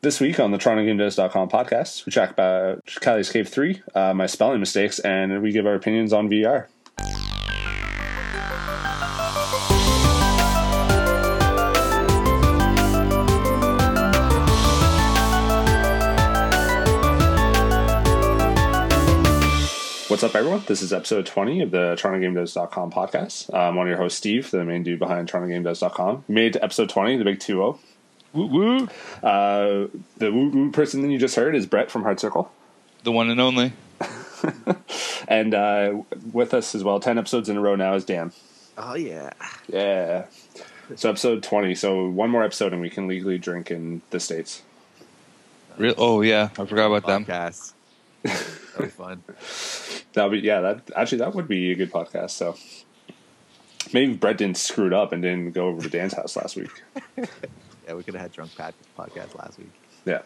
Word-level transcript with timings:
This 0.00 0.20
week 0.20 0.38
on 0.38 0.52
the 0.52 0.58
TorontoGameDevs.com 0.58 1.48
podcast, 1.48 2.06
we 2.06 2.12
track 2.12 2.30
about 2.30 2.86
Cally 3.00 3.24
Cave 3.24 3.48
3, 3.48 3.82
uh, 3.96 4.14
my 4.14 4.26
spelling 4.26 4.60
mistakes, 4.60 5.00
and 5.00 5.42
we 5.42 5.50
give 5.50 5.66
our 5.66 5.74
opinions 5.74 6.12
on 6.12 6.28
VR. 6.28 6.68
What's 20.08 20.22
up, 20.22 20.36
everyone? 20.36 20.62
This 20.68 20.80
is 20.80 20.92
episode 20.92 21.26
20 21.26 21.62
of 21.62 21.70
the 21.72 21.96
TorontoGameDevs.com 21.96 22.92
podcast. 22.92 23.52
I'm 23.52 23.74
one 23.74 23.88
of 23.88 23.90
your 23.90 23.98
hosts, 23.98 24.18
Steve, 24.18 24.48
the 24.52 24.64
main 24.64 24.84
dude 24.84 25.00
behind 25.00 25.28
TorontoGameDevs.com. 25.28 26.24
We 26.28 26.34
made 26.36 26.56
episode 26.56 26.88
20, 26.88 27.16
the 27.16 27.24
big 27.24 27.40
2 27.40 27.54
0. 27.54 27.80
Woo 28.38 28.46
woo. 28.46 28.88
Uh, 29.22 29.88
the 30.16 30.32
woo 30.32 30.48
woo 30.48 30.70
person 30.70 31.02
that 31.02 31.08
you 31.08 31.18
just 31.18 31.36
heard 31.36 31.54
is 31.56 31.66
Brett 31.66 31.90
from 31.90 32.02
Heart 32.02 32.20
Circle. 32.20 32.52
The 33.02 33.12
one 33.12 33.30
and 33.30 33.40
only. 33.40 33.72
And 35.28 35.54
uh, 35.54 36.02
with 36.32 36.54
us 36.54 36.74
as 36.74 36.82
well, 36.82 37.00
10 37.00 37.18
episodes 37.18 37.48
in 37.50 37.56
a 37.58 37.60
row 37.60 37.76
now 37.76 37.94
is 37.94 38.04
Dan. 38.04 38.32
Oh 38.78 38.94
yeah. 38.94 39.30
Yeah. 39.68 40.24
So 40.96 41.10
episode 41.10 41.42
20. 41.42 41.74
So 41.74 42.08
one 42.08 42.30
more 42.30 42.42
episode 42.42 42.72
and 42.72 42.80
we 42.80 42.88
can 42.88 43.06
legally 43.06 43.36
drink 43.36 43.70
in 43.70 44.00
the 44.10 44.20
States. 44.20 44.62
Real? 45.76 45.94
Oh 45.98 46.22
yeah, 46.22 46.48
I 46.58 46.64
forgot 46.64 46.86
about 46.86 47.06
them. 47.06 47.26
Podcasts. 47.26 47.72
that 48.22 48.78
was 48.78 48.92
fun. 48.92 49.22
That'll 50.14 50.30
be, 50.30 50.38
yeah, 50.38 50.60
that 50.60 50.90
actually, 50.96 51.18
that 51.18 51.34
would 51.34 51.46
be 51.46 51.72
a 51.72 51.74
good 51.74 51.92
podcast. 51.92 52.30
So 52.30 52.56
maybe 53.92 54.14
Brett 54.14 54.38
didn't 54.38 54.56
screw 54.56 54.86
it 54.86 54.92
up 54.94 55.12
and 55.12 55.22
didn't 55.22 55.52
go 55.52 55.66
over 55.66 55.82
to 55.82 55.90
Dan's 55.90 56.14
house 56.14 56.36
last 56.36 56.56
week. 56.56 56.82
Yeah, 57.88 57.94
we 57.94 58.02
could 58.02 58.14
have 58.14 58.20
had 58.22 58.32
drunk 58.32 58.54
pad- 58.54 58.74
podcast 58.98 59.34
last 59.36 59.58
week. 59.58 59.72
Yeah. 60.04 60.20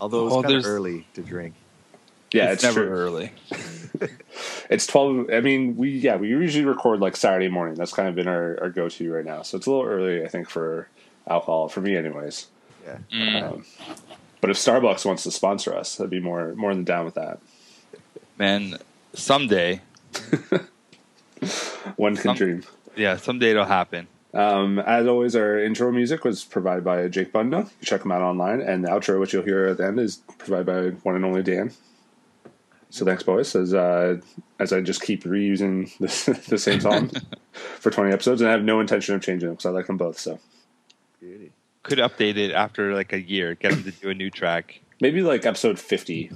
Although 0.00 0.20
it 0.20 0.24
was 0.24 0.32
Oh, 0.34 0.42
kind 0.42 0.54
of 0.56 0.66
early 0.66 1.06
to 1.14 1.22
drink. 1.22 1.54
Yeah, 2.32 2.52
it's, 2.52 2.62
it's, 2.62 2.76
never 2.76 2.86
true. 2.86 2.94
early. 2.96 3.32
It's 4.68 4.86
12. 4.86 5.30
I 5.32 5.40
mean, 5.40 5.76
we, 5.76 5.90
yeah, 5.90 6.16
we 6.16 6.28
usually 6.28 6.64
record 6.64 6.98
like 7.00 7.16
Saturday 7.16 7.48
morning. 7.48 7.76
That's 7.76 7.92
kind 7.94 8.08
of 8.08 8.14
been 8.16 8.26
our, 8.28 8.58
our 8.60 8.68
go 8.68 8.88
to 8.88 9.12
right 9.12 9.24
now. 9.24 9.42
So 9.42 9.56
it's 9.56 9.66
a 9.66 9.70
little 9.70 9.86
early, 9.86 10.24
I 10.24 10.28
think, 10.28 10.50
for 10.50 10.88
alcohol, 11.26 11.68
for 11.68 11.80
me, 11.80 11.96
anyways. 11.96 12.48
Yeah. 12.84 12.98
Mm. 13.12 13.42
Um, 13.42 13.64
but 14.40 14.50
if 14.50 14.56
Starbucks 14.58 15.06
wants 15.06 15.22
to 15.22 15.30
sponsor 15.30 15.72
us, 15.74 15.98
I'd 16.00 16.10
be 16.10 16.20
more 16.20 16.52
more 16.56 16.74
than 16.74 16.84
down 16.84 17.04
with 17.06 17.14
that. 17.14 17.38
Man, 18.36 18.76
someday, 19.14 19.80
One 21.96 22.14
can 22.16 22.22
Some- 22.24 22.36
dream. 22.36 22.62
yeah, 22.96 23.16
someday 23.16 23.50
it'll 23.52 23.64
happen. 23.64 24.08
Um, 24.36 24.78
as 24.80 25.06
always, 25.06 25.34
our 25.34 25.58
intro 25.58 25.90
music 25.90 26.24
was 26.24 26.44
provided 26.44 26.84
by 26.84 27.08
Jake 27.08 27.32
Bunda. 27.32 27.68
You 27.80 27.86
check 27.86 28.04
him 28.04 28.12
out 28.12 28.22
online, 28.22 28.60
and 28.60 28.84
the 28.84 28.88
outro, 28.88 29.18
which 29.18 29.32
you'll 29.32 29.44
hear 29.44 29.66
at 29.66 29.78
the 29.78 29.86
end, 29.86 29.98
is 29.98 30.16
provided 30.38 30.66
by 30.66 30.90
one 31.02 31.16
and 31.16 31.24
only 31.24 31.42
Dan. 31.42 31.72
So 32.90 33.04
thanks, 33.04 33.22
boys. 33.22 33.54
As 33.56 33.72
uh, 33.74 34.18
as 34.58 34.72
I 34.72 34.80
just 34.80 35.02
keep 35.02 35.24
reusing 35.24 35.96
the, 35.98 36.40
the 36.50 36.58
same 36.58 36.80
song 36.80 37.10
for 37.52 37.90
twenty 37.90 38.12
episodes, 38.12 38.40
and 38.40 38.48
I 38.48 38.52
have 38.52 38.62
no 38.62 38.80
intention 38.80 39.14
of 39.14 39.22
changing 39.22 39.48
them 39.48 39.54
because 39.56 39.66
I 39.66 39.70
like 39.70 39.86
them 39.86 39.96
both. 39.96 40.18
So 40.18 40.38
Beauty. 41.20 41.52
Could 41.82 41.98
update 41.98 42.36
it 42.36 42.52
after 42.52 42.94
like 42.94 43.12
a 43.12 43.20
year. 43.20 43.54
Get 43.54 43.72
them 43.72 43.84
to 43.84 43.90
do 43.90 44.10
a 44.10 44.14
new 44.14 44.28
track. 44.30 44.80
maybe 45.00 45.22
like 45.22 45.46
episode 45.46 45.78
fifty. 45.78 46.30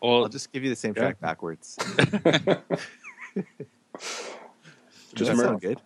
Well, 0.00 0.22
I'll 0.24 0.28
just 0.28 0.50
give 0.52 0.64
you 0.64 0.70
the 0.70 0.76
same 0.76 0.94
Yeah. 0.96 1.02
track 1.02 1.20
backwards. 1.20 1.76
Just 5.14 5.14
Does 5.14 5.28
that 5.28 5.36
sound 5.36 5.60
good? 5.60 5.78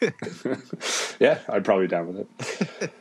Yeah, 1.20 1.38
I'd 1.48 1.64
probably 1.64 1.86
be 1.86 1.90
down 1.90 2.08
with 2.08 2.26
it. 2.80 2.92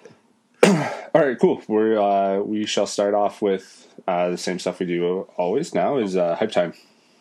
All 1.13 1.21
right, 1.21 1.37
cool. 1.39 1.61
We're 1.67 1.99
uh, 1.99 2.39
we 2.41 2.65
shall 2.65 2.87
start 2.87 3.13
off 3.13 3.41
with 3.41 3.87
uh, 4.07 4.29
the 4.29 4.37
same 4.37 4.59
stuff 4.59 4.79
we 4.79 4.85
do 4.85 5.27
always. 5.35 5.73
Now 5.73 5.97
is 5.97 6.15
uh, 6.15 6.35
hype 6.35 6.51
time. 6.51 6.73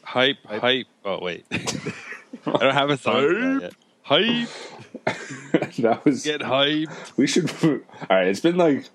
hype, 0.02 0.36
hype. 0.44 0.86
Oh 1.04 1.18
wait, 1.22 1.44
I 1.52 2.58
don't 2.58 2.74
have 2.74 2.90
a 2.90 2.96
song. 2.96 3.22
for 3.22 3.34
that 3.34 3.62
yet. 3.62 3.74
Hype, 4.02 4.48
that 5.78 6.04
was 6.04 6.22
get 6.24 6.40
hyped. 6.42 7.16
we 7.16 7.26
should. 7.26 7.50
All 7.64 7.80
right, 8.10 8.26
it's 8.28 8.40
been 8.40 8.56
like 8.56 8.88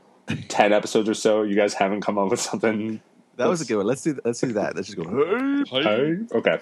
ten 0.48 0.72
episodes 0.72 1.10
or 1.10 1.14
so. 1.14 1.44
You 1.44 1.56
guys 1.56 1.74
haven't 1.74 2.02
come 2.02 2.18
up 2.18 2.30
with 2.30 2.40
something. 2.40 3.02
That 3.36 3.50
was 3.50 3.62
a 3.62 3.66
good 3.66 3.78
one. 3.78 3.86
Let's 3.88 4.04
do 4.04 4.20
let's 4.24 4.40
do 4.40 4.54
that. 4.54 4.76
Let's 4.76 4.88
just 4.94 4.98
go. 4.98 5.64
Hype. 5.70 5.84
Hey, 5.84 6.18
okay. 6.32 6.60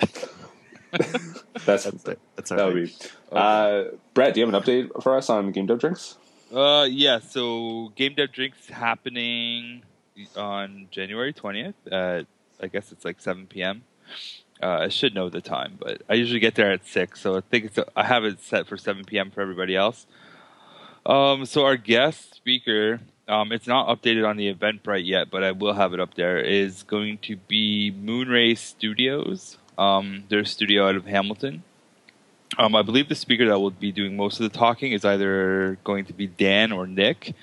That's 1.66 1.83
That's 1.83 2.06
it. 2.06 2.19
That's 2.35 2.51
all 2.51 2.57
that 2.57 2.66
would 2.67 2.75
right. 2.75 3.11
be. 3.31 3.38
Uh, 3.38 3.83
Brett, 4.13 4.33
do 4.33 4.39
you 4.39 4.45
have 4.45 4.53
an 4.53 4.61
update 4.61 5.03
for 5.03 5.17
us 5.17 5.29
on 5.29 5.51
Game 5.51 5.66
Dev 5.66 5.79
Drinks? 5.79 6.17
Uh, 6.53 6.88
yeah. 6.89 7.19
So 7.19 7.91
Game 7.95 8.13
Dev 8.16 8.31
Drinks 8.31 8.67
happening 8.67 9.83
on 10.35 10.88
January 10.91 11.33
twentieth. 11.33 11.75
At 11.91 12.28
I 12.61 12.67
guess 12.67 12.91
it's 12.91 13.03
like 13.03 13.19
seven 13.19 13.47
p.m. 13.47 13.83
Uh, 14.61 14.79
I 14.83 14.88
should 14.89 15.13
know 15.13 15.29
the 15.29 15.41
time, 15.41 15.78
but 15.79 16.01
I 16.07 16.13
usually 16.13 16.39
get 16.39 16.56
there 16.56 16.72
at 16.72 16.85
six, 16.88 17.19
so 17.19 17.35
I 17.35 17.41
think 17.41 17.66
it's 17.66 17.79
I 17.95 18.03
have 18.03 18.23
it 18.23 18.41
set 18.41 18.67
for 18.67 18.77
seven 18.77 19.03
p.m. 19.03 19.31
for 19.31 19.41
everybody 19.41 19.75
else. 19.75 20.07
Um, 21.06 21.45
so 21.45 21.66
our 21.66 21.77
guest 21.77 22.35
speaker, 22.35 23.01
um, 23.27 23.51
it's 23.51 23.67
not 23.67 23.88
updated 23.89 24.27
on 24.27 24.38
the 24.38 24.51
Eventbrite 24.53 25.06
yet, 25.06 25.29
but 25.29 25.44
I 25.44 25.51
will 25.51 25.73
have 25.73 25.94
it 25.94 26.00
up 26.00 26.16
there. 26.16 26.39
Is 26.39 26.83
going 26.83 27.17
to 27.19 27.35
be 27.35 27.91
Moonray 27.91 28.57
Studios. 28.57 29.57
Um, 29.78 30.24
their 30.30 30.46
studio 30.46 30.88
out 30.88 30.96
of 30.96 31.06
Hamilton. 31.06 31.63
Um, 32.58 32.75
I 32.75 32.81
believe 32.81 33.09
the 33.09 33.16
speaker 33.16 33.47
that 33.47 33.59
will 33.59 33.72
be 33.72 33.91
doing 33.91 34.16
most 34.16 34.40
of 34.40 34.52
the 34.52 34.58
talking 34.58 34.91
is 34.91 35.03
either 35.03 35.78
going 35.84 36.06
to 36.06 36.13
be 36.13 36.28
Dan 36.28 36.72
or 36.72 36.88
Nick, 36.88 37.34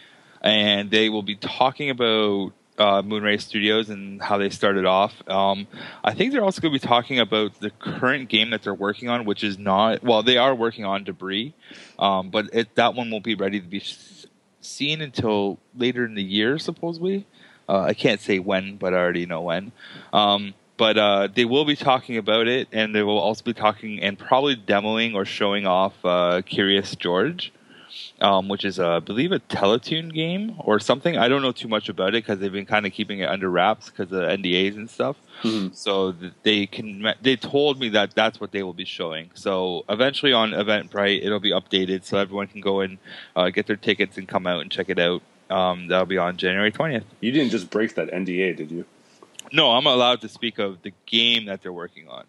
and 0.41 0.91
they 0.91 1.09
will 1.09 1.23
be 1.23 1.37
talking 1.37 1.91
about 1.91 2.53
uh, 2.79 3.03
Moonray 3.03 3.41
Studios 3.41 3.91
and 3.91 4.23
how 4.23 4.39
they 4.39 4.49
started 4.49 4.87
off. 4.87 5.15
Um, 5.29 5.67
I 6.03 6.15
think 6.15 6.33
they're 6.33 6.45
also 6.45 6.61
going 6.61 6.73
to 6.73 6.81
be 6.81 6.87
talking 6.87 7.21
about 7.21 7.61
the 7.61 7.71
current 7.71 8.29
game 8.29 8.51
that 8.51 8.63
they're 8.63 8.75
working 8.75 9.09
on, 9.09 9.25
which 9.25 9.45
is 9.45 9.59
not 9.59 10.03
well. 10.03 10.23
They 10.23 10.39
are 10.39 10.55
working 10.55 10.85
on 10.85 11.05
Debris, 11.05 11.55
um, 11.99 12.31
but 12.31 12.47
it, 12.53 12.75
that 12.77 12.95
one 12.95 13.11
won't 13.11 13.25
be 13.25 13.35
ready 13.35 13.61
to 13.61 13.67
be 13.67 13.83
seen 14.61 15.01
until 15.01 15.59
later 15.77 16.05
in 16.05 16.15
the 16.15 16.23
year, 16.23 16.59
supposedly. 16.59 17.27
Uh, 17.69 17.83
I 17.83 17.95
can't 17.95 18.21
say 18.21 18.39
when, 18.39 18.77
but 18.77 18.95
I 18.95 18.99
already 18.99 19.27
know 19.27 19.43
when. 19.43 19.73
Um, 20.13 20.55
but 20.77 20.97
uh, 20.99 21.29
they 21.35 21.45
will 21.45 21.65
be 21.65 21.77
talking 21.77 22.17
about 22.17 22.49
it, 22.49 22.69
and 22.73 22.95
they 22.95 23.03
will 23.03 23.19
also 23.19 23.45
be 23.45 23.53
talking 23.53 24.01
and 24.03 24.19
probably 24.19 24.57
demoing 24.57 25.15
or 25.15 25.25
showing 25.25 25.67
off 25.67 25.95
uh, 26.05 26.43
Curious 26.45 26.97
George, 26.97 27.53
um, 28.21 28.49
which 28.49 28.65
is, 28.65 28.79
uh, 28.81 28.97
I 28.97 28.99
believe, 29.01 29.33
a 29.33 29.39
Teletoon 29.41 30.13
game 30.15 30.55
or 30.59 30.81
something. 30.81 31.17
I 31.17 31.29
don't 31.29 31.43
know 31.43 31.53
too 31.53 31.69
much 31.69 31.89
about 31.89 32.11
it 32.15 32.25
because 32.25 32.39
they've 32.39 32.53
been 32.53 32.67
kind 32.67 32.87
of 32.87 32.93
keeping 32.93 33.19
it 33.21 33.29
under 33.29 33.49
wraps 33.51 33.91
because 33.91 34.11
of 34.13 34.23
NDAs 34.23 34.75
and 34.77 34.89
stuff. 34.89 35.17
Mhm. 35.43 35.75
So 35.75 36.15
they 36.43 36.67
can. 36.67 37.13
They 37.21 37.37
told 37.37 37.79
me 37.79 37.91
that 37.91 38.15
that's 38.15 38.41
what 38.41 38.53
they 38.53 38.63
will 38.63 38.73
be 38.73 38.85
showing. 38.85 39.31
So 39.35 39.85
eventually 39.89 40.33
on 40.33 40.53
Eventbrite, 40.53 41.25
it'll 41.25 41.41
be 41.41 41.51
updated 41.53 42.05
so 42.05 42.17
everyone 42.19 42.47
can 42.47 42.61
go 42.61 42.81
and 42.81 42.99
uh, 43.37 43.51
get 43.51 43.67
their 43.67 43.77
tickets 43.77 44.17
and 44.17 44.27
come 44.27 44.47
out 44.47 44.61
and 44.63 44.71
check 44.71 44.89
it 44.89 44.99
out. 44.99 45.23
Um, 45.51 45.89
that'll 45.89 46.07
be 46.07 46.17
on 46.19 46.39
January 46.39 46.71
twentieth. 46.73 47.05
You 47.21 47.31
didn't 47.31 47.51
just 47.51 47.69
break 47.71 47.95
that 47.97 48.11
NDA, 48.11 48.57
did 48.57 48.71
you? 48.71 48.87
No, 49.53 49.73
I'm 49.73 49.87
allowed 49.87 50.23
to 50.23 50.29
speak 50.29 50.59
of 50.59 50.83
the 50.83 50.93
game 51.07 51.47
that 51.47 51.63
they're 51.63 51.73
working 51.73 52.09
on, 52.09 52.25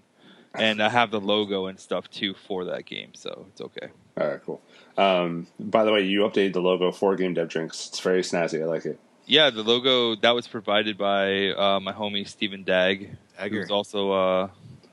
and 0.54 0.84
I 0.84 0.90
have 0.90 1.10
the 1.10 1.22
logo 1.22 1.68
and 1.68 1.80
stuff 1.80 2.10
too 2.10 2.34
for 2.48 2.66
that 2.66 2.86
game, 2.86 3.12
so 3.14 3.46
it's 3.52 3.62
okay. 3.62 3.88
All 4.20 4.28
right, 4.28 4.42
cool. 4.46 4.62
Um, 4.98 5.48
by 5.60 5.86
the 5.86 5.92
way, 5.92 6.02
you 6.02 6.22
updated 6.22 6.54
the 6.54 6.62
logo 6.62 6.92
for 6.92 7.16
Game 7.16 7.34
Dev 7.34 7.50
Drinks. 7.50 7.88
It's 7.88 8.00
very 8.00 8.22
snazzy. 8.22 8.62
I 8.62 8.66
like 8.66 8.86
it. 8.86 9.00
Yeah, 9.26 9.50
the 9.50 9.64
logo 9.64 10.16
that 10.18 10.36
was 10.36 10.48
provided 10.48 10.98
by 10.98 11.52
uh, 11.52 11.80
my 11.80 11.94
homie 11.94 12.28
Stephen 12.28 12.64
Dag, 12.64 13.16
Dagger. 13.38 13.62
who's 13.62 13.72
also 13.72 14.12
uh, 14.12 14.50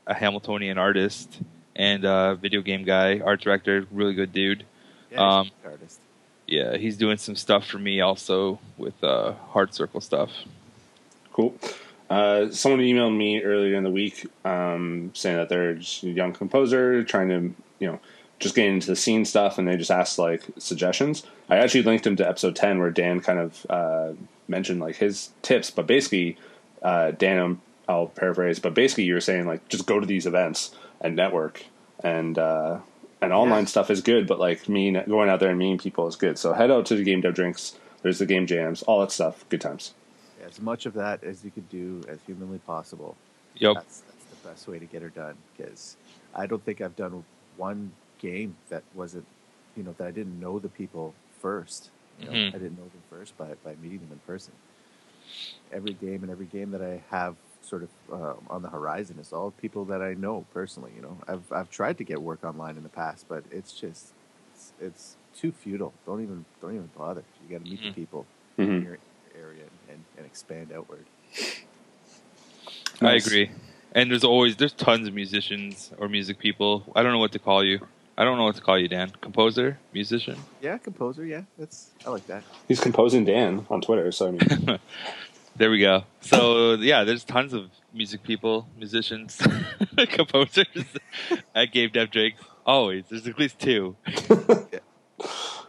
a 0.07 0.13
Hamiltonian 0.13 0.77
artist 0.77 1.39
and 1.75 2.05
uh, 2.05 2.35
video 2.35 2.61
game 2.61 2.83
guy, 2.83 3.19
art 3.19 3.41
director, 3.41 3.85
really 3.91 4.13
good 4.13 4.31
dude. 4.31 4.63
Yeah, 5.11 5.39
um, 5.39 5.45
he's 5.45 5.53
artist. 5.65 5.99
Yeah, 6.47 6.77
he's 6.77 6.97
doing 6.97 7.17
some 7.17 7.35
stuff 7.35 7.67
for 7.67 7.77
me 7.77 8.01
also 8.01 8.59
with 8.77 9.03
uh, 9.03 9.33
Heart 9.49 9.75
Circle 9.75 10.01
stuff. 10.01 10.31
Cool. 11.33 11.55
Uh, 12.11 12.51
someone 12.51 12.81
emailed 12.81 13.15
me 13.15 13.41
earlier 13.41 13.73
in 13.73 13.83
the 13.83 13.89
week 13.89 14.27
um, 14.43 15.11
saying 15.13 15.37
that 15.37 15.47
they're 15.47 15.75
just 15.75 16.03
a 16.03 16.09
young 16.09 16.33
composer 16.33 17.05
trying 17.05 17.29
to, 17.29 17.55
you 17.79 17.87
know, 17.87 18.01
just 18.37 18.53
getting 18.53 18.73
into 18.73 18.87
the 18.87 18.97
scene 18.97 19.23
stuff, 19.23 19.57
and 19.57 19.65
they 19.65 19.77
just 19.77 19.91
asked 19.91 20.19
like 20.19 20.43
suggestions. 20.57 21.23
I 21.49 21.55
actually 21.55 21.83
linked 21.83 22.05
him 22.05 22.17
to 22.17 22.27
episode 22.27 22.57
ten 22.57 22.79
where 22.79 22.89
Dan 22.89 23.21
kind 23.21 23.39
of 23.39 23.65
uh, 23.69 24.11
mentioned 24.49 24.81
like 24.81 24.97
his 24.97 25.29
tips, 25.41 25.71
but 25.71 25.87
basically, 25.87 26.37
uh, 26.81 27.11
Dan, 27.11 27.39
um, 27.39 27.61
I'll 27.87 28.07
paraphrase, 28.07 28.59
but 28.59 28.73
basically 28.73 29.05
you 29.05 29.13
were 29.13 29.21
saying 29.21 29.47
like 29.47 29.65
just 29.69 29.85
go 29.85 30.01
to 30.01 30.05
these 30.05 30.25
events 30.25 30.75
and 30.99 31.15
network, 31.15 31.63
and 32.03 32.37
uh, 32.37 32.79
and 33.21 33.31
online 33.31 33.67
stuff 33.67 33.89
is 33.89 34.01
good, 34.01 34.27
but 34.27 34.37
like 34.37 34.67
mean 34.67 35.01
going 35.07 35.29
out 35.29 35.39
there 35.39 35.51
and 35.51 35.59
meeting 35.59 35.77
people 35.77 36.07
is 36.07 36.17
good. 36.17 36.37
So 36.37 36.51
head 36.51 36.71
out 36.71 36.85
to 36.87 36.95
the 36.95 37.05
game 37.05 37.21
dev 37.21 37.35
drinks. 37.35 37.77
There's 38.01 38.19
the 38.19 38.25
game 38.25 38.47
jams, 38.47 38.81
all 38.83 38.99
that 38.99 39.13
stuff. 39.13 39.45
Good 39.47 39.61
times. 39.61 39.93
Yeah, 40.51 40.57
as 40.57 40.61
much 40.61 40.85
of 40.85 40.93
that 40.93 41.23
as 41.23 41.43
you 41.43 41.51
could 41.51 41.69
do 41.69 42.01
as 42.07 42.19
humanly 42.25 42.59
possible. 42.59 43.15
Yep. 43.55 43.75
That's 43.75 44.01
that's 44.01 44.25
the 44.25 44.49
best 44.49 44.67
way 44.67 44.79
to 44.79 44.85
get 44.85 45.01
her 45.01 45.09
done. 45.09 45.35
Because 45.57 45.97
I 46.35 46.45
don't 46.45 46.63
think 46.63 46.81
I've 46.81 46.95
done 46.95 47.23
one 47.57 47.91
game 48.19 48.55
that 48.69 48.83
wasn't, 48.95 49.25
you 49.77 49.83
know, 49.83 49.93
that 49.97 50.07
I 50.07 50.11
didn't 50.11 50.39
know 50.39 50.59
the 50.59 50.69
people 50.69 51.13
first. 51.39 51.89
You 52.19 52.25
know, 52.27 52.31
Mhm. 52.33 52.49
I 52.49 52.57
didn't 52.57 52.77
know 52.77 52.83
them 52.89 53.03
first 53.09 53.37
by 53.37 53.55
by 53.63 53.75
meeting 53.81 53.99
them 53.99 54.11
in 54.11 54.19
person. 54.19 54.53
every 55.73 55.93
game 55.93 56.21
and 56.23 56.31
every 56.31 56.45
game 56.47 56.71
that 56.71 56.81
I 56.81 57.01
have 57.09 57.35
sort 57.61 57.83
of 57.83 57.89
uh, 58.11 58.33
on 58.49 58.61
the 58.61 58.69
horizon 58.69 59.17
is 59.19 59.31
all 59.31 59.51
people 59.51 59.85
that 59.85 60.01
I 60.01 60.13
know 60.15 60.45
personally. 60.53 60.91
You 60.95 61.01
know, 61.01 61.17
I've 61.27 61.51
I've 61.51 61.69
tried 61.71 61.97
to 61.99 62.03
get 62.03 62.21
work 62.21 62.43
online 62.43 62.75
in 62.77 62.83
the 62.83 62.89
past, 62.89 63.25
but 63.29 63.43
it's 63.51 63.71
just 63.71 64.13
it's, 64.53 64.73
it's 64.81 65.15
too 65.33 65.51
futile. 65.51 65.93
Don't 66.05 66.21
even 66.21 66.45
don't 66.61 66.75
even 66.75 66.89
bother. 66.97 67.23
You 67.47 67.57
got 67.57 67.63
to 67.63 67.69
meet 67.71 67.79
Mhm. 67.81 67.83
the 67.85 67.91
people 68.01 68.25
Mhm. 68.57 68.67
in 68.77 68.83
your 68.83 68.97
area 69.37 69.63
and, 69.89 70.03
and 70.17 70.25
expand 70.41 70.71
outward. 70.75 71.05
I 72.99 73.13
agree. 73.13 73.51
And 73.93 74.09
there's 74.09 74.23
always 74.23 74.55
there's 74.55 74.73
tons 74.73 75.07
of 75.07 75.13
musicians 75.13 75.91
or 75.97 76.09
music 76.09 76.39
people. 76.39 76.83
I 76.95 77.03
don't 77.03 77.11
know 77.11 77.19
what 77.19 77.31
to 77.33 77.39
call 77.39 77.63
you. 77.63 77.87
I 78.17 78.23
don't 78.23 78.37
know 78.37 78.45
what 78.45 78.55
to 78.55 78.61
call 78.61 78.79
you, 78.79 78.87
Dan. 78.87 79.11
Composer, 79.21 79.79
musician. 79.93 80.37
Yeah, 80.61 80.77
composer. 80.77 81.25
Yeah, 81.25 81.43
that's 81.57 81.91
I 82.05 82.09
like 82.09 82.25
that. 82.27 82.43
He's 82.67 82.79
composing 82.79 83.25
Dan 83.25 83.65
on 83.69 83.81
Twitter, 83.81 84.11
so 84.11 84.27
I 84.27 84.31
mean, 84.31 84.79
There 85.55 85.69
we 85.69 85.79
go. 85.79 86.05
So 86.21 86.73
yeah, 86.75 87.03
there's 87.03 87.23
tons 87.23 87.53
of 87.53 87.69
music 87.93 88.23
people, 88.23 88.67
musicians, 88.77 89.39
composers 90.09 90.65
at 91.55 91.71
Game 91.71 91.91
Dev 91.93 92.09
Drinks. 92.09 92.41
Always, 92.65 93.05
there's 93.09 93.27
at 93.27 93.37
least 93.37 93.59
two, 93.59 93.95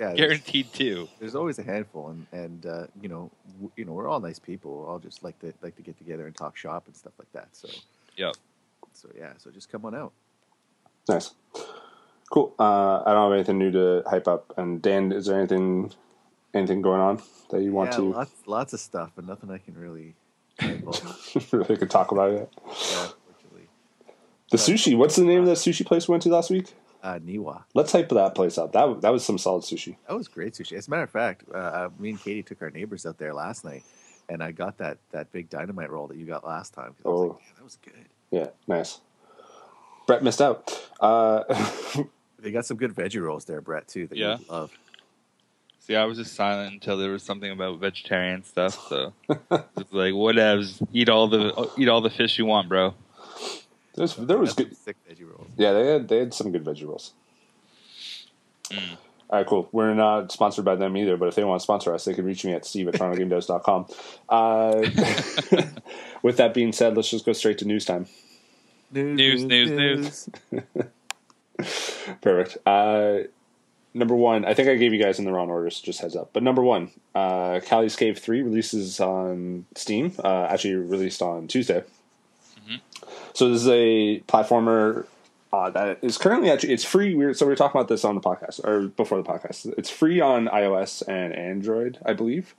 Yeah, 0.02 0.14
guaranteed 0.14 0.72
two. 0.72 1.08
there's 1.20 1.37
always 1.37 1.58
a 1.60 1.62
handful, 1.62 2.08
and 2.08 2.26
and 2.32 2.66
uh, 2.66 2.87
you 3.00 3.08
know 3.08 3.31
w- 3.54 3.70
you 3.76 3.84
know 3.84 3.93
we're 3.93 4.08
all 4.08 4.19
nice 4.19 4.40
people. 4.40 4.75
We're 4.78 4.88
all 4.88 4.99
just 4.99 5.22
like 5.22 5.38
to 5.40 5.54
like 5.62 5.76
to 5.76 5.82
get 5.82 5.96
together 5.96 6.26
and 6.26 6.34
talk 6.34 6.56
shop 6.56 6.87
and 6.87 6.96
stuff 6.96 7.12
like 7.19 7.31
that. 7.32 7.49
So 7.52 7.69
yeah. 8.16 8.32
so 8.93 9.08
yeah, 9.16 9.34
so 9.38 9.50
just 9.50 9.70
come 9.70 9.84
on 9.84 9.94
out. 9.94 10.12
nice, 11.08 11.34
cool. 12.32 12.52
Uh, 12.58 13.02
I 13.06 13.12
don't 13.12 13.31
have 13.31 13.32
anything 13.32 13.58
new 13.58 13.70
to 13.70 14.02
hype 14.08 14.26
up. 14.26 14.52
And 14.56 14.82
Dan, 14.82 15.12
is 15.12 15.26
there 15.26 15.38
anything 15.38 15.93
anything 16.52 16.82
going 16.82 17.00
on 17.00 17.22
that 17.50 17.62
you 17.62 17.70
want 17.70 17.93
yeah, 17.93 17.99
to 17.99 18.02
lots 18.02 18.32
lots 18.46 18.72
of 18.72 18.81
stuff, 18.81 19.12
but 19.14 19.25
nothing 19.25 19.50
I 19.50 19.58
can 19.58 19.75
really. 19.75 20.14
really 21.52 21.76
could 21.76 21.90
talk 21.90 22.10
about 22.10 22.31
it? 22.31 22.52
yeah, 22.66 23.08
unfortunately. 23.28 23.69
The 24.50 24.58
sushi. 24.58 24.96
What's 24.96 25.16
the 25.16 25.25
name 25.25 25.40
of 25.40 25.46
that 25.46 25.58
sushi 25.58 25.87
place 25.87 26.08
we 26.08 26.12
went 26.12 26.25
to 26.25 26.28
last 26.28 26.50
week? 26.50 26.75
Uh, 27.02 27.19
Niwa. 27.19 27.64
Let's 27.75 27.90
hype 27.90 28.08
that 28.10 28.34
place 28.37 28.56
up. 28.58 28.72
That 28.72 29.00
that 29.00 29.10
was 29.12 29.25
some 29.25 29.37
solid 29.38 29.64
sushi. 29.64 29.96
That 30.08 30.14
was 30.16 30.28
great 30.28 30.54
sushi. 30.54 30.76
As 30.76 30.87
a 30.87 30.90
matter 30.90 31.02
of 31.02 31.10
fact, 31.10 31.44
uh, 31.52 31.56
uh, 31.56 31.88
me 31.99 32.10
and 32.10 32.20
Katie 32.22 32.43
took 32.44 32.62
our 32.62 32.70
neighbors 32.70 33.04
out 33.06 33.19
there 33.19 33.34
last 33.34 33.64
night, 33.64 33.82
and 34.28 34.40
I 34.43 34.52
got 34.52 34.78
that 34.78 34.99
that 35.10 35.32
big 35.32 35.50
dynamite 35.50 35.90
roll 35.90 36.06
that 36.06 36.16
you 36.16 36.26
got 36.26 36.46
last 36.46 36.72
time. 36.75 36.94
'cause 36.94 37.04
I 37.04 37.08
was 37.08 37.19
Oh. 37.20 37.22
like, 37.25 37.40
"Man, 37.40 37.52
that 37.56 37.64
was 37.64 37.78
good. 37.82 38.06
Yeah, 38.31 38.46
nice. 38.69 39.00
Brett 40.06 40.22
missed 40.22 40.40
out. 40.40 40.88
Uh, 41.00 41.43
They 42.38 42.50
got 42.50 42.66
some 42.66 42.76
good 42.76 42.93
veggie 42.93 43.22
rolls 43.22 43.44
there, 43.44 43.60
Brett, 43.60 43.87
too. 43.87 44.08
That 44.08 44.19
Yeah. 44.19 44.32
you 44.32 44.38
would 44.38 44.49
love. 44.49 44.72
See, 45.78 45.94
I 45.94 46.04
was 46.06 46.19
just 46.19 46.34
silent 46.34 46.72
until 46.75 46.96
there 46.96 47.10
was 47.12 47.22
something 47.22 47.50
about 47.52 47.78
vegetarian 47.78 48.43
stuff. 48.43 48.75
So 48.88 49.12
it's 49.28 49.93
like, 49.93 50.12
whatevs. 50.14 50.84
Eat 50.93 51.08
all 51.08 51.28
the 51.28 51.70
eat 51.78 51.88
all 51.88 52.00
the 52.00 52.10
fish 52.10 52.38
you 52.38 52.46
want, 52.46 52.69
bro. 52.69 52.94
There's, 53.94 54.17
there 54.17 54.39
was 54.39 54.50
Got 54.50 54.56
some 54.56 54.69
good. 54.69 54.77
sick 54.79 54.97
veggie 55.09 55.29
rolls. 55.29 55.50
Yeah, 55.56 55.73
they 55.73 55.87
had 55.87 56.09
they 56.09 56.19
had 56.19 56.35
some 56.35 56.50
good 56.53 56.65
veggie 56.65 56.87
rolls. 56.87 57.12
Mm. 58.71 58.97
All 59.31 59.39
right, 59.39 59.47
cool. 59.47 59.69
We're 59.73 59.94
not 59.94 60.31
sponsored 60.31 60.65
by 60.65 60.75
them 60.77 60.94
either, 60.97 61.17
but 61.17 61.29
if 61.29 61.35
they 61.35 61.44
want 61.44 61.61
to 61.61 61.62
sponsor 61.62 61.94
us, 61.94 62.05
they 62.05 62.12
can 62.12 62.25
reach 62.27 62.44
me 62.44 62.53
at 62.53 62.67
steve 62.67 62.89
at 62.89 62.94
torontogamedevs.com. 62.94 63.87
Uh, 64.29 64.83
with 66.23 66.37
that 66.37 66.53
being 66.53 66.73
said, 66.73 66.97
let's 66.97 67.09
just 67.09 67.25
go 67.25 67.33
straight 67.33 67.56
to 67.59 67.65
news 67.65 67.87
time. 67.87 68.06
News, 68.91 69.43
news, 69.43 69.71
news. 69.71 70.29
Perfect. 72.21 72.59
Uh, 72.67 73.21
number 73.95 74.15
one, 74.15 74.45
I 74.45 74.53
think 74.53 74.69
I 74.69 74.75
gave 74.75 74.93
you 74.93 75.03
guys 75.03 75.19
in 75.19 75.25
the 75.25 75.33
wrong 75.33 75.49
order, 75.49 75.71
so 75.71 75.83
just 75.83 76.00
heads 76.00 76.15
up. 76.15 76.31
But 76.35 76.43
number 76.43 76.62
one, 76.62 76.91
uh, 77.15 77.61
Cally's 77.65 77.97
Cave 77.97 78.19
3 78.19 78.43
releases 78.43 79.00
on 79.00 79.65
Steam, 79.75 80.12
uh, 80.23 80.47
actually 80.50 80.75
released 80.75 81.23
on 81.23 81.47
Tuesday. 81.49 81.83
So 83.34 83.49
this 83.50 83.62
is 83.62 83.69
a 83.69 84.20
platformer 84.29 85.06
uh, 85.52 85.70
that 85.70 85.99
is 86.02 86.17
currently 86.17 86.50
actually, 86.50 86.73
it's 86.73 86.84
free. 86.84 87.14
We 87.14 87.26
were, 87.26 87.34
so 87.34 87.46
we 87.46 87.50
were 87.50 87.56
talking 87.56 87.79
about 87.79 87.88
this 87.88 88.05
on 88.05 88.14
the 88.14 88.20
podcast, 88.20 88.64
or 88.64 88.88
before 88.88 89.19
the 89.19 89.29
podcast. 89.29 89.73
It's 89.76 89.90
free 89.90 90.20
on 90.20 90.46
iOS 90.49 91.06
and 91.06 91.34
Android, 91.34 91.99
I 92.05 92.14
believe. 92.14 92.55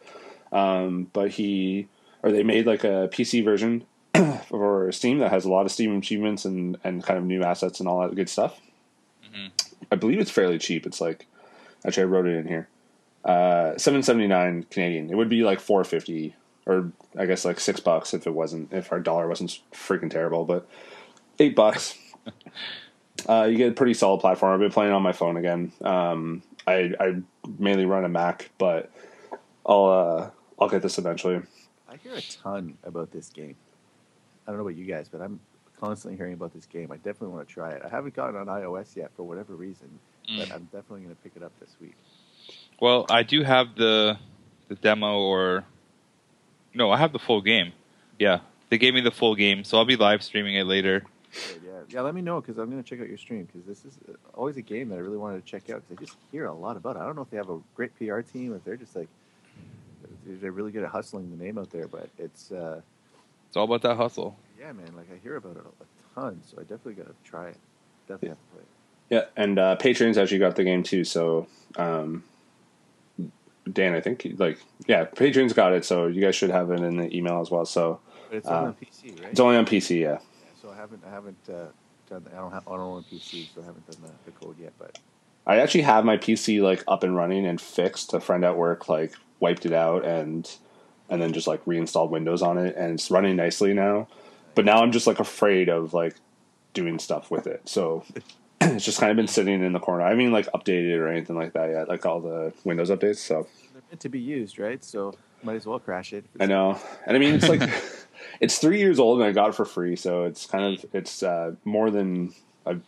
Um, 0.51 1.09
but 1.13 1.31
he, 1.31 1.87
or 2.21 2.31
they 2.31 2.43
made 2.43 2.67
like 2.67 2.83
a 2.83 3.09
PC 3.11 3.43
version 3.43 3.85
for 4.47 4.91
Steam 4.91 5.19
that 5.19 5.31
has 5.31 5.45
a 5.45 5.49
lot 5.49 5.65
of 5.65 5.71
Steam 5.71 5.97
achievements 5.97 6.45
and, 6.45 6.77
and 6.83 7.03
kind 7.03 7.17
of 7.17 7.25
new 7.25 7.43
assets 7.43 7.79
and 7.79 7.89
all 7.89 8.01
that 8.01 8.15
good 8.15 8.29
stuff. 8.29 8.59
I 9.91 9.95
believe 9.95 10.19
it's 10.19 10.31
fairly 10.31 10.59
cheap. 10.59 10.85
It's 10.85 11.01
like 11.01 11.25
actually 11.85 12.03
I 12.03 12.07
wrote 12.07 12.27
it 12.27 12.35
in 12.35 12.47
here. 12.47 12.67
Uh, 13.25 13.77
seven 13.77 14.03
seventy 14.03 14.27
nine 14.27 14.63
Canadian. 14.69 15.09
It 15.09 15.15
would 15.15 15.29
be 15.29 15.43
like 15.43 15.59
four 15.59 15.83
fifty 15.83 16.35
or 16.65 16.92
I 17.18 17.25
guess 17.25 17.45
like 17.45 17.60
six 17.60 17.80
bucks 17.80 18.13
if 18.13 18.27
it 18.27 18.33
wasn't 18.33 18.74
if 18.74 18.92
our 18.92 19.00
dollar 19.00 19.27
wasn't 19.27 19.60
freaking 19.71 20.10
terrible, 20.10 20.45
but 20.45 20.68
eight 21.39 21.56
bucks. 21.56 21.98
uh, 23.30 23.44
you 23.44 23.57
get 23.57 23.71
a 23.71 23.75
pretty 23.75 23.94
solid 23.94 24.19
platform. 24.19 24.54
I've 24.54 24.60
been 24.60 24.71
playing 24.71 24.94
on 24.94 25.01
my 25.01 25.13
phone 25.13 25.38
again. 25.38 25.71
Um, 25.81 26.44
I 26.68 26.94
I 27.00 27.21
mainly 27.60 27.86
run 27.86 28.06
a 28.06 28.10
Mac, 28.10 28.50
but 28.57 28.92
I'll 29.65 29.86
uh, 29.86 30.30
I'll 30.60 30.69
get 30.69 30.81
this 30.81 30.98
eventually. 30.98 31.42
I 31.89 31.98
hear 31.98 32.13
a 32.15 32.21
ton 32.21 32.77
about 32.83 33.12
this 33.12 33.30
game. 33.30 33.56
I 34.48 34.51
don't 34.51 34.57
know 34.57 34.65
about 34.65 34.75
you 34.77 34.86
guys, 34.86 35.07
but 35.10 35.21
I'm 35.21 35.39
constantly 35.80 36.18
hearing 36.18 36.33
about 36.33 36.54
this 36.54 36.65
game. 36.65 36.92
I 36.92 36.95
definitely 36.98 37.30
want 37.30 37.48
to 37.48 37.54
try 37.54 37.71
it. 37.71 37.81
I 37.86 37.89
haven't 37.89 38.15
gotten 38.15 38.36
on 38.36 38.48
iOS 38.48 38.95
yet 38.95 39.12
for 39.15 39.24
whatever 39.24 39.56
reason, 39.56 40.00
but 40.38 40.48
Mm. 40.48 40.56
I'm 40.56 40.63
definitely 40.65 41.01
going 41.01 41.15
to 41.15 41.21
pick 41.21 41.33
it 41.36 41.44
up 41.44 41.51
this 41.60 41.75
week. 41.81 41.95
Well, 42.80 43.06
I 43.10 43.24
do 43.24 43.44
have 43.44 43.75
the 43.75 44.18
the 44.69 44.75
demo, 44.75 45.19
or 45.19 45.65
no, 46.73 46.91
I 46.91 46.97
have 46.97 47.11
the 47.13 47.19
full 47.19 47.41
game. 47.41 47.71
Yeah, 48.19 48.39
they 48.69 48.77
gave 48.77 48.93
me 48.93 49.01
the 49.01 49.11
full 49.11 49.35
game, 49.35 49.63
so 49.63 49.77
I'll 49.77 49.85
be 49.85 49.95
live 49.95 50.23
streaming 50.23 50.55
it 50.55 50.65
later. 50.65 51.03
Yeah, 51.65 51.71
yeah. 51.89 52.01
Let 52.01 52.13
me 52.13 52.21
know 52.21 52.39
because 52.41 52.57
I'm 52.57 52.69
going 52.69 52.81
to 52.81 52.87
check 52.87 52.99
out 53.01 53.07
your 53.07 53.17
stream 53.17 53.45
because 53.51 53.65
this 53.67 53.85
is 53.85 53.97
uh, 54.07 54.13
always 54.35 54.57
a 54.57 54.61
game 54.61 54.89
that 54.89 54.95
I 54.95 54.99
really 54.99 55.17
wanted 55.17 55.43
to 55.45 55.49
check 55.51 55.69
out 55.71 55.81
because 55.87 56.03
I 56.03 56.05
just 56.05 56.17
hear 56.31 56.45
a 56.45 56.53
lot 56.53 56.77
about 56.77 56.95
it. 56.95 56.99
I 56.99 57.05
don't 57.05 57.15
know 57.15 57.23
if 57.23 57.29
they 57.31 57.37
have 57.37 57.49
a 57.49 57.59
great 57.75 57.97
PR 57.97 58.19
team, 58.21 58.53
if 58.53 58.63
they're 58.63 58.75
just 58.77 58.95
like 58.95 59.07
they're 60.25 60.51
really 60.51 60.71
good 60.71 60.83
at 60.83 60.89
hustling 60.89 61.35
the 61.35 61.43
name 61.43 61.57
out 61.57 61.71
there, 61.71 61.87
but 61.87 62.07
it's 62.17 62.51
uh, 62.51 62.81
It's 63.47 63.57
all 63.57 63.65
about 63.65 63.81
that 63.81 63.97
hustle. 63.97 64.37
yeah, 64.59 64.71
man. 64.71 64.95
Like 64.95 65.07
I 65.13 65.17
hear 65.23 65.35
about 65.37 65.57
it 65.57 65.63
a 65.81 66.19
ton, 66.19 66.39
so 66.45 66.57
I 66.57 66.61
definitely 66.61 66.93
got 66.93 67.07
to 67.07 67.15
try 67.29 67.47
it. 67.49 67.57
Definitely 68.07 68.29
have 68.29 68.37
to 68.37 68.45
play 68.53 68.61
it. 68.61 68.67
Yeah, 69.09 69.43
and 69.43 69.59
uh, 69.59 69.75
Patreon's 69.79 70.17
actually 70.17 70.39
got 70.39 70.55
the 70.55 70.63
game 70.63 70.81
too. 70.83 71.03
So, 71.03 71.47
um, 71.75 72.23
Dan, 73.71 73.94
I 73.94 74.01
think 74.01 74.27
like 74.38 74.60
yeah, 74.88 75.06
Patreon's 75.06 75.54
got 75.54 75.74
it. 75.74 75.86
So 75.86 76.07
you 76.07 76.21
guys 76.21 76.36
should 76.36 76.50
have 76.50 76.71
it 76.71 76.81
in 76.81 76.98
the 76.98 77.15
email 77.15 77.39
as 77.42 77.50
well. 77.50 77.65
So 77.65 78.00
But 78.30 78.38
it's 78.38 78.48
Uh, 78.48 78.51
only 78.51 78.68
on 78.68 78.74
PC, 78.75 79.22
right? 79.22 79.32
it's 79.32 79.39
only 79.39 79.55
on 79.58 79.65
PC. 79.65 80.01
Yeah, 80.01 80.12
Yeah, 80.12 80.17
so 80.62 80.70
I 80.72 80.75
haven't, 80.75 81.03
I 81.05 81.10
haven't 81.10 81.38
uh, 81.50 81.65
done. 82.10 82.25
I 82.34 82.38
don't 82.38 82.51
have. 82.51 82.67
I 82.67 82.72
don't 82.72 82.79
own 82.82 83.03
PC, 83.03 83.48
so 83.53 83.62
I 83.62 83.65
haven't 83.65 83.89
done 83.89 84.01
the, 84.03 84.32
the 84.32 84.38
code 84.38 84.55
yet. 84.60 84.74
But 84.77 85.00
I 85.48 85.60
actually 85.60 85.84
have 85.84 86.03
my 86.05 86.17
PC 86.17 86.62
like 86.62 86.84
up 86.88 87.03
and 87.03 87.15
running 87.15 87.46
and 87.46 87.60
fixed. 87.62 88.13
A 88.13 88.20
friend 88.20 88.43
at 88.43 88.58
work 88.58 88.89
like 88.89 89.13
wiped 89.39 89.65
it 89.65 89.74
out 89.74 90.05
and 90.05 90.50
and 91.10 91.22
then 91.22 91.32
just 91.34 91.48
like 91.48 91.62
reinstalled 91.65 92.12
Windows 92.12 92.41
on 92.41 92.58
it, 92.58 92.75
and 92.75 92.93
it's 92.93 93.10
running 93.12 93.36
nicely 93.36 93.74
now. 93.74 94.08
But 94.55 94.65
now 94.65 94.82
I'm 94.82 94.91
just 94.91 95.08
like 95.08 95.20
afraid 95.20 95.70
of 95.70 95.93
like 95.93 96.15
doing 96.74 97.00
stuff 97.00 97.32
with 97.32 97.48
it. 97.48 97.62
So 97.70 98.03
it's 98.75 98.86
just 98.86 99.00
kind 99.00 99.12
of 99.12 99.17
been 99.17 99.27
sitting 99.27 99.63
in 99.63 99.74
the 99.74 99.79
corner. 99.79 100.03
I 100.03 100.15
mean, 100.15 100.32
like 100.32 100.48
updated 100.53 101.00
or 101.00 101.08
anything 101.08 101.36
like 101.36 101.53
that 101.53 101.70
yet, 101.70 101.88
like 101.89 102.05
all 102.05 102.20
the 102.22 102.53
Windows 102.63 102.89
updates. 102.89 103.17
So 103.17 103.48
they're 103.74 103.82
meant 103.89 104.00
to 104.01 104.10
be 104.10 104.20
used, 104.20 104.60
right? 104.60 104.84
So 104.84 105.15
might 105.43 105.55
as 105.55 105.65
well 105.65 105.79
crash 105.79 106.13
it. 106.13 106.25
I 106.39 106.46
know, 106.46 106.79
and 107.05 107.15
I 107.15 107.20
mean 107.20 107.36
it's 107.36 107.50
like 107.50 107.62
it's 108.39 108.58
three 108.60 108.79
years 108.79 109.00
old, 109.00 109.20
and 109.20 109.27
I 109.27 109.32
got 109.32 109.50
it 109.50 109.55
for 109.55 109.65
free, 109.65 109.96
so 109.96 110.24
it's 110.24 110.46
kind 110.46 110.77
of 110.77 110.86
it's 110.93 111.22
uh, 111.24 111.55
more 111.65 111.89
than 111.91 112.34
I've 112.65 112.82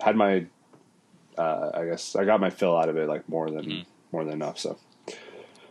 had 0.00 0.16
my. 0.16 0.46
Uh, 1.38 1.70
I 1.72 1.86
guess 1.86 2.14
I 2.14 2.24
got 2.26 2.40
my 2.40 2.50
fill 2.50 2.76
out 2.76 2.90
of 2.90 2.96
it, 2.98 3.08
like 3.08 3.26
more 3.28 3.50
than 3.50 3.64
Mhm. 3.64 3.84
more 4.12 4.22
than 4.24 4.34
enough. 4.34 4.58
So, 4.58 4.76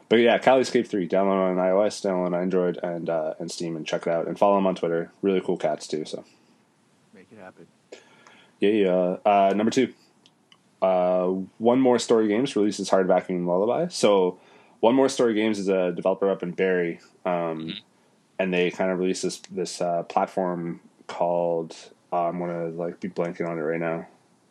but 0.09 0.15
yeah, 0.15 0.39
Cally's 0.39 0.71
Caves 0.71 0.89
Three, 0.89 1.07
download 1.07 1.51
on 1.51 1.57
iOS, 1.57 2.01
download 2.03 2.25
on 2.27 2.33
Android, 2.33 2.79
and 2.81 3.07
uh, 3.07 3.35
and 3.37 3.51
Steam, 3.51 3.75
and 3.77 3.85
check 3.85 4.07
it 4.07 4.11
out, 4.11 4.27
and 4.27 4.39
follow 4.39 4.55
them 4.55 4.65
on 4.65 4.73
Twitter. 4.73 5.11
Really 5.21 5.39
cool 5.41 5.57
cats 5.57 5.87
too. 5.87 6.03
So 6.05 6.25
Make 7.13 7.27
it 7.31 7.37
happen. 7.37 7.67
Yeah, 8.61 8.69
yeah. 8.69 9.17
Uh, 9.25 9.53
number 9.53 9.71
two, 9.71 9.93
uh, 10.81 11.25
One 11.57 11.81
More 11.81 11.99
Story 11.99 12.27
Games 12.27 12.55
releases 12.55 12.89
Hardback 12.89 13.27
and 13.29 13.45
Lullaby. 13.47 13.87
So, 13.89 14.39
One 14.79 14.95
More 14.95 15.09
Story 15.09 15.33
Games 15.33 15.59
is 15.59 15.67
a 15.67 15.91
developer 15.91 16.29
up 16.29 16.43
in 16.43 16.51
Barrie, 16.51 16.99
um, 17.25 17.73
and 18.39 18.53
they 18.53 18.71
kind 18.71 18.91
of 18.91 18.99
released 18.99 19.23
this 19.23 19.39
this 19.51 19.81
uh, 19.81 20.03
platform 20.03 20.79
called 21.07 21.75
uh, 22.13 22.27
I'm 22.27 22.39
gonna 22.39 22.67
like 22.69 22.99
be 22.99 23.09
blanking 23.09 23.47
on 23.47 23.57
it 23.57 23.61
right 23.61 23.79
now. 23.79 24.07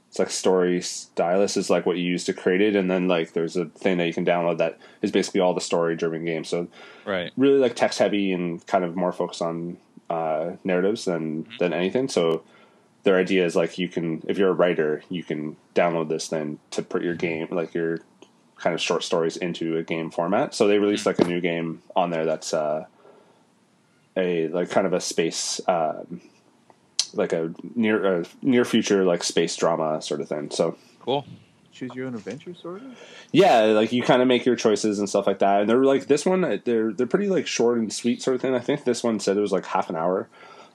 It's 0.09 0.19
like 0.19 0.31
Story 0.31 0.81
Stylus 0.83 1.57
is 1.57 1.71
like 1.71 1.87
what 1.87 1.97
you 1.97 2.03
use 2.05 2.25
to 2.25 2.33
create 2.33 2.61
it, 2.61 2.75
and 2.75 2.91
then 2.91 3.07
like 3.07 3.33
there's 3.33 3.57
a 3.57 3.67
thing 3.67 3.99
that 3.99 4.07
you 4.07 4.13
can 4.15 4.27
download 4.27 4.59
that 4.59 4.79
is 5.03 5.13
basically 5.13 5.41
all 5.41 5.55
the 5.55 5.61
story 5.61 5.95
driven 5.97 6.25
games. 6.25 6.49
So 6.49 6.69
Right. 7.05 7.33
really 7.37 7.59
like 7.59 7.77
text 7.77 7.99
heavy 7.99 8.33
and 8.33 8.65
kind 8.67 8.85
of 8.85 8.97
more 8.97 9.13
focused 9.13 9.41
on 9.43 9.79
uh, 10.09 10.53
narratives 10.65 11.05
than 11.05 11.47
than 11.59 11.73
anything. 11.73 12.09
So 12.09 12.43
their 13.03 13.17
idea 13.17 13.45
is 13.45 13.57
like 13.57 13.79
you 13.79 13.89
can 13.89 14.23
if 14.29 14.39
you're 14.39 14.51
a 14.51 14.55
writer, 14.55 15.03
you 15.09 15.23
can 15.23 15.57
download 15.75 16.09
this 16.09 16.29
then 16.29 16.59
to 16.73 16.83
put 16.83 17.03
your 17.03 17.15
game 17.15 17.49
like 17.51 17.75
your 17.75 18.01
kind 18.57 18.75
of 18.75 18.81
short 18.81 19.03
stories 19.03 19.37
into 19.37 19.77
a 19.77 19.83
game 19.83 20.11
format. 20.11 20.55
So 20.55 20.69
they 20.69 20.79
released 20.79 21.07
like 21.07 21.19
a 21.19 21.25
new 21.25 21.41
game 21.41 21.83
on 21.97 22.11
there 22.11 22.27
that's 22.27 22.53
uh, 22.53 22.85
a 24.17 24.49
like 24.49 24.71
kind 24.71 24.87
of 24.87 24.93
a 24.93 25.01
space, 25.01 25.61
um, 25.67 26.21
like 27.15 27.33
a 27.33 27.53
near 27.75 28.21
uh, 28.21 28.25
near 28.43 28.65
future 28.65 29.05
like 29.05 29.25
space 29.25 29.57
drama 29.57 30.03
sort 30.03 30.21
of 30.21 30.29
thing. 30.29 30.51
So 30.51 30.77
Cool. 31.01 31.25
Choose 31.73 31.95
your 31.95 32.07
own 32.09 32.15
adventure, 32.15 32.55
sort 32.55 32.83
of. 32.83 32.99
yeah, 33.33 33.63
like 33.63 33.93
you 33.93 34.03
kind 34.03 34.21
of 34.21 34.29
make 34.29 34.45
your 34.45 34.57
choices 34.57 34.99
and 34.99 35.09
stuff 35.09 35.27
like 35.27 35.39
that. 35.39 35.61
And 35.63 35.71
they're 35.71 35.85
like 35.85 36.09
this 36.09 36.27
one, 36.27 36.61
they're 36.65 36.93
they're 36.93 37.07
pretty 37.07 37.29
like 37.29 37.47
short 37.47 37.79
and 37.79 37.91
sweet 37.91 38.21
sort 38.21 38.35
of 38.35 38.43
thing. 38.43 38.55
I 38.55 38.59
think 38.59 38.85
this 38.85 39.03
one 39.03 39.19
said 39.19 39.37
it 39.37 39.41
was 39.41 39.53
like 39.53 39.65
half 39.65 39.89
an 39.89 39.97
hour. 39.97 40.29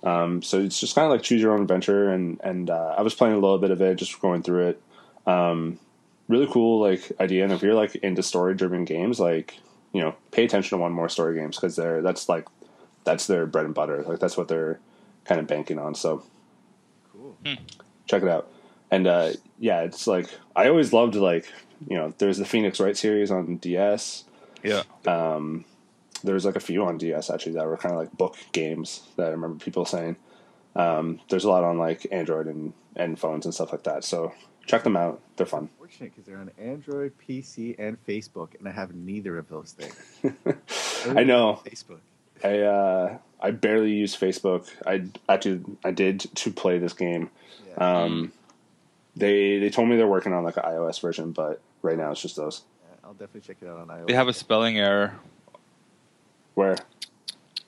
Um, 0.04 0.42
so 0.42 0.60
it's 0.60 0.80
just 0.80 0.96
kind 0.96 1.06
of 1.06 1.12
like 1.12 1.24
choose 1.24 1.42
your 1.42 1.54
own 1.54 1.62
adventure, 1.62 2.12
and 2.12 2.40
and 2.44 2.70
uh, 2.70 2.96
I 2.98 3.02
was 3.02 3.16
playing 3.16 3.36
a 3.36 3.40
little 3.40 3.58
bit 3.58 3.72
of 3.72 3.82
it, 3.82 3.96
just 3.96 4.20
going 4.22 4.44
through 4.44 4.70
it. 4.70 4.82
Um, 5.25 5.80
really 6.28 6.48
cool 6.48 6.80
like 6.82 7.12
idea, 7.20 7.44
and 7.44 7.52
if 7.54 7.62
you're 7.62 7.74
like 7.74 7.96
into 7.96 8.22
story 8.24 8.54
driven 8.56 8.86
games, 8.86 9.20
like 9.20 9.58
you 9.94 10.02
know, 10.02 10.16
pay 10.32 10.44
attention 10.46 10.78
to 10.78 10.82
one 10.82 10.92
more 10.92 11.10
story 11.10 11.36
games 11.36 11.56
because 11.56 11.75
they're 11.75 12.02
that's 12.02 12.28
like 12.30 12.48
that's 13.04 13.28
their 13.28 13.46
bread 13.46 13.66
and 13.66 13.74
butter. 13.74 14.04
Like 14.04 14.20
that's 14.20 14.38
what 14.38 14.48
they're 14.48 14.80
kind 15.24 15.40
of 15.40 15.48
banking 15.48 15.80
on. 15.80 15.96
So 15.96 16.24
Cool. 17.14 17.38
check 18.06 18.22
it 18.22 18.30
out. 18.30 18.52
And 18.92 19.08
uh, 19.08 19.32
yeah, 19.58 19.82
it's 19.82 20.06
like 20.06 20.28
I 20.56 20.68
always 20.68 20.94
loved 20.94 21.16
like 21.16 21.52
you 21.90 21.98
know, 21.98 22.14
there's 22.18 22.38
the 22.38 22.46
Phoenix 22.46 22.80
Wright 22.80 22.96
series 22.96 23.32
on 23.32 23.58
DS. 23.58 24.24
Yeah. 24.64 24.84
Um, 25.06 25.66
there 26.25 26.34
was 26.34 26.46
like 26.46 26.55
a 26.55 26.62
few 26.62 26.86
on 26.86 26.98
DS 26.98 27.29
actually 27.29 27.53
that 27.53 27.65
were 27.65 27.77
kind 27.77 27.94
of 27.94 28.00
like 28.00 28.12
book 28.12 28.36
games 28.51 29.03
that 29.15 29.27
I 29.27 29.29
remember 29.32 29.63
people 29.63 29.86
saying. 29.86 30.15
Um, 30.75 31.22
there's 31.29 31.46
a 31.46 31.50
lot 31.50 31.63
on 31.63 31.77
like 31.77 32.05
Android 32.12 32.48
and, 32.48 32.74
and 32.96 33.17
phones 33.17 33.46
and 33.46 33.53
stuff 33.53 33.72
like 33.72 33.84
that. 33.84 34.03
So 34.03 34.34
check 34.65 34.84
them 34.84 34.98
out. 34.98 35.22
They're 35.38 35.46
fun. 35.46 35.70
Fortunate 35.77 36.12
because 36.13 36.25
they're 36.25 36.38
on 36.38 36.51
Android, 36.60 37.13
PC, 37.17 37.75
and 37.79 38.03
Facebook, 38.05 38.58
and 38.60 38.67
I 38.67 38.72
have 38.72 38.94
neither 38.94 39.38
of 39.38 39.48
those 39.48 39.72
things. 39.72 40.36
I 41.17 41.24
know. 41.24 41.62
Facebook. 41.65 42.00
I 42.44 42.60
uh, 42.60 43.17
I 43.39 43.51
barely 43.51 43.91
use 43.91 44.15
Facebook. 44.15 44.70
I 44.86 45.05
actually 45.32 45.63
I 45.84 45.91
did 45.91 46.20
to 46.20 46.51
play 46.51 46.79
this 46.79 46.94
game. 46.94 47.29
Yeah. 47.70 48.03
Um, 48.03 48.34
they 49.15 49.60
they 49.60 49.70
told 49.70 49.88
me 49.88 49.96
they're 49.96 50.08
working 50.08 50.34
on 50.34 50.44
like 50.44 50.58
an 50.58 50.63
iOS 50.63 51.00
version, 51.00 51.32
but 51.32 51.62
right 51.82 51.98
now 51.98 52.12
it's 52.12 52.22
just 52.22 52.36
those. 52.36 52.63
Yeah, 52.84 53.08
I'll 53.08 53.13
definitely 53.13 53.41
check 53.41 53.58
it 53.62 53.67
out 53.67 53.77
on 53.77 53.88
iOS. 53.88 54.08
They 54.08 54.13
have 54.13 54.27
a 54.27 54.34
spelling 54.34 54.77
error. 54.77 55.17
Where 56.55 56.75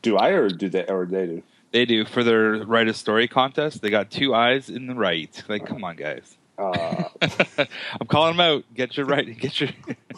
do 0.02 0.18
I 0.18 0.30
or 0.30 0.50
do 0.50 0.70
they 0.70 0.86
or 0.88 1.06
they 1.06 1.26
do? 1.28 1.44
They 1.72 1.86
do 1.86 2.06
for 2.06 2.24
their 2.24 2.66
write 2.66 2.88
a 2.88 2.94
story 2.94 3.28
contest. 3.28 3.82
They 3.82 3.90
got 3.90 4.10
two 4.10 4.34
eyes 4.34 4.70
in 4.70 4.88
the 4.88 4.96
right. 4.96 5.44
Like, 5.48 5.66
come 5.66 5.84
on, 5.84 5.96
guys. 5.98 6.38
Uh, 6.58 7.04
I'm 8.02 8.08
calling 8.08 8.36
them 8.36 8.40
out. 8.40 8.64
Get 8.74 8.98
your 8.98 9.06
right. 9.06 9.38
Get 9.38 9.60
your 9.62 9.70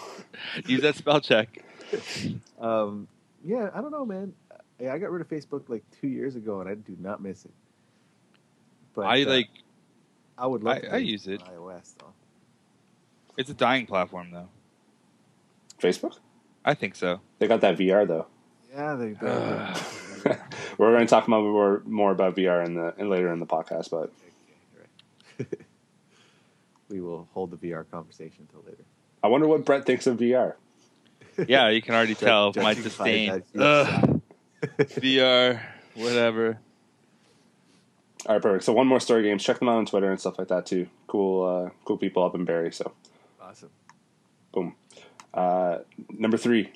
use 0.65 0.81
that 0.81 0.95
spell 0.95 1.19
check. 1.19 1.63
Um, 2.59 3.07
yeah, 3.43 3.69
I 3.73 3.81
don't 3.81 3.91
know, 3.91 4.05
man. 4.05 4.33
Yeah, 4.79 4.93
I 4.93 4.99
got 4.99 5.11
rid 5.11 5.21
of 5.21 5.27
Facebook 5.27 5.67
like 5.67 5.83
two 5.99 6.07
years 6.07 6.35
ago, 6.35 6.61
and 6.61 6.69
I 6.69 6.75
do 6.75 6.95
not 6.99 7.21
miss 7.21 7.43
it. 7.43 7.51
But 8.93 9.07
I 9.07 9.23
uh, 9.23 9.29
like. 9.29 9.49
I 10.37 10.47
would 10.47 10.63
like. 10.63 10.85
I- 10.85 10.95
I 10.95 10.97
use 10.97 11.27
it. 11.27 11.41
iOS 11.41 11.95
though. 11.97 12.13
It's 13.35 13.49
a 13.49 13.53
dying 13.53 13.85
platform, 13.85 14.31
though. 14.31 14.49
Facebook. 15.81 16.19
I 16.63 16.73
think 16.73 16.95
so. 16.95 17.21
They 17.39 17.47
got 17.47 17.61
that 17.61 17.77
VR 17.77 18.07
though. 18.07 18.27
Yeah, 18.73 18.95
they. 18.95 19.13
they 19.13 19.27
Ugh. 19.27 19.77
We're 20.77 20.91
going 20.93 21.05
to 21.07 21.09
talk 21.09 21.27
more 21.27 21.81
more 21.85 22.11
about 22.11 22.35
VR 22.35 22.65
in 22.65 22.75
the 22.75 22.93
in 22.97 23.09
later 23.09 23.31
in 23.33 23.39
the 23.39 23.45
podcast, 23.45 23.89
but 23.89 24.11
we 26.89 27.01
will 27.01 27.27
hold 27.33 27.51
the 27.51 27.57
VR 27.57 27.89
conversation 27.89 28.47
until 28.47 28.63
later. 28.69 28.83
I 29.23 29.27
wonder 29.27 29.47
what 29.47 29.65
Brett 29.65 29.85
thinks 29.85 30.07
of 30.07 30.17
VR. 30.17 30.53
Yeah, 31.47 31.69
you 31.69 31.81
can 31.81 31.95
already 31.95 32.15
tell 32.15 32.51
my 32.55 32.73
disdain. 32.73 33.43
that, 33.53 33.61
Ugh. 33.61 34.21
VR, 34.77 35.61
whatever. 35.95 36.59
All 38.25 38.35
right, 38.35 38.41
perfect. 38.41 38.65
So 38.65 38.73
one 38.73 38.87
more 38.87 38.99
story 38.99 39.23
games. 39.23 39.43
Check 39.43 39.59
them 39.59 39.69
out 39.69 39.77
on 39.77 39.85
Twitter 39.85 40.09
and 40.11 40.19
stuff 40.19 40.37
like 40.37 40.49
that 40.49 40.65
too. 40.65 40.87
Cool, 41.07 41.45
uh, 41.45 41.69
cool 41.85 41.97
people 41.97 42.23
up 42.23 42.35
in 42.35 42.43
Barrie. 42.45 42.71
So 42.73 42.91
Awesome. 43.41 43.69
boom. 44.51 44.75
Uh, 45.33 45.79
number 46.09 46.37
three, 46.37 46.71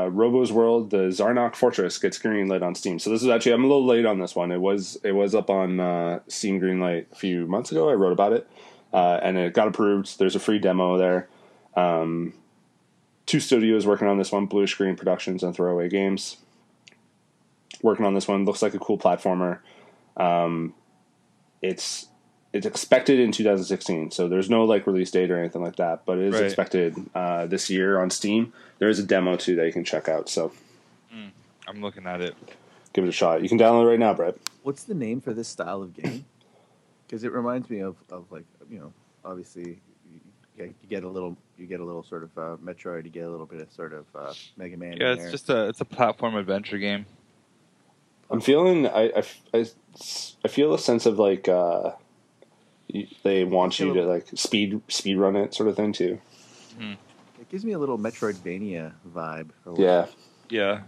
uh, 0.00 0.08
Robo's 0.08 0.52
World, 0.52 0.90
the 0.90 1.08
Zarnok 1.08 1.54
Fortress 1.54 1.98
gets 1.98 2.18
greenlit 2.18 2.62
on 2.62 2.74
Steam. 2.74 2.98
So 2.98 3.10
this 3.10 3.22
is 3.22 3.28
actually 3.28 3.52
I'm 3.52 3.64
a 3.64 3.66
little 3.66 3.86
late 3.86 4.06
on 4.06 4.18
this 4.18 4.34
one. 4.34 4.52
It 4.52 4.60
was 4.60 4.98
it 5.02 5.12
was 5.12 5.34
up 5.34 5.50
on 5.50 5.80
uh, 5.80 6.20
Steam 6.28 6.60
Greenlight 6.60 7.12
a 7.12 7.14
few 7.14 7.46
months 7.46 7.70
ago. 7.70 7.88
I 7.88 7.94
wrote 7.94 8.12
about 8.12 8.32
it, 8.32 8.48
uh, 8.92 9.20
and 9.22 9.36
it 9.36 9.54
got 9.54 9.68
approved. 9.68 10.18
There's 10.18 10.36
a 10.36 10.40
free 10.40 10.58
demo 10.58 10.96
there. 10.98 11.28
Um, 11.76 12.34
two 13.26 13.40
studios 13.40 13.86
working 13.86 14.08
on 14.08 14.18
this 14.18 14.32
one: 14.32 14.46
Blue 14.46 14.66
Screen 14.66 14.96
Productions 14.96 15.42
and 15.42 15.54
Throwaway 15.54 15.88
Games. 15.88 16.36
Working 17.82 18.04
on 18.04 18.14
this 18.14 18.28
one 18.28 18.44
looks 18.44 18.62
like 18.62 18.74
a 18.74 18.78
cool 18.78 18.98
platformer. 18.98 19.60
Um, 20.16 20.74
it's 21.62 22.06
it's 22.52 22.66
expected 22.66 23.20
in 23.20 23.30
2016, 23.32 24.10
so 24.10 24.28
there's 24.28 24.50
no 24.50 24.64
like 24.64 24.86
release 24.86 25.10
date 25.10 25.30
or 25.30 25.38
anything 25.38 25.62
like 25.62 25.76
that. 25.76 26.04
But 26.04 26.18
it 26.18 26.24
is 26.26 26.34
Right. 26.34 26.44
expected 26.44 26.96
uh, 27.14 27.46
this 27.46 27.70
year 27.70 28.00
on 28.00 28.10
Steam. 28.10 28.52
There 28.78 28.88
is 28.88 28.98
a 28.98 29.04
demo 29.04 29.36
too 29.36 29.54
that 29.56 29.66
you 29.66 29.72
can 29.72 29.84
check 29.84 30.08
out. 30.08 30.28
So 30.28 30.52
I'm 31.68 31.80
looking 31.82 32.06
at 32.06 32.20
it. 32.20 32.34
give 32.92 33.04
it 33.04 33.08
a 33.08 33.12
shot. 33.12 33.42
You 33.42 33.48
can 33.48 33.58
download 33.58 33.84
it 33.84 33.90
right 33.90 33.98
now, 33.98 34.12
Brett. 34.14 34.34
What's 34.64 34.82
the 34.84 34.94
name 34.94 35.20
for 35.20 35.32
this 35.32 35.46
style 35.46 35.82
of 35.82 35.94
game? 35.94 36.24
Because 37.06 37.22
it 37.24 37.32
reminds 37.32 37.70
me 37.70 37.80
of, 37.80 37.96
of 38.10 38.24
like 38.30 38.44
you 38.68 38.78
know 38.78 38.92
obviously 39.24 39.80
you 40.58 40.74
get, 40.88 41.04
a 41.04 41.08
little 41.08 41.36
you 41.58 41.66
get 41.66 41.80
a 41.80 41.84
little 41.84 42.02
sort 42.02 42.22
of 42.24 42.30
uh, 42.38 42.56
Metroid, 42.64 43.04
you 43.04 43.10
get 43.10 43.24
a 43.24 43.30
little 43.30 43.46
bit 43.46 43.60
of 43.60 43.70
sort 43.72 43.92
of 43.92 44.04
uh, 44.14 44.32
Mega 44.56 44.76
Man. 44.76 44.96
Yeah, 44.96 45.06
in 45.08 45.12
it's 45.14 45.22
there. 45.22 45.30
just 45.30 45.50
a 45.50 45.68
it's 45.68 45.80
a 45.80 45.84
platform 45.84 46.34
adventure 46.34 46.78
game. 46.78 47.06
I'm 48.30 48.40
feeling. 48.40 48.86
I, 48.86 49.10
I, 49.16 49.22
I, 49.54 49.66
I 50.44 50.48
feel 50.48 50.72
a 50.74 50.78
sense 50.78 51.06
of 51.06 51.18
like 51.18 51.48
uh, 51.48 51.82
you- 51.86 51.92
they 53.22 53.44
want 53.44 53.78
you 53.78 53.92
to 53.94 54.02
like 54.04 54.26
speed 54.34 54.80
speed 54.88 55.16
run 55.16 55.36
it 55.36 55.54
sort 55.54 55.68
of 55.68 55.76
thing 55.76 55.92
too. 55.92 56.20
Hmm. 56.78 56.92
it 57.40 57.48
gives 57.50 57.64
me 57.64 57.72
a 57.72 57.78
little 57.78 57.98
Metroidvania 57.98 58.92
vibe. 59.14 59.50
or 59.66 59.74
Yeah, 59.78 60.06
Yeah, 60.48 60.80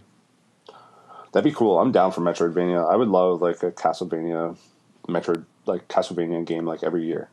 that'd 1.32 1.44
be 1.50 1.54
cool. 1.56 1.78
I'm 1.78 1.92
down 1.92 2.12
for 2.12 2.20
Metroidvania. 2.20 2.90
I 2.90 2.96
would 2.96 3.08
love 3.08 3.40
like 3.42 3.62
a 3.62 3.70
Castlevania, 3.72 4.56
Metroid 5.08 5.44
like 5.66 5.88
Castlevania 5.88 6.44
game 6.44 6.64
like 6.66 6.82
every 6.82 7.04
year. 7.04 7.28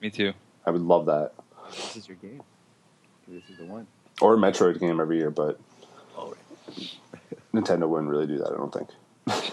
me 0.00 0.10
too. 0.10 0.32
I 0.66 0.70
would 0.70 0.82
love 0.82 1.06
that. 1.06 1.32
This 1.70 1.96
is 1.96 2.08
your 2.08 2.16
game. 2.18 2.42
This 3.28 3.42
is 3.50 3.58
the 3.58 3.64
one. 3.64 3.86
Or 4.20 4.34
a 4.34 4.36
Metroid 4.38 4.78
game 4.80 5.00
every 5.00 5.18
year, 5.18 5.30
but 5.30 5.58
Oh, 6.16 6.34
Nintendo 7.52 7.88
wouldn't 7.88 8.10
really 8.10 8.26
do 8.26 8.38
that. 8.38 8.52
I 8.52 8.56
don't 8.56 8.72
think. 8.72 8.88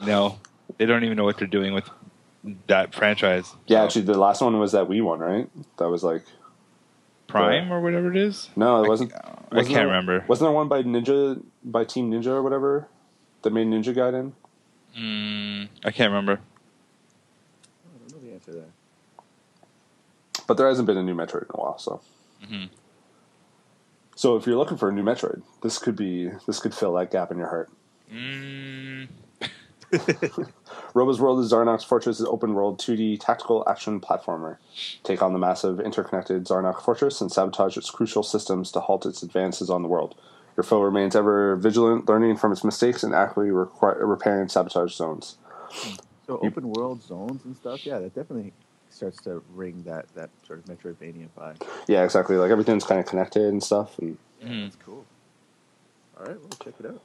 No, 0.00 0.38
they 0.76 0.86
don't 0.86 1.02
even 1.02 1.16
know 1.16 1.24
what 1.24 1.38
they're 1.38 1.48
doing 1.48 1.74
with 1.74 1.90
that 2.66 2.94
franchise. 2.94 3.54
Yeah, 3.66 3.78
So, 3.80 3.84
actually, 3.84 4.02
the 4.02 4.18
last 4.18 4.40
one 4.40 4.58
was 4.58 4.72
that 4.72 4.88
Wii 4.88 5.02
one, 5.02 5.18
right? 5.20 5.48
That 5.78 5.88
was 5.88 6.02
like 6.04 6.22
Prime 7.26 7.70
or 7.72 7.80
whatever 7.80 8.10
it 8.10 8.16
is. 8.16 8.48
no, 8.56 8.82
it 8.82 8.88
wasn't. 8.88 9.12
I 9.14 9.18
wasn't 9.18 9.50
can't 9.52 9.68
there- 9.74 9.86
remember. 9.86 10.24
Wasn't 10.28 10.46
there 10.46 10.52
one 10.54 10.68
by 10.68 10.82
Ninja, 10.82 11.42
by 11.64 11.84
Team 11.84 12.10
Ninja 12.10 12.28
or 12.28 12.42
whatever, 12.42 12.88
that 13.42 13.52
made 13.52 13.66
Ninja 13.66 13.94
Gaiden? 13.94 14.32
Mm, 14.98 15.68
I 15.84 15.90
can't 15.90 16.10
remember. 16.10 16.40
I 17.84 18.08
don't 18.08 18.12
know 18.22 18.26
the 18.28 18.34
answer 18.34 18.52
to 18.52 18.56
that. 18.58 18.70
But 20.46 20.56
there 20.56 20.66
hasn't 20.68 20.86
been 20.86 20.96
a 20.96 21.02
new 21.02 21.14
Metroid 21.14 21.42
in 21.42 21.48
a 21.54 21.60
while, 21.60 21.78
so. 21.78 22.00
hmm 22.46 22.64
So 24.16 24.36
if 24.36 24.46
you're 24.46 24.56
looking 24.56 24.78
for 24.78 24.88
a 24.88 24.92
new 24.92 25.02
Metroid, 25.02 25.42
this 25.62 25.78
could 25.78 25.94
be 25.96 26.30
this 26.46 26.58
could 26.60 26.74
fill 26.74 26.94
that 26.94 27.10
gap 27.10 27.30
in 27.30 27.36
your 27.38 27.48
heart. 27.48 27.68
Mm, 28.12 29.08
Robo's 30.94 31.20
World 31.20 31.40
is 31.40 31.52
Zarnok's 31.52 31.84
Fortress' 31.84 32.20
open 32.20 32.54
world 32.54 32.78
2D 32.78 33.18
tactical 33.20 33.64
action 33.68 34.00
platformer. 34.00 34.56
Take 35.02 35.22
on 35.22 35.32
the 35.32 35.38
massive 35.38 35.80
interconnected 35.80 36.44
Zarnok 36.44 36.80
Fortress 36.82 37.20
and 37.20 37.30
sabotage 37.32 37.76
its 37.76 37.90
crucial 37.90 38.22
systems 38.22 38.70
to 38.72 38.80
halt 38.80 39.06
its 39.06 39.22
advances 39.22 39.70
on 39.70 39.82
the 39.82 39.88
world. 39.88 40.14
Your 40.56 40.64
foe 40.64 40.80
remains 40.82 41.14
ever 41.14 41.56
vigilant, 41.56 42.08
learning 42.08 42.36
from 42.36 42.52
its 42.52 42.64
mistakes 42.64 43.02
and 43.02 43.14
actively 43.14 43.50
require, 43.50 44.04
repairing 44.04 44.48
sabotage 44.48 44.92
zones. 44.94 45.38
So 46.26 46.40
You- 46.42 46.48
open 46.50 46.70
world 46.70 47.02
zones 47.02 47.44
and 47.44 47.56
stuff. 47.56 47.86
Yeah, 47.86 47.98
that 48.00 48.14
definitely 48.14 48.52
starts 48.90 49.22
to 49.22 49.42
ring 49.54 49.82
that 49.86 50.06
that 50.14 50.30
sort 50.46 50.58
of 50.58 50.64
Metroidvania 50.64 51.28
vibe. 51.38 51.62
Yeah, 51.86 52.02
exactly. 52.04 52.36
Like 52.36 52.50
everything's 52.50 52.84
kind 52.84 52.98
of 53.00 53.06
connected 53.06 53.42
and 53.44 53.62
stuff. 53.62 53.98
And 53.98 54.18
Yeah, 54.40 54.48
Mhm. 54.48 54.62
that's 54.64 54.76
cool. 54.84 55.04
All 56.18 56.26
right, 56.26 56.38
well, 56.40 56.50
check 56.64 56.74
it 56.80 56.86
out. 56.86 57.00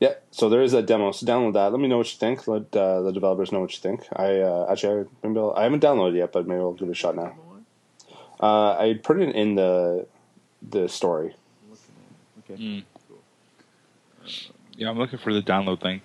Yeah, 0.00 0.14
so 0.30 0.48
there 0.48 0.62
is 0.62 0.72
a 0.74 0.82
demo. 0.82 1.12
So 1.12 1.24
download 1.26 1.52
that. 1.54 1.70
Let 1.70 1.80
me 1.80 1.86
know 1.88 1.98
what 1.98 2.10
you 2.12 2.18
think. 2.18 2.48
Let 2.48 2.74
uh, 2.74 3.02
the 3.02 3.12
developers 3.12 3.52
know 3.52 3.60
what 3.60 3.72
you 3.72 3.78
think. 3.80 4.06
I 4.14 4.40
uh, 4.40 4.66
actually 4.70 5.02
I, 5.22 5.26
maybe 5.26 5.38
I'll- 5.38 5.54
I 5.56 5.62
haven't 5.64 5.82
downloaded 5.82 6.14
it 6.14 6.18
yet, 6.18 6.32
but 6.32 6.46
maybe 6.48 6.60
I'll 6.60 6.72
give 6.72 6.88
it 6.88 6.92
a 6.92 6.94
shot 6.94 7.14
now. 7.16 7.36
Uh, 8.42 8.72
I 8.78 8.98
put 9.02 9.20
it 9.20 9.34
in 9.34 9.54
the 9.54 10.06
the 10.68 10.88
story. 10.88 11.34
I'm 11.62 11.70
looking 11.70 11.94
at 12.48 12.50
it. 12.50 12.54
Okay. 12.54 12.62
Mm. 12.62 12.84
Yeah, 14.76 14.88
I'm 14.90 14.98
looking 14.98 15.18
for 15.18 15.32
the 15.34 15.42
download 15.42 15.80
thing. 15.82 16.00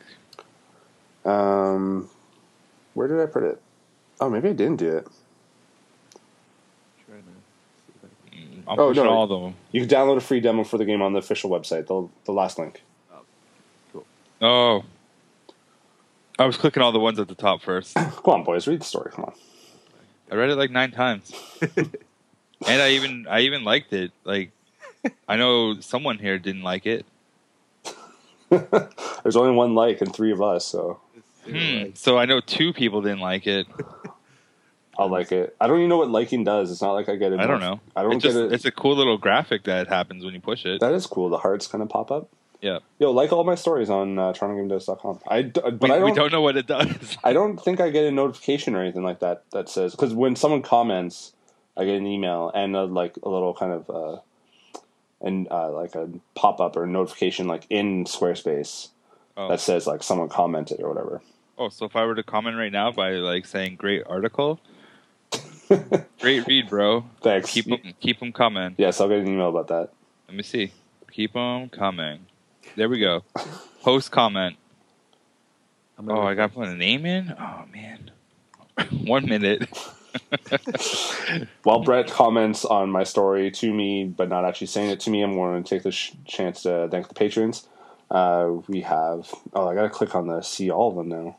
Um, 1.23 2.09
where 2.93 3.07
did 3.07 3.19
I 3.21 3.25
put 3.25 3.43
it? 3.43 3.61
Oh, 4.19 4.29
maybe 4.29 4.49
I 4.49 4.53
didn't 4.53 4.77
do 4.77 4.97
it. 4.97 5.07
Trying 7.05 7.23
to 7.23 7.29
see 7.87 7.93
if 7.95 8.03
I 8.03 8.35
can. 8.35 8.47
Mm, 8.63 8.63
I'm 8.67 8.79
Oh, 8.79 8.89
pushing 8.89 9.03
no. 9.05 9.09
all 9.09 9.23
of 9.23 9.29
them. 9.41 9.55
You 9.71 9.81
can 9.85 9.89
download 9.89 10.17
a 10.17 10.21
free 10.21 10.39
demo 10.39 10.63
for 10.63 10.77
the 10.77 10.85
game 10.85 11.01
on 11.01 11.13
the 11.13 11.19
official 11.19 11.49
website. 11.49 11.87
The 11.87 12.07
the 12.25 12.31
last 12.33 12.59
link. 12.59 12.81
Oh, 14.45 14.83
I 16.37 16.45
was 16.45 16.55
clicking 16.57 16.83
all 16.83 16.91
the 16.91 16.99
ones 16.99 17.17
at 17.19 17.27
the 17.27 17.35
top 17.35 17.61
first. 17.61 17.95
Come 17.95 18.11
on, 18.27 18.43
boys, 18.43 18.67
read 18.67 18.81
the 18.81 18.85
story. 18.85 19.09
Come 19.11 19.25
on. 19.25 19.33
I 20.31 20.35
read 20.35 20.49
it 20.49 20.55
like 20.55 20.71
nine 20.71 20.91
times, 20.91 21.31
and 21.77 21.91
I 22.67 22.91
even 22.91 23.25
I 23.29 23.41
even 23.41 23.63
liked 23.63 23.93
it. 23.93 24.11
Like, 24.23 24.51
I 25.27 25.35
know 25.37 25.79
someone 25.79 26.17
here 26.19 26.37
didn't 26.39 26.63
like 26.63 26.85
it. 26.85 27.05
There's 28.49 29.35
only 29.35 29.55
one 29.55 29.75
like 29.75 30.01
and 30.01 30.13
three 30.13 30.31
of 30.31 30.41
us, 30.41 30.65
so 30.65 30.99
Hmm. 31.47 31.89
So 31.93 32.17
I 32.17 32.25
know 32.25 32.39
two 32.41 32.73
people 32.73 33.01
didn't 33.03 33.19
like 33.19 33.45
it. 33.45 33.67
I'll 34.97 35.09
like 35.09 35.31
it. 35.31 35.55
I 35.61 35.67
don't 35.67 35.77
even 35.77 35.89
know 35.89 35.97
what 35.97 36.09
liking 36.09 36.43
does. 36.43 36.71
It's 36.71 36.81
not 36.81 36.93
like 36.93 37.07
I 37.09 37.17
get 37.17 37.33
it. 37.33 37.39
I 37.39 37.45
don't 37.45 37.59
know. 37.59 37.81
I 37.95 38.01
don't 38.01 38.13
It's 38.13 38.23
just 38.23 38.35
get 38.35 38.45
it. 38.45 38.53
it's 38.53 38.65
a 38.65 38.71
cool 38.71 38.95
little 38.95 39.17
graphic 39.19 39.63
that 39.65 39.87
happens 39.87 40.23
when 40.25 40.33
you 40.33 40.39
push 40.39 40.65
it. 40.65 40.79
that 40.79 40.93
is 40.93 41.05
cool. 41.05 41.29
The 41.29 41.37
hearts 41.37 41.67
kind 41.67 41.81
of 41.83 41.89
pop 41.89 42.11
up. 42.11 42.29
Yeah. 42.61 42.79
Yo, 42.99 43.11
like 43.11 43.31
all 43.31 43.43
my 43.43 43.55
stories 43.55 43.89
on 43.89 44.17
uh, 44.17 44.33
TorontoGameDevs.com. 44.33 45.19
I 45.27 45.41
d- 45.43 45.61
but 45.63 45.81
we, 45.81 45.91
I 45.91 45.99
don't, 45.99 46.05
we 46.05 46.11
don't 46.13 46.31
know 46.31 46.41
what 46.41 46.57
it 46.57 46.65
does. 46.67 47.17
I 47.23 47.33
don't 47.33 47.57
think 47.57 47.79
I 47.79 47.89
get 47.89 48.05
a 48.05 48.11
notification 48.11 48.75
or 48.75 48.81
anything 48.81 49.03
like 49.03 49.19
that 49.19 49.43
that 49.51 49.69
says 49.69 49.91
because 49.91 50.13
when 50.13 50.35
someone 50.35 50.61
comments, 50.61 51.33
I 51.77 51.85
get 51.85 51.95
an 51.95 52.07
email 52.07 52.51
and 52.55 52.75
a, 52.75 52.85
like 52.85 53.17
a 53.23 53.29
little 53.29 53.53
kind 53.53 53.71
of 53.73 53.89
uh, 53.89 54.19
and 55.21 55.47
uh, 55.51 55.71
like 55.71 55.95
a 55.95 56.09
pop 56.35 56.59
up 56.59 56.75
or 56.77 56.85
notification 56.87 57.47
like 57.47 57.65
in 57.69 58.05
Squarespace 58.05 58.89
Oh. 59.37 59.49
that 59.49 59.59
says 59.59 59.85
like 59.85 60.01
someone 60.01 60.29
commented 60.29 60.79
or 60.81 60.87
whatever. 60.87 61.21
oh, 61.57 61.67
so 61.67 61.85
if 61.85 61.93
I 61.97 62.05
were 62.05 62.15
to 62.15 62.23
comment 62.23 62.55
right 62.55 62.71
now 62.71 62.93
by 62.93 63.11
like 63.15 63.45
saying 63.45 63.75
"great 63.75 64.03
article," 64.07 64.61
great 66.21 66.47
read, 66.47 66.69
bro. 66.69 67.05
Thanks. 67.21 67.51
Keep 67.51 67.65
them 67.65 67.93
keep 67.99 68.19
them 68.21 68.31
coming. 68.31 68.75
yes, 68.77 69.01
I'll 69.01 69.09
get 69.09 69.19
an 69.19 69.27
email 69.27 69.49
about 69.49 69.67
that. 69.67 69.89
Let 70.29 70.37
me 70.37 70.43
see. 70.43 70.71
Keep 71.11 71.33
them 71.33 71.67
coming. 71.69 72.25
There 72.75 72.89
we 72.89 72.99
go. 72.99 73.23
Post 73.81 74.11
comment. 74.11 74.57
I'm 75.97 76.09
Oh, 76.09 76.21
I 76.21 76.33
got 76.33 76.47
to 76.47 76.53
put 76.53 76.67
a 76.67 76.75
name 76.75 77.05
in. 77.05 77.33
Oh 77.39 77.63
man, 77.73 78.11
one 79.05 79.25
minute. 79.25 79.69
While 81.63 81.81
Brett 81.83 82.09
comments 82.09 82.65
on 82.65 82.89
my 82.89 83.03
story 83.03 83.51
to 83.51 83.73
me, 83.73 84.05
but 84.05 84.29
not 84.29 84.45
actually 84.45 84.67
saying 84.67 84.89
it 84.89 84.99
to 85.01 85.09
me, 85.09 85.21
I'm 85.21 85.35
going 85.35 85.63
to 85.63 85.69
take 85.69 85.83
this 85.83 85.95
sh- 85.95 86.11
chance 86.25 86.63
to 86.63 86.87
thank 86.89 87.07
the 87.07 87.13
patrons. 87.13 87.67
Uh, 88.11 88.51
we 88.67 88.81
have, 88.81 89.33
oh, 89.53 89.67
I 89.67 89.75
got 89.75 89.83
to 89.83 89.89
click 89.89 90.15
on 90.15 90.27
the 90.27 90.41
see 90.41 90.69
all 90.69 90.89
of 90.89 90.95
them 90.95 91.09
now. 91.09 91.37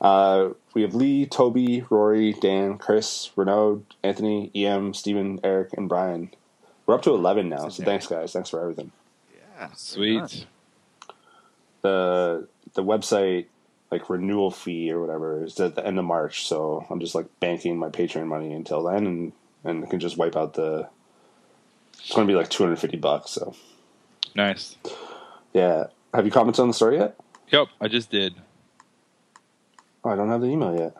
Uh, 0.00 0.50
we 0.74 0.82
have 0.82 0.94
Lee, 0.94 1.24
Toby, 1.26 1.84
Rory, 1.88 2.32
Dan, 2.34 2.78
Chris, 2.78 3.30
Renaud, 3.36 3.84
Anthony, 4.02 4.50
EM, 4.54 4.92
Stephen, 4.92 5.40
Eric, 5.42 5.70
and 5.76 5.88
Brian. 5.88 6.30
We're 6.86 6.94
up 6.94 7.02
to 7.02 7.14
11 7.14 7.48
now, 7.48 7.68
so 7.68 7.82
thanks, 7.84 8.06
guys. 8.06 8.32
Thanks 8.32 8.50
for 8.50 8.60
everything. 8.60 8.92
yeah, 9.34 9.60
right 9.60 9.70
on. 9.70 9.76
Sweet. 9.76 10.46
The 11.84 12.48
the 12.72 12.82
website 12.82 13.46
like 13.90 14.08
renewal 14.08 14.50
fee 14.50 14.90
or 14.90 15.00
whatever 15.02 15.44
is 15.44 15.60
at 15.60 15.74
the 15.74 15.86
end 15.86 15.98
of 15.98 16.06
March, 16.06 16.46
so 16.48 16.86
I'm 16.88 16.98
just 16.98 17.14
like 17.14 17.26
banking 17.40 17.76
my 17.78 17.90
Patreon 17.90 18.26
money 18.26 18.54
until 18.54 18.82
then, 18.82 19.06
and 19.06 19.32
and 19.64 19.84
I 19.84 19.86
can 19.88 20.00
just 20.00 20.16
wipe 20.16 20.34
out 20.34 20.54
the. 20.54 20.88
It's 21.98 22.14
going 22.14 22.26
to 22.26 22.30
be 22.32 22.36
like 22.36 22.48
250 22.48 22.96
bucks. 22.96 23.32
So 23.32 23.54
Nice. 24.34 24.76
yeah, 25.52 25.88
have 26.14 26.24
you 26.24 26.32
commented 26.32 26.60
on 26.62 26.68
the 26.68 26.74
story 26.74 26.96
yet? 26.96 27.16
Yep, 27.50 27.68
I 27.82 27.88
just 27.88 28.10
did. 28.10 28.34
Oh, 30.02 30.08
I 30.10 30.16
don't 30.16 30.30
have 30.30 30.40
the 30.40 30.48
email 30.48 30.74
yet. 30.74 30.96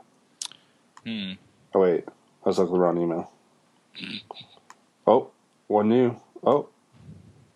Hmm. 1.07 1.33
Oh 1.75 1.81
wait, 1.81 2.05
I 2.07 2.49
was 2.49 2.59
looking 2.59 2.75
at 2.75 2.77
the 2.77 2.81
wrong 2.81 2.99
email. 3.01 3.31
Oh, 5.07 5.31
one 5.67 5.89
new. 5.89 6.17
Oh, 6.43 6.69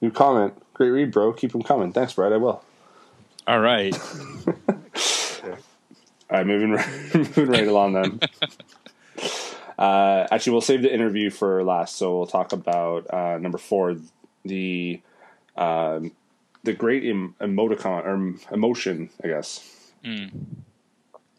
new 0.03 0.11
comment. 0.11 0.55
Great 0.75 0.91
read, 0.91 1.11
bro. 1.13 1.33
Keep 1.33 1.53
them 1.53 1.63
coming. 1.63 1.93
Thanks, 1.95 2.13
Brad. 2.13 2.33
I 2.33 2.37
will. 2.37 2.63
All 3.49 3.61
right. 3.61 3.99
All 4.47 5.57
right, 6.31 6.47
moving 6.47 6.73
right, 6.73 7.15
moving 7.15 7.47
right 7.47 7.67
along 7.67 7.95
then. 7.95 8.21
Uh, 9.79 10.27
actually, 10.33 10.51
we'll 10.51 10.61
save 10.61 10.83
the 10.83 10.93
interview 10.93 11.31
for 11.31 11.63
last, 11.63 11.95
so 11.95 12.17
we'll 12.17 12.27
talk 12.27 12.53
about 12.53 13.07
uh, 13.15 13.39
number 13.39 13.59
four, 13.59 13.95
the 14.45 15.01
um, 15.57 16.11
the 16.65 16.73
great 16.73 17.05
em- 17.05 17.37
emoticon 17.41 18.05
or 18.05 18.53
emotion, 18.53 19.09
I 19.23 19.29
guess. 19.29 19.93
Hmm. 20.05 20.27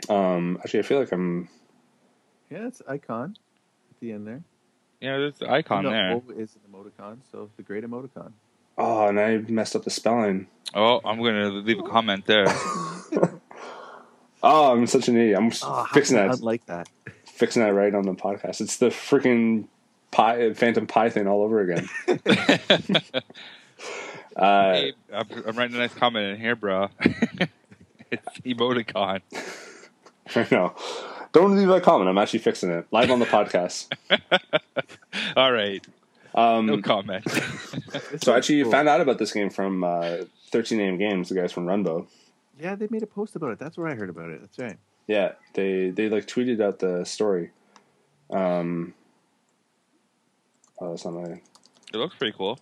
Um, 0.08 0.58
actually, 0.63 0.80
I 0.80 0.84
feel 0.84 1.00
like 1.02 1.12
I'm. 1.12 1.50
Yeah, 2.50 2.67
it's 2.67 2.82
icon 2.88 3.36
at 3.91 4.00
the 4.00 4.13
end 4.13 4.26
there. 4.26 4.41
Yeah, 5.02 5.17
there's 5.17 5.39
the 5.39 5.52
icon 5.52 5.84
no, 5.84 5.89
there. 5.89 6.12
O 6.13 6.24
is 6.38 6.56
an 6.56 6.62
emoticon, 6.74 7.17
so 7.34 7.50
the 7.58 7.63
great 7.63 7.84
emoticon. 7.84 8.32
Oh, 8.80 9.08
and 9.08 9.20
I 9.20 9.38
messed 9.38 9.76
up 9.76 9.84
the 9.84 9.89
spelling. 9.92 10.48
Oh, 10.74 11.02
I'm 11.04 11.22
gonna 11.22 11.50
leave 11.50 11.80
a 11.80 11.84
comment 11.84 12.26
there. 12.26 12.46
Oh, 14.42 14.72
I'm 14.72 14.88
such 14.88 15.10
an 15.10 15.18
idiot. 15.18 15.38
I'm 15.38 15.52
Oh, 15.63 15.86
fixing 15.92 16.15
can 16.15 16.26
I 16.26 16.30
that. 16.30 16.39
Unlike 16.39 16.65
that. 16.68 16.89
Fixing 17.26 17.62
that 17.62 17.74
right 17.74 17.94
on 17.94 18.04
the 18.04 18.13
podcast. 18.13 18.62
It's 18.62 18.78
the 18.78 18.88
freaking 18.88 19.65
pie, 20.12 20.54
Phantom 20.54 20.88
Pie 20.88 21.10
thing 21.10 21.28
all 21.28 21.42
over 21.42 21.60
again. 21.60 21.89
uh, 24.36 24.74
hey, 24.74 24.94
I'm, 25.13 25.28
I'm 25.46 25.58
writing 25.58 25.76
a 25.76 25.80
nice 25.80 25.94
comment 25.94 26.36
in 26.36 26.39
here, 26.39 26.56
bro. 26.56 26.88
it's 28.12 28.39
emoticon. 28.46 29.22
I 30.36 30.48
know. 30.52 30.74
Don't 31.34 31.56
leave 31.56 31.68
that 31.68 31.84
comment. 31.84 32.10
I'm 32.10 32.18
actually 32.18 32.39
fixing 32.39 32.72
it 32.72 32.88
live 32.92 33.12
on 33.12 33.20
the 33.20 33.26
podcast. 33.26 33.88
All 35.36 35.52
right, 35.52 35.86
Um, 36.36 36.65
no 36.65 36.82
comment. 36.82 37.26
So 38.22 38.32
is 38.34 38.38
actually, 38.38 38.56
you 38.56 38.63
cool. 38.63 38.72
found 38.72 38.88
out 38.88 39.02
about 39.02 39.18
this 39.18 39.32
game 39.32 39.50
from 39.50 39.84
uh, 39.84 40.18
13 40.52 40.80
AM 40.80 40.98
Games, 40.98 41.30
the 41.30 41.36
guys 41.36 41.52
from 41.52 41.65
Runbow. 41.65 42.08
Yeah, 42.60 42.76
they 42.76 42.88
made 42.89 43.04
a 43.04 43.08
post 43.08 43.36
about 43.36 43.52
it. 43.52 43.60
That's 43.60 43.78
where 43.78 43.88
I 43.88 43.96
heard 43.96 44.10
about 44.10 44.30
it. 44.30 44.42
That's 44.42 44.60
right. 44.60 44.78
Yeah, 45.08 45.34
they 45.54 45.89
they 45.89 46.10
like 46.10 46.28
tweeted 46.28 46.62
out 46.62 46.80
the 46.80 47.04
story. 47.06 47.52
Um, 48.30 48.94
oh, 50.80 50.89
that's 50.92 51.06
not 51.06 51.13
my. 51.15 51.42
it 51.94 51.98
looks 51.98 52.15
pretty 52.15 52.36
cool. 52.38 52.60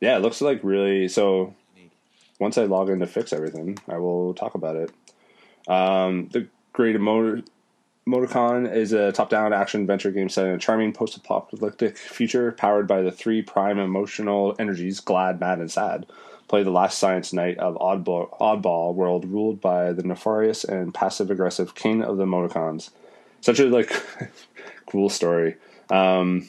Yeah, 0.00 0.16
it 0.16 0.20
looks 0.20 0.40
like 0.40 0.60
really. 0.62 1.08
So 1.08 1.54
once 2.38 2.56
I 2.56 2.64
log 2.64 2.88
in 2.88 3.00
to 3.00 3.06
fix 3.06 3.32
everything, 3.32 3.78
I 3.88 3.98
will 3.98 4.34
talk 4.34 4.54
about 4.54 4.76
it. 4.76 4.90
Um, 5.68 6.28
the 6.32 6.48
Great 6.72 6.96
Emo- 6.96 7.42
Emoticon 8.06 8.72
is 8.74 8.92
a 8.92 9.12
top-down 9.12 9.52
action 9.52 9.82
adventure 9.82 10.10
game 10.10 10.28
set 10.28 10.46
in 10.46 10.54
a 10.54 10.58
charming 10.58 10.92
post-apocalyptic 10.92 11.96
future, 11.96 12.50
powered 12.52 12.88
by 12.88 13.00
the 13.00 13.12
three 13.12 13.42
prime 13.42 13.78
emotional 13.78 14.56
energies: 14.58 14.98
glad, 14.98 15.38
mad, 15.38 15.60
and 15.60 15.70
sad. 15.70 16.06
Play 16.48 16.64
the 16.64 16.70
last 16.70 16.98
science 16.98 17.32
knight 17.32 17.58
of 17.58 17.76
Oddball, 17.76 18.36
Oddball 18.38 18.94
world, 18.94 19.24
ruled 19.24 19.60
by 19.60 19.92
the 19.92 20.02
nefarious 20.02 20.64
and 20.64 20.92
passive-aggressive 20.92 21.74
king 21.74 22.02
of 22.02 22.16
the 22.16 22.24
emoticons. 22.24 22.90
Such 23.40 23.60
a 23.60 23.66
like 23.66 23.92
cool 24.86 25.08
story. 25.08 25.56
Um, 25.88 26.48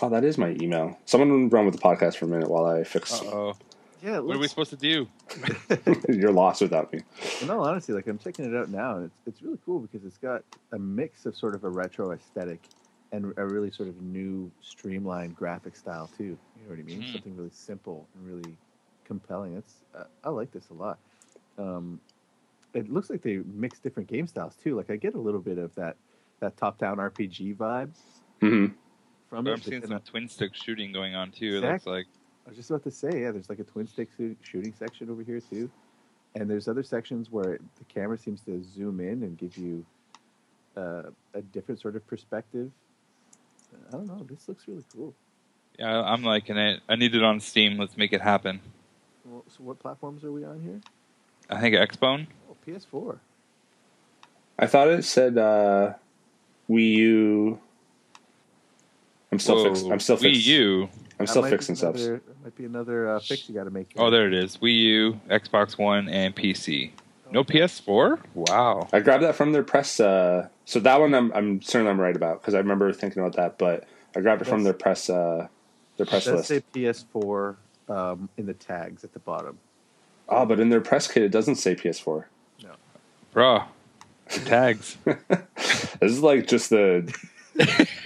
oh, 0.00 0.08
that 0.08 0.24
is 0.24 0.38
my 0.38 0.50
email. 0.60 0.98
Someone 1.04 1.48
run 1.48 1.66
with 1.66 1.74
the 1.74 1.80
podcast 1.80 2.16
for 2.16 2.26
a 2.26 2.28
minute 2.28 2.48
while 2.48 2.64
I 2.64 2.84
fix. 2.84 3.20
Uh 3.20 3.26
oh. 3.26 3.56
Yeah, 4.02 4.18
What 4.20 4.36
are 4.36 4.38
we 4.38 4.48
supposed 4.48 4.70
to 4.70 4.76
do? 4.76 5.06
You're 6.08 6.32
lost 6.32 6.62
without 6.62 6.92
me. 6.92 7.00
in 7.42 7.50
all 7.50 7.64
honesty, 7.66 7.92
like 7.92 8.06
I'm 8.06 8.18
checking 8.18 8.44
it 8.46 8.56
out 8.56 8.68
now, 8.70 8.96
and 8.96 9.04
it's 9.06 9.20
it's 9.26 9.42
really 9.42 9.58
cool 9.64 9.80
because 9.80 10.04
it's 10.06 10.16
got 10.18 10.42
a 10.72 10.78
mix 10.78 11.26
of 11.26 11.36
sort 11.36 11.54
of 11.54 11.64
a 11.64 11.68
retro 11.68 12.12
aesthetic 12.12 12.60
and 13.12 13.32
a 13.36 13.44
really 13.44 13.70
sort 13.70 13.88
of 13.88 14.00
new 14.00 14.50
streamlined 14.62 15.34
graphic 15.36 15.76
style 15.76 16.08
too. 16.16 16.24
You 16.24 16.62
know 16.64 16.70
what 16.70 16.78
I 16.78 16.82
mean? 16.82 17.02
Hmm. 17.02 17.12
Something 17.12 17.36
really 17.36 17.50
simple 17.52 18.06
and 18.14 18.26
really 18.26 18.56
compelling. 19.04 19.56
It's 19.56 19.74
uh, 19.94 20.04
I 20.24 20.30
like 20.30 20.50
this 20.52 20.68
a 20.70 20.74
lot. 20.74 20.98
Um, 21.58 22.00
it 22.72 22.90
looks 22.90 23.10
like 23.10 23.22
they 23.22 23.38
mix 23.52 23.80
different 23.80 24.08
game 24.08 24.26
styles 24.26 24.54
too. 24.56 24.76
Like 24.76 24.90
I 24.90 24.96
get 24.96 25.14
a 25.14 25.18
little 25.20 25.40
bit 25.40 25.58
of 25.58 25.74
that 25.74 25.96
that 26.40 26.56
top 26.56 26.78
down 26.78 26.96
RPG 26.96 27.56
vibe 27.56 27.90
hmm 28.40 28.66
from 29.28 29.46
I'm 29.46 29.60
seeing 29.60 29.82
some 29.82 29.92
I- 29.92 29.98
twin 29.98 30.26
stick 30.28 30.54
shooting 30.54 30.90
going 30.92 31.14
on 31.14 31.30
too. 31.32 31.58
It 31.58 31.60
looks 31.62 31.86
like. 31.86 32.06
I 32.50 32.52
was 32.52 32.56
just 32.56 32.70
about 32.70 32.82
to 32.82 32.90
say, 32.90 33.22
yeah, 33.22 33.30
there's 33.30 33.48
like 33.48 33.60
a 33.60 33.64
twin 33.64 33.86
stick 33.86 34.08
shooting 34.42 34.74
section 34.76 35.08
over 35.08 35.22
here 35.22 35.40
too, 35.40 35.70
and 36.34 36.50
there's 36.50 36.66
other 36.66 36.82
sections 36.82 37.30
where 37.30 37.60
the 37.78 37.84
camera 37.84 38.18
seems 38.18 38.40
to 38.40 38.60
zoom 38.64 38.98
in 38.98 39.22
and 39.22 39.38
give 39.38 39.56
you 39.56 39.86
uh, 40.76 41.02
a 41.32 41.42
different 41.52 41.80
sort 41.80 41.94
of 41.94 42.04
perspective. 42.08 42.72
I 43.86 43.92
don't 43.92 44.08
know. 44.08 44.26
This 44.28 44.48
looks 44.48 44.66
really 44.66 44.82
cool. 44.92 45.14
Yeah, 45.78 46.02
I'm 46.02 46.24
liking 46.24 46.56
it. 46.56 46.80
I 46.88 46.96
need 46.96 47.14
it 47.14 47.22
on 47.22 47.38
Steam. 47.38 47.78
Let's 47.78 47.96
make 47.96 48.12
it 48.12 48.20
happen. 48.20 48.58
Well, 49.24 49.44
so 49.46 49.62
what 49.62 49.78
platforms 49.78 50.24
are 50.24 50.32
we 50.32 50.44
on 50.44 50.60
here? 50.60 50.80
I 51.48 51.60
think 51.60 51.76
Xbone. 51.76 52.26
Oh, 52.50 52.56
PS4. 52.66 53.20
I 54.58 54.66
thought 54.66 54.88
it 54.88 55.04
said 55.04 55.38
uh, 55.38 55.92
Wii 56.68 56.94
U. 56.96 57.60
I'm 59.30 59.38
still 59.38 59.54
Whoa, 59.54 59.68
fixing. 59.68 59.92
I'm 59.92 60.00
still 60.00 60.16
Wii 60.16 60.34
fixing. 60.34 60.52
U. 60.52 60.88
I'm 61.20 61.26
still 61.26 61.42
fixing 61.44 61.74
stuff. 61.76 61.94
another- 61.96 62.22
that 62.26 62.42
Might 62.44 62.56
be 62.56 62.64
another 62.64 63.08
uh, 63.10 63.20
fix 63.20 63.48
you 63.48 63.54
got 63.54 63.64
to 63.64 63.70
make. 63.70 63.90
Oh, 63.96 64.10
there 64.10 64.26
it 64.26 64.34
is. 64.34 64.56
Wii 64.58 64.76
U, 64.78 65.20
Xbox 65.28 65.78
One, 65.78 66.08
and 66.08 66.34
PC. 66.34 66.90
No 67.32 67.44
PS4. 67.44 68.18
Wow. 68.34 68.88
I 68.92 68.98
grabbed 69.00 69.22
that 69.22 69.36
from 69.36 69.52
their 69.52 69.62
press. 69.62 70.00
Uh, 70.00 70.48
so 70.64 70.80
that 70.80 70.98
one 70.98 71.14
I'm, 71.14 71.32
I'm 71.32 71.62
certain 71.62 71.86
I'm 71.86 72.00
right 72.00 72.16
about 72.16 72.40
because 72.40 72.54
I 72.54 72.58
remember 72.58 72.92
thinking 72.92 73.22
about 73.22 73.36
that. 73.36 73.56
But 73.56 73.84
I 74.16 74.20
grabbed 74.20 74.42
it 74.42 74.46
from 74.46 74.64
their 74.64 74.72
press. 74.72 75.08
Uh, 75.08 75.46
their 75.96 76.06
press 76.06 76.26
list. 76.26 76.48
say 76.48 76.62
PS4 76.74 77.56
um, 77.88 78.28
in 78.36 78.46
the 78.46 78.54
tags 78.54 79.04
at 79.04 79.12
the 79.12 79.18
bottom. 79.20 79.58
oh, 80.28 80.44
but 80.46 80.58
in 80.58 80.70
their 80.70 80.80
press 80.80 81.06
kit 81.06 81.22
it 81.22 81.30
doesn't 81.30 81.56
say 81.56 81.76
PS4. 81.76 82.24
No. 82.64 82.70
Bro, 83.32 83.64
the 84.32 84.40
tags. 84.40 84.96
This 86.00 86.12
is 86.12 86.20
like 86.22 86.46
just 86.48 86.70
the 86.70 87.12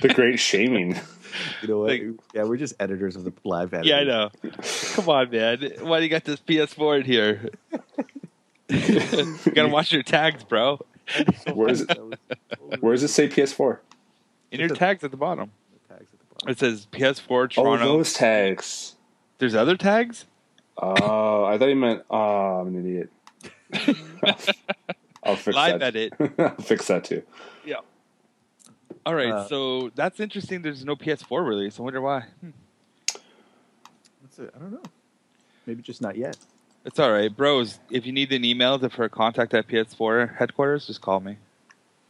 the 0.03 0.09
great 0.13 0.41
shaming. 0.41 0.99
You 1.63 1.69
know 1.69 1.79
what? 1.81 1.91
Like- 1.91 2.03
yeah, 2.35 2.45
we're 2.45 2.57
just 2.57 2.75
editors 2.81 3.17
of 3.17 3.25
the 3.25 3.33
live 3.45 3.73
edit. 3.75 3.87
yeah, 3.87 3.99
I 3.99 4.05
know. 4.05 4.31
Come 4.93 5.09
on, 5.09 5.31
man. 5.31 5.73
Why 5.81 5.99
do 5.99 6.05
you 6.05 6.11
got 6.11 6.25
this 6.25 6.41
PS4 6.41 7.01
in 7.01 7.05
here? 7.05 7.51
you 8.69 9.53
gotta 9.53 9.69
watch 9.69 9.93
your 9.93 10.03
tags, 10.03 10.45
bro. 10.45 10.79
Where 11.53 11.69
is 11.69 11.83
it? 11.83 11.99
Where 12.81 12.93
does 12.93 13.03
it 13.03 13.09
say 13.09 13.29
PS4? 13.29 13.79
In 14.53 14.61
your 14.61 14.69
tags 14.71 15.03
at 15.05 15.11
the 15.11 15.17
bottom. 15.17 15.51
The 15.89 15.95
tags 15.95 16.09
at 16.13 16.19
the 16.19 16.27
bottom. 16.35 16.51
It 16.51 16.59
says 16.59 16.87
PS4 16.93 17.51
Toronto. 17.51 17.85
Oh, 17.85 17.97
those 17.99 18.13
tags. 18.15 18.95
There's 19.39 19.55
other 19.55 19.77
tags? 19.77 20.27
Oh, 20.79 21.45
I 21.45 21.59
thought 21.59 21.67
you 21.69 21.77
meant. 21.77 22.03
Oh, 22.11 22.61
I'm 22.61 22.69
an 22.69 22.81
idiot. 22.81 23.11
I'll 25.23 25.37
fix 25.37 25.45
that. 25.47 25.55
Live 25.55 25.81
that. 25.81 25.97
edit. 25.97 26.13
I'll 26.39 26.55
fix 26.57 26.87
that 26.89 27.05
too. 27.05 27.23
All 29.07 29.15
right, 29.15 29.33
Uh, 29.33 29.49
so 29.49 29.91
that's 29.95 30.19
interesting. 30.21 30.63
There's 30.63 30.85
no 30.85 30.97
PS4 30.97 31.47
release. 31.47 31.79
I 31.79 31.83
wonder 31.83 32.01
why. 32.01 32.25
Hmm. 32.41 32.51
What's 34.21 34.39
it? 34.39 34.51
I 34.55 34.59
don't 34.59 34.73
know. 34.73 34.83
Maybe 35.67 35.83
just 35.83 36.01
not 36.01 36.17
yet. 36.17 36.37
It's 36.87 36.99
all 36.99 37.13
right, 37.13 37.35
bros. 37.35 37.79
If 37.91 38.05
you 38.07 38.13
need 38.13 38.33
an 38.33 38.45
email 38.45 38.79
to 38.79 38.91
for 38.91 39.09
contact 39.09 39.55
at 39.55 39.69
PS4 39.69 40.37
headquarters, 40.37 40.87
just 40.87 41.01
call 41.01 41.21
me. 41.21 41.37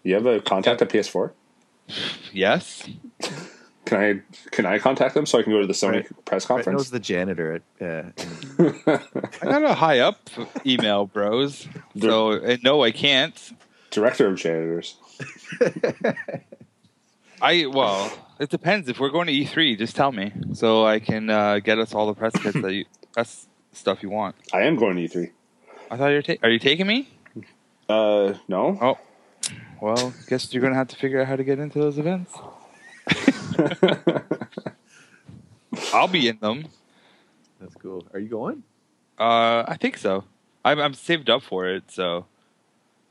You 0.03 0.15
have 0.15 0.27
a 0.27 0.41
contact 0.41 0.83
at 0.83 0.89
PS4? 0.91 1.31
Yes. 2.33 2.89
Can 3.85 3.99
I 4.01 4.21
can 4.51 4.65
I 4.67 4.79
contact 4.79 5.15
them 5.15 5.27
so 5.27 5.39
I 5.39 5.43
can 5.43 5.53
go 5.53 5.61
to 5.61 5.67
the 5.67 5.73
Sony 5.75 5.93
Right. 5.97 6.25
press 6.25 6.47
Brett 6.47 6.59
knows 6.59 6.65
conference? 6.67 6.91
the 6.91 6.99
janitor 6.99 7.61
at. 7.79 7.87
Uh, 7.87 8.11
I 9.43 9.45
got 9.45 9.63
a 9.63 9.75
high 9.75 9.99
up 10.01 10.31
email, 10.65 11.05
bros. 11.07 11.69
So 12.01 12.33
and 12.33 12.63
no, 12.65 12.83
I 12.83 12.91
can't. 12.91 13.37
Director 13.91 14.27
of 14.29 14.37
janitors. 14.37 14.97
I 17.45 17.67
well, 17.67 18.11
it 18.41 18.49
depends. 18.49 18.89
If 18.89 18.99
we're 18.99 19.11
going 19.11 19.27
to 19.27 19.33
E3, 19.35 19.77
just 19.77 19.95
tell 19.95 20.13
me 20.13 20.33
so 20.55 20.87
I 20.87 20.99
can 20.99 21.29
uh, 21.29 21.59
get 21.59 21.79
us 21.79 21.93
all 21.93 22.07
the 22.07 22.15
press 22.15 22.33
kits 22.33 22.59
that 22.59 22.73
you 22.73 22.87
press 23.13 23.47
stuff 23.73 24.03
you 24.03 24.09
want. 24.09 24.35
I 24.51 24.63
am 24.63 24.77
going 24.77 24.97
to 24.97 25.03
E3. 25.03 25.31
I 25.91 25.99
thought 25.99 26.09
you're 26.09 26.23
ta- 26.23 26.39
are 26.43 26.49
you 26.49 26.59
taking 26.59 26.87
me? 26.87 27.07
Uh, 27.87 28.33
no. 28.49 28.79
Oh, 28.81 28.99
well, 29.79 30.15
guess 30.27 30.55
you're 30.55 30.63
gonna 30.63 30.75
have 30.75 30.89
to 30.89 30.97
figure 30.97 31.21
out 31.21 31.27
how 31.27 31.37
to 31.37 31.45
get 31.45 31.59
into 31.59 31.79
those 31.79 31.99
events. 31.99 32.33
I'll 35.93 36.09
be 36.09 36.29
in 36.29 36.39
them. 36.39 36.69
that's 37.61 37.75
cool. 37.75 38.07
Are 38.15 38.21
you 38.21 38.29
going? 38.29 38.63
Uh, 39.19 39.65
I 39.69 39.77
think 39.79 39.99
so. 39.99 40.25
I'm, 40.65 40.81
I'm 40.81 40.95
saved 40.95 41.29
up 41.29 41.43
for 41.43 41.67
it, 41.67 41.91
so 41.91 42.25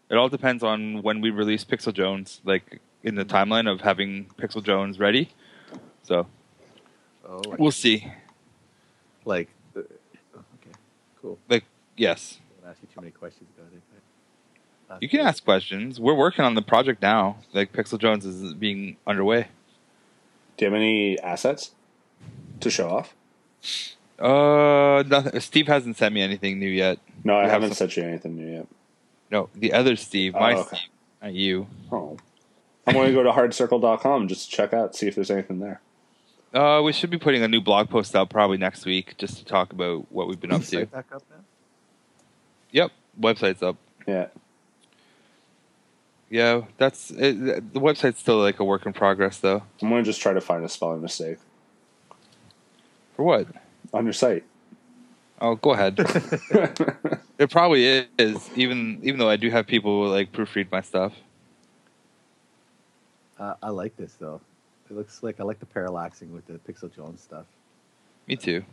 it 0.09 0.15
all 0.15 0.27
depends 0.27 0.63
on 0.63 1.03
when 1.03 1.21
we 1.21 1.29
release 1.29 1.63
Pixel 1.63 1.93
Jones, 1.93 2.41
like 2.43 2.81
in 3.03 3.15
the 3.15 3.25
timeline 3.25 3.69
of 3.71 3.81
having 3.81 4.25
Pixel 4.37 4.63
Jones 4.63 4.99
ready. 4.99 5.29
So 6.03 6.27
Oh, 7.27 7.41
we'll 7.57 7.71
see. 7.71 8.05
like. 9.25 9.49
Uh, 9.75 9.79
okay, 9.79 10.71
cool. 11.21 11.39
Like, 11.49 11.63
yes, 11.95 12.39
I 12.61 12.65
won't 12.65 12.71
ask 12.75 12.81
you 12.81 12.89
too 12.93 13.01
many 13.01 13.11
questions 13.11 13.49
about 13.57 13.71
it. 13.73 13.81
But, 14.87 14.95
uh, 14.95 14.97
you 15.01 15.07
can 15.09 15.21
ask 15.21 15.43
questions. 15.43 15.99
We're 15.99 16.13
working 16.15 16.43
on 16.45 16.55
the 16.55 16.61
project 16.61 17.01
now. 17.01 17.37
Like 17.53 17.71
Pixel 17.71 17.97
Jones 17.99 18.25
is 18.25 18.53
being 18.53 18.97
underway. 19.07 19.47
Do 20.57 20.65
you 20.65 20.71
have 20.71 20.75
any 20.79 21.17
assets 21.19 21.71
to 22.59 22.69
show 22.69 22.89
off? 22.89 23.15
Uh, 24.19 25.03
nothing. 25.07 25.39
Steve 25.39 25.67
hasn't 25.67 25.97
sent 25.97 26.13
me 26.13 26.21
anything 26.21 26.59
new 26.59 26.67
yet. 26.69 26.99
No, 27.23 27.33
I 27.33 27.37
We 27.37 27.41
have 27.43 27.51
haven't 27.53 27.69
some- 27.69 27.89
sent 27.89 27.97
you 27.97 28.03
anything 28.03 28.35
new 28.35 28.51
yet. 28.57 28.67
No, 29.31 29.49
the 29.55 29.73
other 29.73 29.95
Steve, 29.95 30.33
my 30.33 30.53
Oh, 30.53 30.59
okay. 30.59 30.75
Steve, 30.77 30.89
not 31.23 31.33
you. 31.33 31.67
Oh. 31.91 32.17
I'm 32.87 32.93
going 32.93 33.07
to 33.07 33.13
go 33.13 33.23
to 33.23 33.31
hardcircle.com 33.31 34.27
just 34.27 34.49
check 34.51 34.73
out, 34.73 34.95
see 34.95 35.07
if 35.07 35.15
there's 35.15 35.31
anything 35.31 35.59
there. 35.59 35.81
Uh, 36.53 36.81
we 36.83 36.93
should 36.93 37.09
be 37.09 37.17
putting 37.17 37.41
a 37.41 37.47
new 37.47 37.61
blog 37.61 37.89
post 37.89 38.15
out 38.15 38.29
probably 38.29 38.57
next 38.57 38.85
week 38.85 39.15
just 39.17 39.37
to 39.37 39.45
talk 39.45 39.73
about 39.73 40.11
what 40.11 40.27
we've 40.27 40.39
been 40.39 40.51
up 40.51 40.63
to. 40.63 40.85
Back 40.85 41.05
up 41.11 41.23
now? 41.29 41.43
Yep, 42.71 42.91
website's 43.19 43.63
up. 43.63 43.77
Yeah. 44.05 44.27
Yeah, 46.29 46.63
that's 46.77 47.11
it, 47.11 47.73
the 47.73 47.79
website's 47.79 48.19
still 48.19 48.39
like 48.39 48.59
a 48.59 48.63
work 48.63 48.85
in 48.85 48.93
progress 48.93 49.37
though. 49.39 49.63
I'm 49.81 49.89
going 49.89 50.03
to 50.03 50.09
just 50.09 50.21
try 50.21 50.33
to 50.33 50.41
find 50.41 50.63
a 50.65 50.69
spelling 50.69 51.01
mistake 51.01 51.37
For 53.15 53.23
what? 53.23 53.47
on 53.93 54.03
your 54.05 54.13
site. 54.13 54.43
Oh, 55.39 55.55
go 55.55 55.73
ahead. 55.73 55.95
it 57.37 57.51
probably 57.51 58.07
is, 58.17 58.49
even 58.55 58.99
even 59.03 59.19
though 59.19 59.29
I 59.29 59.35
do 59.35 59.49
have 59.51 59.67
people 59.67 60.07
like 60.07 60.31
proofread 60.31 60.71
my 60.71 60.81
stuff. 60.81 61.13
Uh, 63.43 63.55
I 63.61 63.69
like 63.71 63.97
this 63.97 64.13
though. 64.13 64.39
It 64.89 64.95
looks 64.95 65.21
like 65.21 65.39
I 65.39 65.43
like 65.43 65.59
the 65.59 65.65
parallaxing 65.65 66.29
with 66.29 66.45
the 66.47 66.53
Pixel 66.53 66.93
Jones 66.93 67.21
stuff. 67.21 67.45
Me 68.27 68.37
too. 68.37 68.63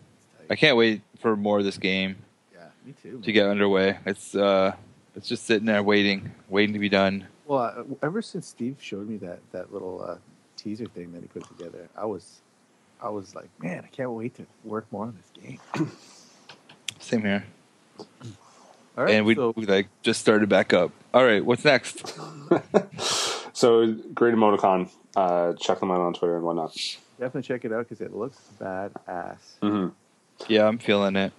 It's. 0.40 0.50
I 0.50 0.54
can't 0.54 0.76
wait 0.76 1.02
for 1.18 1.36
more 1.36 1.58
of 1.58 1.64
this 1.64 1.76
game 1.76 2.16
Yeah, 2.52 2.66
me 2.84 2.94
too. 3.02 3.20
to 3.20 3.32
get 3.32 3.46
underway. 3.48 3.98
It's 4.06 4.34
uh, 4.36 4.74
it's 5.16 5.28
just 5.28 5.44
sitting 5.44 5.66
there 5.66 5.82
waiting, 5.82 6.30
waiting 6.48 6.72
to 6.74 6.78
be 6.78 6.88
done. 6.88 7.26
Well, 7.46 7.62
uh, 7.62 7.82
ever 8.06 8.22
since 8.22 8.46
Steve 8.46 8.76
showed 8.80 9.08
me 9.08 9.16
that 9.16 9.40
that 9.50 9.72
little 9.72 10.04
uh, 10.04 10.16
teaser 10.56 10.86
thing 10.86 11.12
that 11.14 11.22
he 11.22 11.26
put 11.26 11.48
together, 11.48 11.88
I 11.96 12.04
was, 12.04 12.40
I 13.02 13.08
was 13.08 13.34
like, 13.34 13.48
man, 13.60 13.82
I 13.84 13.88
can't 13.88 14.12
wait 14.12 14.36
to 14.36 14.46
work 14.62 14.86
more 14.92 15.06
on 15.06 15.18
this 15.20 15.42
game. 15.44 15.58
Same 17.00 17.22
here. 17.22 17.44
All 18.96 19.04
right, 19.04 19.14
and 19.14 19.26
we, 19.26 19.34
so 19.34 19.52
we 19.56 19.66
like 19.66 19.88
just 20.02 20.20
started 20.20 20.48
back 20.48 20.72
up. 20.72 20.92
All 21.12 21.24
right, 21.24 21.44
what's 21.44 21.64
next? 21.64 22.16
So, 23.60 23.92
Great 24.14 24.34
Emoticon. 24.34 24.88
Uh, 25.14 25.52
check 25.52 25.80
them 25.80 25.90
out 25.90 26.00
on 26.00 26.14
Twitter 26.14 26.36
and 26.36 26.46
whatnot. 26.46 26.74
definitely 27.18 27.42
check 27.42 27.66
it 27.66 27.72
out 27.74 27.86
because 27.86 28.00
it 28.00 28.16
looks 28.16 28.38
badass. 28.58 29.36
Mm-hmm. 29.60 29.88
Yeah, 30.48 30.66
I'm 30.66 30.78
feeling 30.78 31.14
it. 31.16 31.34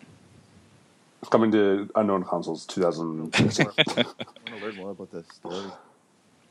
Coming 1.32 1.52
to 1.54 1.90
Unknown 1.96 2.24
Consoles 2.24 2.68
2016. 2.68 3.66
I 3.66 3.82
want 3.96 4.08
to 4.46 4.56
learn 4.64 4.76
more 4.76 4.92
about 4.92 5.12
this 5.12 5.26
story. 5.34 5.66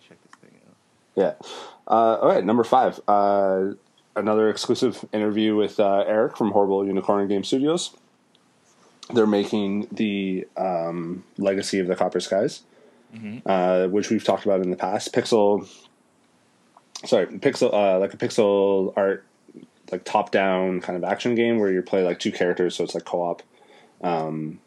Check 0.09 0.19
this 0.25 0.41
thing 0.41 0.59
out. 0.67 0.75
Yeah. 1.15 1.35
Uh, 1.87 2.17
all 2.17 2.29
right, 2.29 2.45
number 2.45 2.65
five. 2.65 2.99
Uh, 3.07 3.75
another 4.17 4.51
exclusive 4.51 5.05
interview 5.13 5.55
with 5.55 5.79
uh, 5.79 6.03
Eric 6.05 6.37
from 6.37 6.51
Horrible 6.51 6.85
Unicorn 6.85 7.29
Game 7.29 7.45
Studios. 7.45 7.97
They're 9.15 9.25
making 9.25 9.87
the 9.93 10.49
um, 10.57 11.23
Legacy 11.39 11.79
of 11.79 11.87
the 11.87 11.95
Copper 11.95 12.19
Skies, 12.19 12.63
Mhm. 13.15 13.43
uh, 13.47 13.89
which 13.89 14.11
we've 14.11 14.25
talked 14.25 14.45
about 14.45 14.61
in 14.63 14.71
the 14.71 14.77
past. 14.77 15.13
Pixel, 15.13 15.69
sorry, 17.05 17.27
pixel, 17.27 17.73
uh, 17.73 17.99
like 17.99 18.15
a 18.15 18.17
pixel 18.17 18.93
art, 18.97 19.25
like 19.91 20.05
top 20.05 20.31
down 20.31 20.81
kind 20.81 20.97
of 20.97 21.05
action 21.05 21.35
game 21.35 21.59
where 21.59 21.71
you 21.73 21.83
play 21.83 22.03
like 22.05 22.19
two 22.19 22.33
characters, 22.33 22.77
so 22.77 22.85
it's 22.85 22.95
like 22.95 23.05
co 23.05 23.23
op, 23.23 23.43
um, 24.03 24.61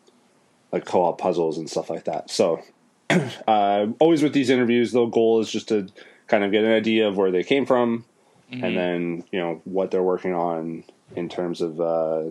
like 0.71 0.85
co 0.85 1.03
op 1.05 1.17
puzzles 1.19 1.57
and 1.57 1.69
stuff 1.69 1.89
like 1.89 2.03
that. 2.05 2.29
So 2.29 2.61
uh, 3.47 3.87
always 3.99 4.21
with 4.23 4.33
these 4.33 4.49
interviews, 4.49 4.91
the 4.91 5.05
goal 5.05 5.39
is 5.39 5.49
just 5.51 5.69
to 5.69 5.87
kind 6.27 6.43
of 6.43 6.51
get 6.51 6.63
an 6.63 6.71
idea 6.71 7.07
of 7.07 7.17
where 7.17 7.31
they 7.31 7.43
came 7.43 7.65
from, 7.65 8.05
Mhm. 8.51 8.63
and 8.63 8.77
then 8.77 9.23
you 9.31 9.39
know 9.39 9.61
what 9.63 9.91
they're 9.91 10.03
working 10.03 10.33
on 10.33 10.83
in 11.15 11.29
terms 11.29 11.61
of 11.61 11.79
uh, 11.79 12.23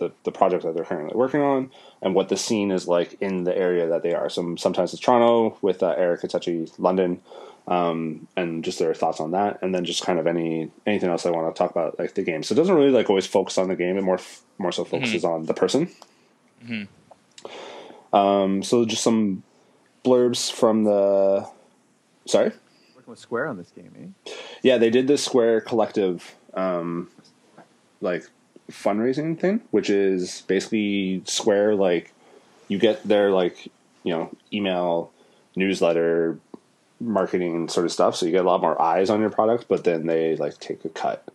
the 0.00 0.10
the 0.24 0.32
project 0.32 0.64
that 0.64 0.74
they're 0.74 0.84
currently 0.84 1.16
working 1.16 1.40
on, 1.40 1.70
and 2.02 2.14
what 2.16 2.28
the 2.28 2.36
scene 2.36 2.72
is 2.72 2.88
like 2.88 3.16
in 3.20 3.44
the 3.44 3.56
area 3.56 3.86
that 3.86 4.02
they 4.02 4.12
are. 4.14 4.28
So 4.28 4.56
sometimes 4.56 4.92
it's 4.92 5.00
Toronto 5.00 5.56
with 5.62 5.82
uh, 5.84 5.94
Eric 5.96 6.22
Hitachi, 6.22 6.68
London, 6.78 7.20
um, 7.68 8.26
and 8.36 8.64
just 8.64 8.80
their 8.80 8.94
thoughts 8.94 9.20
on 9.20 9.30
that, 9.30 9.60
and 9.62 9.72
then 9.72 9.84
just 9.84 10.04
kind 10.04 10.18
of 10.18 10.26
any 10.26 10.70
anything 10.86 11.08
else 11.10 11.24
I 11.24 11.30
want 11.30 11.54
to 11.54 11.56
talk 11.58 11.70
about, 11.70 11.98
like 12.00 12.14
the 12.14 12.22
game. 12.22 12.42
So 12.42 12.54
it 12.54 12.56
doesn't 12.56 12.74
really 12.74 12.90
like 12.90 13.08
always 13.08 13.26
focus 13.26 13.56
on 13.58 13.68
the 13.68 13.76
game; 13.76 13.96
it 13.96 14.02
more 14.02 14.16
f- 14.16 14.42
more 14.58 14.72
so 14.72 14.84
focuses 14.84 15.24
on 15.24 15.46
the 15.46 15.54
person. 15.54 15.88
Mhm. 16.66 16.88
Um, 18.12 18.62
so 18.62 18.84
just 18.84 19.02
some 19.04 19.42
blurbs 20.04 20.50
from 20.50 20.84
the. 20.84 21.46
Sorry. 22.26 22.50
Working 22.96 23.10
with 23.10 23.18
Square 23.18 23.48
on 23.48 23.56
this 23.56 23.70
game, 23.70 24.14
eh? 24.26 24.32
Yeah, 24.62 24.78
they 24.78 24.90
did 24.90 25.06
this 25.06 25.24
Square 25.24 25.62
Collective, 25.62 26.34
um, 26.54 27.08
like 28.00 28.24
fundraising 28.70 29.38
thing, 29.38 29.60
which 29.70 29.90
is 29.90 30.42
basically 30.42 31.22
Square. 31.26 31.76
Like, 31.76 32.12
you 32.68 32.78
get 32.78 33.02
their 33.04 33.30
like 33.30 33.66
you 34.02 34.12
know 34.12 34.30
email, 34.52 35.10
newsletter, 35.56 36.38
marketing 37.00 37.68
sort 37.68 37.86
of 37.86 37.92
stuff. 37.92 38.16
So 38.16 38.26
you 38.26 38.32
get 38.32 38.44
a 38.44 38.48
lot 38.48 38.60
more 38.60 38.80
eyes 38.80 39.10
on 39.10 39.20
your 39.20 39.30
product, 39.30 39.66
but 39.68 39.84
then 39.84 40.06
they 40.06 40.36
like 40.36 40.58
take 40.58 40.84
a 40.84 40.88
cut. 40.88 41.26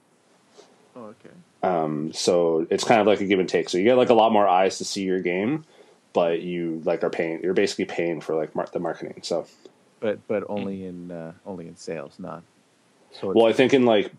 Oh, 0.95 1.05
okay. 1.05 1.35
Um, 1.63 2.13
so 2.13 2.67
it's 2.69 2.83
kind 2.83 3.01
of 3.01 3.07
like 3.07 3.21
a 3.21 3.25
give 3.25 3.39
and 3.39 3.49
take. 3.49 3.69
So 3.69 3.77
you 3.77 3.83
get 3.83 3.97
like 3.97 4.09
a 4.09 4.13
lot 4.13 4.31
more 4.31 4.47
eyes 4.47 4.77
to 4.77 4.85
see 4.85 5.03
your 5.03 5.19
game, 5.19 5.65
but 6.13 6.41
you 6.41 6.81
like 6.85 7.03
are 7.03 7.09
paying. 7.09 7.41
You're 7.41 7.53
basically 7.53 7.85
paying 7.85 8.21
for 8.21 8.35
like 8.35 8.55
mar- 8.55 8.69
the 8.71 8.79
marketing. 8.79 9.21
So 9.23 9.47
But 9.99 10.19
but 10.27 10.43
only 10.47 10.85
in 10.85 11.11
uh, 11.11 11.33
only 11.45 11.67
in 11.67 11.75
sales, 11.75 12.19
not. 12.19 12.43
So 13.11 13.31
Well, 13.33 13.47
I 13.47 13.53
think 13.53 13.73
in 13.73 13.85
like 13.85 14.11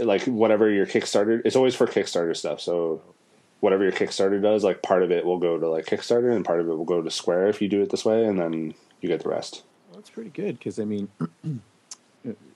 like 0.00 0.22
whatever 0.24 0.70
your 0.70 0.86
Kickstarter, 0.86 1.42
it's 1.44 1.56
always 1.56 1.74
for 1.74 1.86
Kickstarter 1.86 2.36
stuff. 2.36 2.60
So 2.60 3.02
whatever 3.60 3.82
your 3.82 3.92
Kickstarter 3.92 4.40
does, 4.40 4.64
like 4.64 4.82
part 4.82 5.02
of 5.02 5.10
it 5.10 5.24
will 5.24 5.38
go 5.38 5.58
to 5.58 5.68
like 5.68 5.86
Kickstarter, 5.86 6.34
and 6.34 6.44
part 6.44 6.60
of 6.60 6.68
it 6.68 6.74
will 6.74 6.84
go 6.84 7.02
to 7.02 7.10
Square 7.10 7.48
if 7.48 7.62
you 7.62 7.68
do 7.68 7.82
it 7.82 7.90
this 7.90 8.04
way, 8.04 8.24
and 8.24 8.38
then 8.38 8.74
you 9.00 9.08
get 9.08 9.22
the 9.22 9.28
rest. 9.28 9.62
Well, 9.88 10.00
that's 10.00 10.10
pretty 10.10 10.30
good 10.30 10.58
because 10.58 10.78
I 10.78 10.84
mean, 10.84 11.08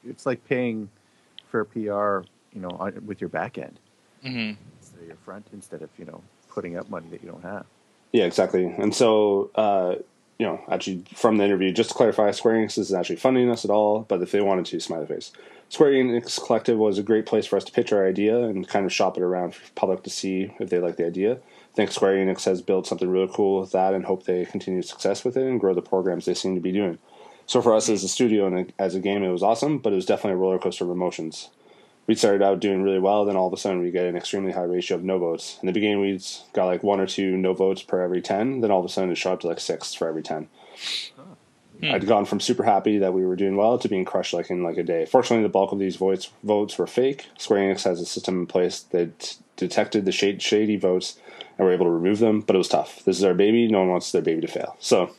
it's 0.06 0.26
like 0.26 0.44
paying 0.46 0.88
for 1.48 1.61
a 1.61 1.66
PR, 1.66 2.26
you 2.52 2.61
know, 2.61 2.70
on, 2.78 3.06
with 3.06 3.20
your 3.20 3.30
back 3.30 3.58
end 3.58 3.78
hmm 4.22 4.52
instead 4.80 5.00
of 5.00 5.06
your 5.06 5.16
front, 5.16 5.46
instead 5.52 5.82
of 5.82 5.90
you 5.98 6.04
know 6.04 6.22
putting 6.48 6.76
up 6.76 6.88
money 6.90 7.08
that 7.11 7.22
you 7.22 7.30
don't 7.30 7.42
have. 7.42 7.66
Yeah, 8.12 8.24
exactly. 8.24 8.66
And 8.66 8.94
so, 8.94 9.50
uh, 9.54 9.94
you 10.42 10.48
know, 10.48 10.61
actually, 10.68 11.05
from 11.14 11.37
the 11.37 11.44
interview, 11.44 11.70
just 11.70 11.90
to 11.90 11.94
clarify, 11.94 12.33
Square 12.33 12.57
Enix 12.57 12.76
isn't 12.76 12.98
actually 12.98 13.14
funding 13.14 13.48
us 13.48 13.64
at 13.64 13.70
all, 13.70 14.00
but 14.00 14.20
if 14.22 14.33
they 14.33 14.40
wanted 14.40 14.66
to, 14.66 14.81
smiley 14.81 15.07
face. 15.07 15.31
Square 15.68 15.92
Enix 15.92 16.44
Collective 16.44 16.76
was 16.76 16.98
a 16.98 17.02
great 17.05 17.26
place 17.26 17.46
for 17.46 17.57
us 17.57 17.62
to 17.62 17.70
pitch 17.70 17.92
our 17.92 18.05
idea 18.05 18.42
and 18.42 18.66
kind 18.66 18.85
of 18.85 18.92
shop 18.92 19.16
it 19.16 19.22
around 19.22 19.55
for 19.55 19.62
public 19.76 20.02
to 20.02 20.11
see 20.11 20.52
if 20.59 20.68
they 20.68 20.81
like 20.81 20.96
the 20.96 21.07
idea. 21.07 21.35
I 21.35 21.74
think 21.76 21.92
Square 21.92 22.16
Enix 22.16 22.44
has 22.46 22.61
built 22.61 22.88
something 22.88 23.09
really 23.09 23.31
cool 23.33 23.61
with 23.61 23.70
that 23.70 23.94
and 23.94 24.05
hope 24.05 24.24
they 24.24 24.44
continue 24.44 24.83
success 24.83 25.24
with 25.24 25.37
it 25.37 25.46
and 25.46 25.61
grow 25.61 25.74
the 25.74 25.81
programs 25.81 26.24
they 26.24 26.35
seem 26.35 26.57
to 26.57 26.61
be 26.61 26.72
doing. 26.72 26.98
So 27.46 27.62
for 27.62 27.72
us 27.72 27.88
as 27.88 28.02
a 28.02 28.09
studio 28.09 28.48
and 28.48 28.72
as 28.81 28.96
a 28.96 29.00
game, 29.00 29.22
it 29.22 29.31
was 29.31 29.44
awesome, 29.44 29.78
but 29.78 29.92
it 29.92 29.96
was 29.96 30.07
definitely 30.07 30.33
a 30.33 30.42
roller 30.42 30.59
coaster 30.59 30.83
of 30.83 30.90
emotions. 30.90 31.50
We 32.06 32.14
started 32.16 32.42
out 32.42 32.60
doing 32.60 32.82
really 32.82 32.98
well, 32.98 33.24
then 33.24 33.36
all 33.36 33.46
of 33.46 33.52
a 33.52 33.56
sudden 33.56 33.80
we 33.80 33.90
get 33.90 34.06
an 34.06 34.16
extremely 34.16 34.52
high 34.52 34.62
ratio 34.62 34.96
of 34.96 35.04
no 35.04 35.18
votes. 35.18 35.58
In 35.62 35.66
the 35.66 35.72
beginning, 35.72 36.00
we 36.00 36.20
got 36.52 36.66
like 36.66 36.82
one 36.82 37.00
or 37.00 37.06
two 37.06 37.36
no 37.36 37.54
votes 37.54 37.82
per 37.82 38.02
every 38.02 38.20
10, 38.20 38.60
then 38.60 38.70
all 38.70 38.80
of 38.80 38.84
a 38.84 38.88
sudden 38.88 39.10
it 39.10 39.16
shot 39.16 39.34
up 39.34 39.40
to 39.40 39.46
like 39.46 39.60
six 39.60 39.94
for 39.94 40.08
every 40.08 40.22
10. 40.22 40.48
Hmm. 41.82 41.90
I'd 41.90 42.06
gone 42.06 42.24
from 42.24 42.40
super 42.40 42.62
happy 42.62 42.98
that 42.98 43.12
we 43.12 43.24
were 43.26 43.36
doing 43.36 43.56
well 43.56 43.78
to 43.78 43.88
being 43.88 44.04
crushed 44.04 44.32
like 44.32 44.50
in 44.50 44.62
like 44.62 44.78
a 44.78 44.82
day. 44.82 45.04
Fortunately, 45.04 45.42
the 45.42 45.48
bulk 45.48 45.72
of 45.72 45.78
these 45.78 45.96
votes 45.96 46.30
votes 46.42 46.78
were 46.78 46.86
fake. 46.86 47.26
Square 47.38 47.74
Enix 47.74 47.84
has 47.84 48.00
a 48.00 48.06
system 48.06 48.40
in 48.40 48.46
place 48.46 48.80
that 48.90 49.36
detected 49.56 50.04
the 50.04 50.12
shade, 50.12 50.42
shady 50.42 50.76
votes 50.76 51.18
and 51.58 51.66
were 51.66 51.72
able 51.72 51.86
to 51.86 51.90
remove 51.90 52.18
them, 52.18 52.40
but 52.40 52.54
it 52.54 52.58
was 52.58 52.68
tough. 52.68 53.04
This 53.04 53.18
is 53.18 53.24
our 53.24 53.34
baby. 53.34 53.68
No 53.68 53.80
one 53.80 53.88
wants 53.88 54.12
their 54.12 54.22
baby 54.22 54.40
to 54.40 54.46
fail. 54.46 54.76
So 54.78 55.14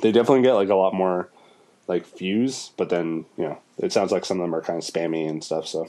they 0.00 0.12
definitely 0.12 0.42
get 0.42 0.54
like 0.54 0.68
a 0.68 0.74
lot 0.74 0.94
more 0.94 1.28
like 1.88 2.06
views, 2.18 2.72
but 2.76 2.88
then 2.88 3.24
you 3.36 3.44
know 3.44 3.58
it 3.78 3.92
sounds 3.92 4.12
like 4.12 4.24
some 4.24 4.40
of 4.40 4.44
them 4.44 4.54
are 4.54 4.62
kind 4.62 4.78
of 4.78 4.84
spammy 4.84 5.28
and 5.28 5.42
stuff. 5.44 5.66
So 5.66 5.88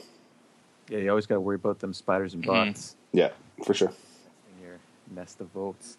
Yeah, 0.88 0.98
you 0.98 1.10
always 1.10 1.26
got 1.26 1.34
to 1.36 1.40
worry 1.40 1.56
about 1.56 1.80
them 1.80 1.92
spiders 1.92 2.34
and 2.34 2.42
Mhm. 2.42 2.46
bots 2.46 2.96
yeah, 3.12 3.30
for 3.64 3.74
sure. 3.74 3.92
in 4.56 4.62
your 4.64 4.78
nest 5.14 5.40
of 5.40 5.48
votes. 5.48 5.96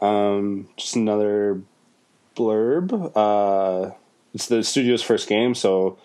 Um, 0.00 0.68
just 0.76 0.96
another 0.96 1.62
blurb. 2.36 3.12
Uh, 3.14 3.94
it's 4.34 4.46
the 4.48 4.62
studio's 4.64 5.02
first 5.02 5.28
game, 5.28 5.54
so 5.54 5.96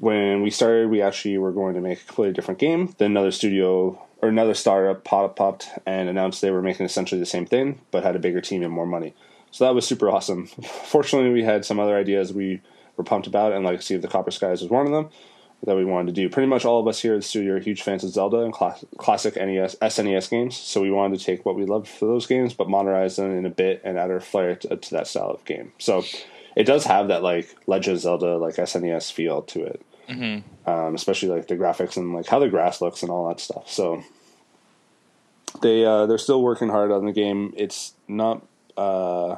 when 0.00 0.42
we 0.42 0.50
started, 0.50 0.90
we 0.90 1.00
actually 1.00 1.38
were 1.38 1.52
going 1.52 1.74
to 1.74 1.80
make 1.80 2.00
a 2.00 2.04
completely 2.04 2.34
different 2.34 2.58
game. 2.60 2.92
Then 2.98 3.12
another 3.12 3.30
studio 3.30 4.00
or 4.20 4.28
another 4.28 4.54
startup 4.54 5.04
pop 5.04 5.36
popped 5.36 5.68
and 5.86 6.08
announced 6.08 6.40
they 6.42 6.50
were 6.50 6.62
making 6.62 6.84
essentially 6.86 7.20
the 7.20 7.26
same 7.26 7.46
thing, 7.46 7.80
but 7.90 8.02
had 8.02 8.16
a 8.16 8.18
bigger 8.18 8.40
team 8.40 8.62
and 8.62 8.72
more 8.72 8.86
money. 8.86 9.14
So 9.54 9.64
that 9.66 9.74
was 9.76 9.86
super 9.86 10.10
awesome. 10.10 10.46
Fortunately, 10.46 11.30
we 11.30 11.44
had 11.44 11.64
some 11.64 11.78
other 11.78 11.96
ideas 11.96 12.32
we 12.32 12.60
were 12.96 13.04
pumped 13.04 13.28
about, 13.28 13.52
and 13.52 13.64
Legacy 13.64 13.94
of 13.94 14.02
the 14.02 14.08
Copper 14.08 14.32
Skies 14.32 14.60
was 14.60 14.68
one 14.68 14.84
of 14.84 14.90
them 14.90 15.10
that 15.64 15.76
we 15.76 15.84
wanted 15.84 16.12
to 16.12 16.20
do. 16.20 16.28
Pretty 16.28 16.48
much 16.48 16.64
all 16.64 16.80
of 16.80 16.88
us 16.88 17.00
here 17.00 17.14
at 17.14 17.20
the 17.20 17.22
studio 17.22 17.54
are 17.54 17.60
huge 17.60 17.82
fans 17.82 18.02
of 18.02 18.10
Zelda 18.10 18.38
and 18.40 18.52
class- 18.52 18.84
classic 18.98 19.36
NES, 19.36 19.76
SNES 19.76 20.28
games, 20.28 20.56
so 20.56 20.80
we 20.80 20.90
wanted 20.90 21.20
to 21.20 21.24
take 21.24 21.46
what 21.46 21.54
we 21.54 21.66
loved 21.66 21.86
for 21.86 22.06
those 22.06 22.26
games, 22.26 22.52
but 22.52 22.68
modernize 22.68 23.14
them 23.14 23.30
in 23.30 23.46
a 23.46 23.50
bit 23.50 23.80
and 23.84 23.96
add 23.96 24.10
our 24.10 24.18
flair 24.18 24.56
to, 24.56 24.76
to 24.76 24.90
that 24.90 25.06
style 25.06 25.30
of 25.30 25.44
game. 25.44 25.70
So 25.78 26.02
it 26.56 26.64
does 26.64 26.84
have 26.86 27.06
that 27.06 27.22
like 27.22 27.54
Legend 27.68 27.94
of 27.94 28.02
Zelda, 28.02 28.36
like 28.36 28.56
SNES 28.56 29.12
feel 29.12 29.42
to 29.42 29.62
it, 29.62 29.80
hmm 30.08 30.38
um, 30.66 30.96
especially 30.96 31.28
like 31.28 31.46
the 31.46 31.54
graphics 31.54 31.96
and 31.96 32.12
like 32.12 32.26
how 32.26 32.40
the 32.40 32.48
grass 32.48 32.80
looks 32.80 33.02
and 33.02 33.10
all 33.12 33.28
that 33.28 33.38
stuff. 33.38 33.70
So 33.70 34.02
they 35.62 35.84
uh, 35.84 36.06
they're 36.06 36.18
still 36.18 36.42
working 36.42 36.70
hard 36.70 36.90
on 36.90 37.06
the 37.06 37.12
game. 37.12 37.54
It's 37.56 37.92
not. 38.08 38.44
Uh, 38.76 39.36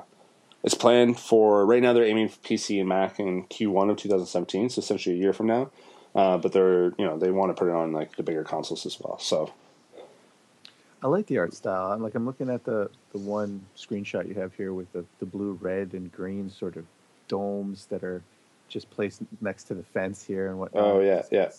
it's 0.63 0.75
planned 0.75 1.19
for 1.19 1.65
right 1.65 1.83
now. 1.83 1.93
They're 1.93 2.05
aiming 2.05 2.29
for 2.29 2.39
PC 2.41 2.81
and 2.81 2.89
Mac 2.89 3.21
in 3.21 3.45
Q1 3.45 3.91
of 3.91 3.97
2017, 3.97 4.71
so 4.71 4.81
essentially 4.81 5.17
a 5.17 5.19
year 5.19 5.33
from 5.33 5.47
now. 5.47 5.71
Uh, 6.15 6.39
but 6.39 6.53
they're 6.53 6.95
you 6.99 7.05
know 7.05 7.19
they 7.19 7.31
want 7.31 7.55
to 7.55 7.55
put 7.55 7.69
it 7.69 7.75
on 7.75 7.93
like 7.93 8.17
the 8.17 8.23
bigger 8.23 8.43
consoles 8.43 8.87
as 8.87 8.99
well. 8.99 9.19
So 9.19 9.53
I 11.03 11.09
like 11.09 11.27
the 11.27 11.39
art 11.39 11.53
style. 11.55 11.93
I'm 11.93 12.03
like 12.03 12.15
I'm 12.15 12.25
looking 12.25 12.49
at 12.49 12.65
the 12.65 12.91
the 13.13 13.19
one 13.19 13.65
screenshot 13.77 14.27
you 14.27 14.35
have 14.35 14.55
here 14.55 14.73
with 14.73 14.91
the 14.93 15.05
the 15.19 15.27
blue, 15.27 15.59
red, 15.61 15.93
and 15.93 16.11
green 16.11 16.51
sort 16.51 16.77
of 16.77 16.87
domes 17.29 17.87
that 17.87 18.03
are 18.03 18.23
just 18.69 18.91
placed 18.91 19.23
next 19.41 19.65
to 19.65 19.75
the 19.75 19.83
fence 19.83 20.25
here 20.25 20.49
and 20.49 20.59
whatnot. 20.59 20.85
Oh, 20.85 21.01
yeah, 21.01 21.23
yeah. 21.31 21.51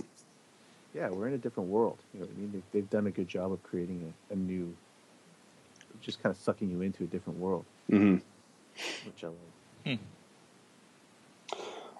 yeah. 0.93 1.09
We're 1.09 1.27
in 1.27 1.33
a 1.33 1.37
different 1.37 1.69
world. 1.69 1.97
You 2.13 2.21
know 2.21 2.27
I 2.27 2.39
mean? 2.39 2.51
They, 2.51 2.79
they've 2.79 2.89
done 2.89 3.07
a 3.07 3.11
good 3.11 3.27
job 3.27 3.51
of 3.51 3.63
creating 3.63 4.13
a, 4.29 4.33
a 4.33 4.35
new, 4.35 4.75
just 6.01 6.21
kind 6.21 6.33
of 6.33 6.41
sucking 6.41 6.69
you 6.69 6.81
into 6.81 7.03
a 7.03 7.07
different 7.07 7.39
world, 7.39 7.65
mm-hmm. 7.91 8.15
which 9.05 9.23
I 9.23 9.27
like. 9.27 9.99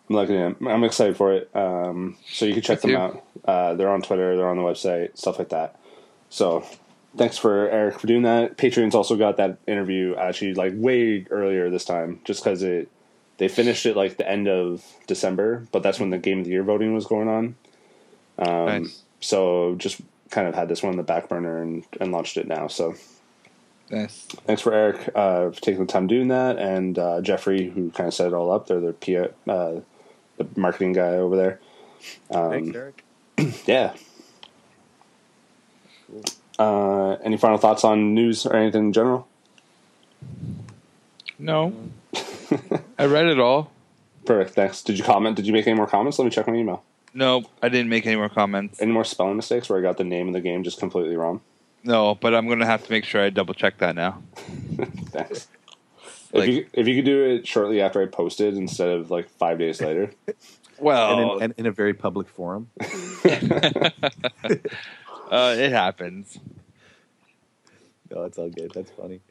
I'm 0.09 0.15
looking 0.15 0.37
at. 0.37 0.55
I'm 0.65 0.83
excited 0.83 1.17
for 1.17 1.33
it. 1.33 1.49
Um, 1.53 2.17
so 2.29 2.45
you 2.45 2.53
can 2.53 2.63
check 2.63 2.83
Me 2.83 2.93
them 2.93 3.11
too. 3.11 3.17
out. 3.17 3.23
Uh, 3.45 3.73
they're 3.73 3.89
on 3.89 4.01
Twitter. 4.01 4.37
They're 4.37 4.49
on 4.49 4.57
the 4.57 4.63
website. 4.63 5.17
Stuff 5.17 5.37
like 5.37 5.49
that. 5.49 5.79
So 6.29 6.65
thanks 7.17 7.37
for 7.37 7.69
Eric 7.69 7.99
for 7.99 8.07
doing 8.07 8.23
that. 8.23 8.57
Patreon's 8.57 8.95
also 8.95 9.17
got 9.17 9.37
that 9.37 9.57
interview 9.67 10.15
actually 10.15 10.53
like 10.53 10.73
way 10.75 11.25
earlier 11.29 11.69
this 11.69 11.85
time, 11.85 12.21
just 12.23 12.43
because 12.43 12.63
it 12.63 12.89
they 13.37 13.47
finished 13.47 13.85
it 13.85 13.95
like 13.95 14.17
the 14.17 14.29
end 14.29 14.47
of 14.47 14.83
December, 15.07 15.67
but 15.71 15.83
that's 15.83 15.99
when 15.99 16.09
the 16.09 16.17
game 16.17 16.39
of 16.39 16.45
the 16.45 16.51
year 16.51 16.63
voting 16.63 16.93
was 16.93 17.05
going 17.05 17.27
on. 17.27 17.55
Um, 18.39 18.65
Nice. 18.83 19.03
So 19.19 19.75
just 19.75 20.01
kind 20.29 20.47
of 20.47 20.55
had 20.55 20.69
this 20.69 20.83
one 20.83 20.93
in 20.93 20.97
the 20.97 21.03
back 21.03 21.29
burner 21.29 21.61
and, 21.61 21.83
and 21.99 22.11
launched 22.11 22.37
it 22.37 22.47
now. 22.47 22.67
So 22.67 22.95
Nice. 23.89 24.23
thanks 24.45 24.61
for 24.61 24.73
Eric 24.73 25.09
uh, 25.15 25.49
for 25.51 25.61
taking 25.61 25.79
the 25.85 25.91
time 25.91 26.07
doing 26.07 26.27
that, 26.27 26.57
and 26.57 26.99
uh, 26.99 27.21
Jeffrey 27.21 27.69
who 27.69 27.89
kind 27.91 28.07
of 28.07 28.13
set 28.13 28.27
it 28.27 28.33
all 28.33 28.51
up. 28.51 28.67
They're 28.67 28.81
the 28.81 28.93
P- 28.93 29.17
uh, 29.17 29.27
the 29.45 29.81
marketing 30.55 30.93
guy 30.93 31.15
over 31.15 31.35
there. 31.35 31.59
Um, 32.29 32.49
Thanks, 32.51 32.75
Eric. 32.75 33.03
Yeah. 33.65 33.93
Cool. 36.07 36.23
Uh, 36.59 37.13
any 37.23 37.37
final 37.37 37.57
thoughts 37.57 37.83
on 37.83 38.13
news 38.13 38.45
or 38.45 38.55
anything 38.55 38.87
in 38.87 38.93
general? 38.93 39.27
No, 41.39 41.73
I 42.99 43.05
read 43.05 43.27
it 43.27 43.39
all. 43.39 43.71
Perfect. 44.25 44.55
Thanks. 44.55 44.81
Did 44.81 44.97
you 44.97 45.03
comment? 45.03 45.35
Did 45.35 45.45
you 45.47 45.53
make 45.53 45.67
any 45.67 45.75
more 45.77 45.87
comments? 45.87 46.17
Let 46.19 46.25
me 46.25 46.31
check 46.31 46.47
my 46.47 46.55
email. 46.55 46.83
No, 47.13 47.43
I 47.61 47.69
didn't 47.69 47.89
make 47.89 48.05
any 48.05 48.15
more 48.15 48.29
comments. 48.29 48.81
Any 48.81 48.91
more 48.91 49.05
spelling 49.05 49.37
mistakes 49.37 49.69
where 49.69 49.79
I 49.79 49.81
got 49.81 49.97
the 49.97 50.03
name 50.03 50.27
of 50.27 50.33
the 50.33 50.41
game 50.41 50.63
just 50.63 50.79
completely 50.79 51.15
wrong? 51.15 51.41
No, 51.87 52.15
but 52.15 52.35
I'm 52.35 52.49
gonna 52.49 52.65
have 52.65 52.85
to 52.85 52.91
make 52.91 53.05
sure 53.05 53.23
I 53.23 53.29
double 53.29 53.53
check 53.53 53.77
that 53.77 53.95
now. 53.95 54.21
Thanks. 54.35 55.47
Like- 56.33 56.49
if 56.49 56.55
you 56.55 56.65
if 56.73 56.87
you 56.87 56.95
could 56.95 57.05
do 57.05 57.23
it 57.23 57.47
shortly 57.47 57.81
after 57.81 58.01
I 58.01 58.07
posted 58.07 58.55
instead 58.55 58.89
of 58.89 59.09
like 59.09 59.29
five 59.29 59.57
days 59.57 59.81
later, 59.81 60.11
Well, 60.79 61.11
and, 61.11 61.21
in, 61.21 61.43
and 61.43 61.53
in 61.59 61.65
a 61.65 61.71
very 61.71 61.93
public 61.93 62.27
forum. 62.27 62.69
uh, 62.81 63.89
it 65.31 65.71
happens. 65.71 66.37
No, 68.11 68.23
it's 68.25 68.37
all 68.37 68.49
good. 68.49 68.71
That's 68.75 68.91
funny. 68.91 69.21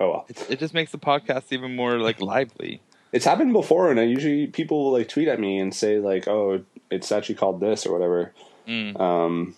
oh 0.00 0.10
well. 0.10 0.24
It, 0.30 0.52
it 0.52 0.58
just 0.58 0.72
makes 0.72 0.90
the 0.90 0.98
podcast 0.98 1.44
even 1.52 1.76
more 1.76 1.98
like 1.98 2.18
lively. 2.20 2.80
It's 3.12 3.26
happened 3.26 3.52
before, 3.52 3.90
and 3.90 4.00
I 4.00 4.04
usually 4.04 4.46
people 4.46 4.84
will 4.84 4.92
like 4.92 5.08
tweet 5.08 5.28
at 5.28 5.38
me 5.38 5.58
and 5.58 5.72
say 5.74 5.98
like, 5.98 6.26
"Oh, 6.26 6.64
it's 6.90 7.12
actually 7.12 7.36
called 7.36 7.60
this" 7.60 7.84
or 7.84 7.92
whatever. 7.92 8.32
Mm. 8.66 8.98
Um, 8.98 9.54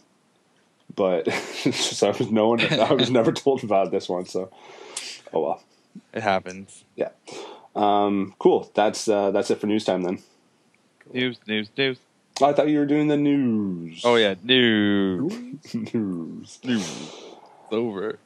but 0.96 1.26
just 1.62 2.02
I 2.02 2.10
was 2.10 2.30
no 2.30 2.48
one. 2.48 2.60
I 2.60 2.92
was 2.92 3.10
never 3.10 3.32
told 3.44 3.62
about 3.62 3.90
this 3.90 4.08
one, 4.08 4.26
so 4.26 4.50
oh 5.32 5.40
well. 5.40 5.62
It 6.12 6.22
happens. 6.22 6.84
Yeah. 6.94 7.10
Um, 7.74 8.34
cool. 8.38 8.70
That's 8.74 9.06
uh, 9.08 9.30
that's 9.30 9.50
it 9.50 9.60
for 9.60 9.66
news 9.66 9.84
time 9.84 10.02
then. 10.02 10.22
News, 11.12 11.38
news, 11.46 11.68
news. 11.76 11.98
Oh, 12.40 12.46
I 12.46 12.52
thought 12.52 12.68
you 12.68 12.78
were 12.78 12.86
doing 12.86 13.08
the 13.08 13.16
news. 13.16 14.02
Oh 14.04 14.16
yeah, 14.16 14.34
news. 14.42 15.32
news. 15.74 16.58
News. 16.64 17.12
It's 17.64 17.72
over. 17.72 18.18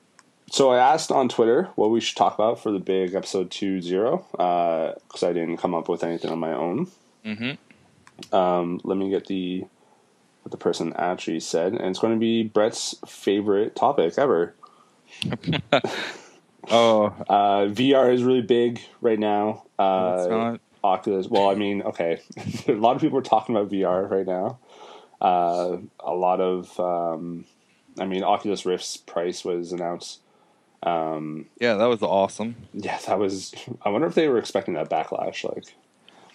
So 0.51 0.71
I 0.71 0.79
asked 0.79 1.13
on 1.13 1.29
Twitter 1.29 1.69
what 1.77 1.91
we 1.91 2.01
should 2.01 2.17
talk 2.17 2.35
about 2.35 2.61
for 2.61 2.73
the 2.73 2.81
big 2.81 3.15
episode 3.15 3.51
two 3.51 3.81
zero 3.81 4.27
because 4.33 5.23
I 5.23 5.33
didn't 5.33 5.59
come 5.59 5.75
up 5.75 5.89
with 5.89 6.03
anything 6.03 6.31
on 6.31 6.39
my 6.39 6.53
own. 6.53 6.89
Mm-hmm. 7.25 8.35
Um, 8.35 8.81
let 8.83 8.99
me 8.99 9.11
get 9.11 9.27
the 9.27 9.65
what 10.43 10.51
the 10.51 10.57
person 10.57 10.93
actually 10.97 11.41
said, 11.41 11.73
and 11.73 11.83
it's 11.83 11.99
going 11.99 12.15
to 12.15 12.19
be 12.21 12.43
Brett's 12.43 12.95
favorite 13.07 13.75
topic 13.77 14.15
ever. 14.19 14.55
Oh, 16.71 17.07
Uh, 17.29 17.67
VR 17.67 18.13
is 18.13 18.23
really 18.23 18.43
big 18.43 18.81
right 19.01 19.19
now. 19.19 19.65
Uh, 19.79 20.27
not. 20.29 20.61
Oculus. 20.85 21.27
Well, 21.29 21.49
I 21.51 21.55
mean, 21.55 21.83
okay, 21.83 22.21
a 22.69 22.73
lot 22.73 22.97
of 22.97 23.03
people 23.03 23.19
are 23.19 23.23
talking 23.23 23.57
about 23.57 23.71
VR 23.71 24.09
right 24.11 24.27
now. 24.27 24.59
Uh, 25.21 25.79
a 26.01 26.15
lot 26.15 26.41
of, 26.41 26.79
um, 26.81 27.45
I 27.99 28.07
mean, 28.07 28.23
Oculus 28.23 28.65
Rift's 28.65 28.97
price 28.97 29.45
was 29.45 29.73
announced. 29.73 30.21
Um, 30.83 31.47
Yeah, 31.59 31.75
that 31.75 31.87
was 31.87 32.03
awesome. 32.03 32.57
yeah, 32.73 32.99
that 33.07 33.19
was. 33.19 33.55
I 33.83 33.91
wonder 33.91 34.07
if 34.07 34.15
they 34.15 34.29
were 34.29 34.39
expecting 34.39 34.75
that 34.75 34.89
backlash. 34.91 35.45
Like, 35.45 35.65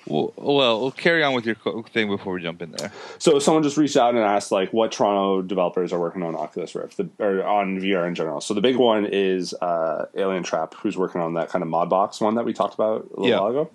Well, 0.07 0.33
well, 0.37 0.91
carry 0.91 1.23
on 1.23 1.33
with 1.33 1.45
your 1.45 1.55
thing 1.89 2.07
before 2.09 2.33
we 2.33 2.41
jump 2.41 2.61
in 2.61 2.71
there. 2.71 2.91
So 3.17 3.39
someone 3.39 3.63
just 3.63 3.75
reached 3.77 3.97
out 3.97 4.13
and 4.13 4.23
asked 4.23 4.51
like 4.51 4.71
what 4.71 4.91
Toronto 4.91 5.41
developers 5.41 5.91
are 5.91 5.99
working 5.99 6.21
on 6.21 6.35
Oculus 6.35 6.75
Rift 6.75 6.97
the, 6.97 7.09
or 7.19 7.43
on 7.43 7.79
VR 7.79 8.07
in 8.07 8.13
general. 8.13 8.39
So 8.41 8.53
the 8.53 8.61
big 8.61 8.75
one 8.75 9.05
is 9.05 9.53
uh, 9.61 10.05
Alientrap, 10.15 10.75
who's 10.75 10.95
working 10.95 11.21
on 11.21 11.33
that 11.33 11.49
kind 11.49 11.63
of 11.63 11.69
Modbox 11.69 12.21
one 12.21 12.35
that 12.35 12.45
we 12.45 12.53
talked 12.53 12.75
about 12.75 13.07
a 13.15 13.19
little 13.21 13.27
Yeah. 13.27 13.39
while 13.39 13.49
ago. 13.49 13.71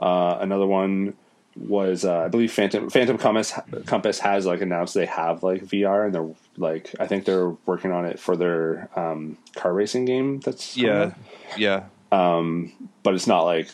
Uh, 0.00 0.38
another 0.40 0.66
one 0.66 1.14
was 1.54 2.02
uh, 2.06 2.20
I 2.20 2.28
believe 2.28 2.50
Phantom 2.50 2.88
Phantom 2.88 3.18
Compass 3.18 3.52
Compass 3.84 4.18
has 4.20 4.46
like 4.46 4.62
announced 4.62 4.94
they 4.94 5.04
have 5.04 5.42
like 5.42 5.62
VR 5.66 6.06
and 6.06 6.14
they're 6.14 6.30
like 6.56 6.94
I 6.98 7.06
think 7.06 7.26
they're 7.26 7.50
working 7.66 7.92
on 7.92 8.06
it 8.06 8.18
for 8.18 8.36
their 8.36 8.88
um, 8.96 9.36
car 9.54 9.74
racing 9.74 10.06
game. 10.06 10.40
That's 10.40 10.78
Yeah, 10.78 11.02
out. 11.02 11.14
yeah. 11.58 11.82
but 12.10 13.14
it's 13.14 13.26
not 13.26 13.42
like 13.42 13.68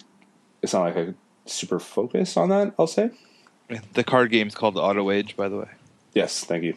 it's 0.60 0.72
not 0.72 0.82
like 0.82 0.96
a 0.96 1.14
super 1.48 1.78
focus 1.78 2.36
on 2.36 2.48
that. 2.50 2.74
I'll 2.78 2.86
say. 2.86 3.10
The 3.94 4.04
card 4.04 4.30
game 4.30 4.46
is 4.48 4.54
called 4.54 4.76
Auto 4.78 5.10
Age, 5.10 5.36
by 5.36 5.48
the 5.48 5.56
way. 5.58 5.68
Yes, 6.14 6.42
thank 6.44 6.64
you. 6.64 6.74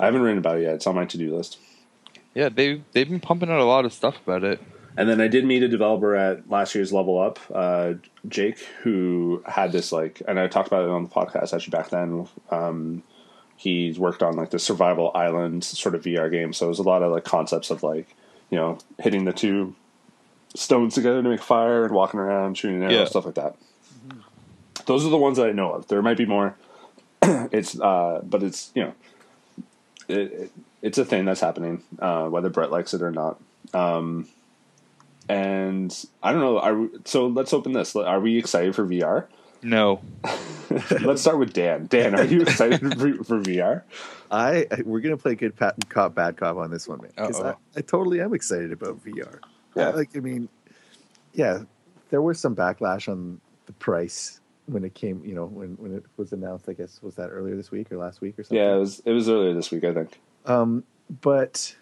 I 0.00 0.06
haven't 0.06 0.22
written 0.22 0.38
about 0.38 0.58
it 0.58 0.62
yet. 0.62 0.74
It's 0.74 0.86
on 0.86 0.96
my 0.96 1.04
to 1.04 1.16
do 1.18 1.34
list. 1.36 1.58
Yeah, 2.34 2.48
they 2.48 2.82
they've 2.92 3.08
been 3.08 3.20
pumping 3.20 3.50
out 3.50 3.60
a 3.60 3.64
lot 3.64 3.84
of 3.84 3.92
stuff 3.92 4.16
about 4.26 4.42
it. 4.42 4.60
And 4.96 5.08
then 5.08 5.20
I 5.20 5.26
did 5.28 5.44
meet 5.44 5.62
a 5.62 5.68
developer 5.68 6.14
at 6.14 6.48
last 6.48 6.74
year's 6.74 6.92
Level 6.92 7.20
Up, 7.20 7.38
uh, 7.52 7.94
Jake, 8.28 8.58
who 8.82 9.42
had 9.44 9.72
this 9.72 9.90
like, 9.90 10.22
and 10.28 10.38
I 10.38 10.46
talked 10.46 10.68
about 10.68 10.84
it 10.84 10.90
on 10.90 11.02
the 11.04 11.08
podcast 11.10 11.52
actually 11.52 11.70
back 11.70 11.90
then. 11.90 12.28
Um, 12.50 13.02
he's 13.56 13.98
worked 13.98 14.22
on 14.22 14.36
like 14.36 14.50
the 14.50 14.58
Survival 14.60 15.10
Island 15.14 15.64
sort 15.64 15.94
of 15.96 16.02
VR 16.02 16.30
game, 16.30 16.52
so 16.52 16.66
it 16.66 16.68
was 16.68 16.78
a 16.80 16.84
lot 16.84 17.02
of 17.02 17.10
like 17.12 17.24
concepts 17.24 17.70
of 17.70 17.82
like, 17.82 18.14
you 18.50 18.58
know, 18.58 18.78
hitting 19.00 19.24
the 19.24 19.32
two 19.32 19.74
stones 20.54 20.94
together 20.94 21.22
to 21.22 21.28
make 21.28 21.42
fire 21.42 21.84
and 21.84 21.92
walking 21.94 22.20
around 22.20 22.56
shooting 22.56 22.82
arrows, 22.82 22.94
Yeah. 22.94 23.04
stuff 23.06 23.26
like 23.26 23.34
that. 23.34 23.56
Those 24.86 25.04
are 25.04 25.10
the 25.10 25.18
ones 25.18 25.38
that 25.38 25.46
I 25.46 25.52
know 25.52 25.72
of. 25.72 25.88
There 25.88 26.02
might 26.02 26.16
be 26.16 26.26
more. 26.26 26.56
it's, 27.22 27.78
uh, 27.78 28.20
but 28.24 28.42
it's 28.42 28.70
you 28.74 28.84
know, 28.84 28.94
it, 30.08 30.16
it, 30.32 30.52
it's 30.82 30.98
a 30.98 31.04
thing 31.04 31.24
that's 31.24 31.40
happening, 31.40 31.82
uh, 31.98 32.26
whether 32.28 32.50
Brett 32.50 32.70
likes 32.70 32.94
it 32.94 33.02
or 33.02 33.10
not. 33.10 33.40
Um, 33.72 34.28
and 35.28 36.06
I 36.22 36.32
don't 36.32 36.40
know. 36.40 36.58
Are 36.58 36.74
we, 36.74 36.88
so 37.04 37.26
let's 37.26 37.52
open 37.52 37.72
this. 37.72 37.96
Are 37.96 38.20
we 38.20 38.38
excited 38.38 38.74
for 38.74 38.86
VR? 38.86 39.26
No, 39.62 40.02
let's 41.00 41.22
start 41.22 41.38
with 41.38 41.54
Dan. 41.54 41.86
Dan, 41.86 42.14
are 42.14 42.24
you 42.24 42.42
excited 42.42 42.80
for, 42.98 43.24
for 43.24 43.40
VR? 43.40 43.82
I, 44.30 44.66
I 44.70 44.82
we're 44.84 45.00
gonna 45.00 45.16
play 45.16 45.34
good 45.34 45.56
pat, 45.56 45.76
cop 45.88 46.14
bad 46.14 46.36
cop 46.36 46.56
on 46.56 46.70
this 46.70 46.86
one, 46.86 47.00
man. 47.00 47.12
Because 47.16 47.40
I, 47.40 47.50
Uh-oh. 47.50 47.58
I 47.76 47.80
totally 47.80 48.20
am 48.20 48.34
excited 48.34 48.72
about 48.72 49.02
VR. 49.02 49.38
Yeah. 49.74 49.88
like 49.90 50.14
I 50.14 50.20
mean, 50.20 50.50
yeah, 51.32 51.62
there 52.10 52.20
was 52.20 52.38
some 52.38 52.54
backlash 52.54 53.08
on 53.08 53.40
the 53.64 53.72
price 53.72 54.40
when 54.66 54.84
it 54.84 54.94
came. 54.94 55.24
You 55.24 55.34
know, 55.34 55.46
when 55.46 55.70
when 55.76 55.94
it 55.94 56.04
was 56.16 56.32
announced. 56.32 56.68
I 56.68 56.72
guess 56.72 57.00
was 57.02 57.14
that 57.16 57.28
earlier 57.28 57.56
this 57.56 57.70
week 57.70 57.90
or 57.92 57.98
last 57.98 58.20
week 58.20 58.38
or 58.38 58.42
something. 58.42 58.56
Yeah, 58.56 58.74
it 58.74 58.78
was 58.78 59.00
it 59.04 59.12
was 59.12 59.28
earlier 59.28 59.54
this 59.54 59.70
week, 59.70 59.84
I 59.84 59.92
think. 59.94 60.20
Um, 60.46 60.84
but 61.22 61.76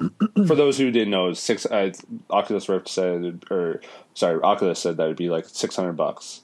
For 0.46 0.54
those 0.54 0.78
who 0.78 0.90
didn't 0.90 1.10
know, 1.10 1.32
six 1.32 1.66
uh, 1.66 1.92
Oculus 2.30 2.68
Rift 2.68 2.88
said, 2.88 3.44
or 3.50 3.80
sorry, 4.14 4.40
Oculus 4.42 4.80
said 4.80 4.96
that 4.96 5.04
it 5.04 5.08
would 5.08 5.16
be 5.16 5.28
like 5.28 5.46
six 5.46 5.76
hundred 5.76 5.92
bucks 5.92 6.42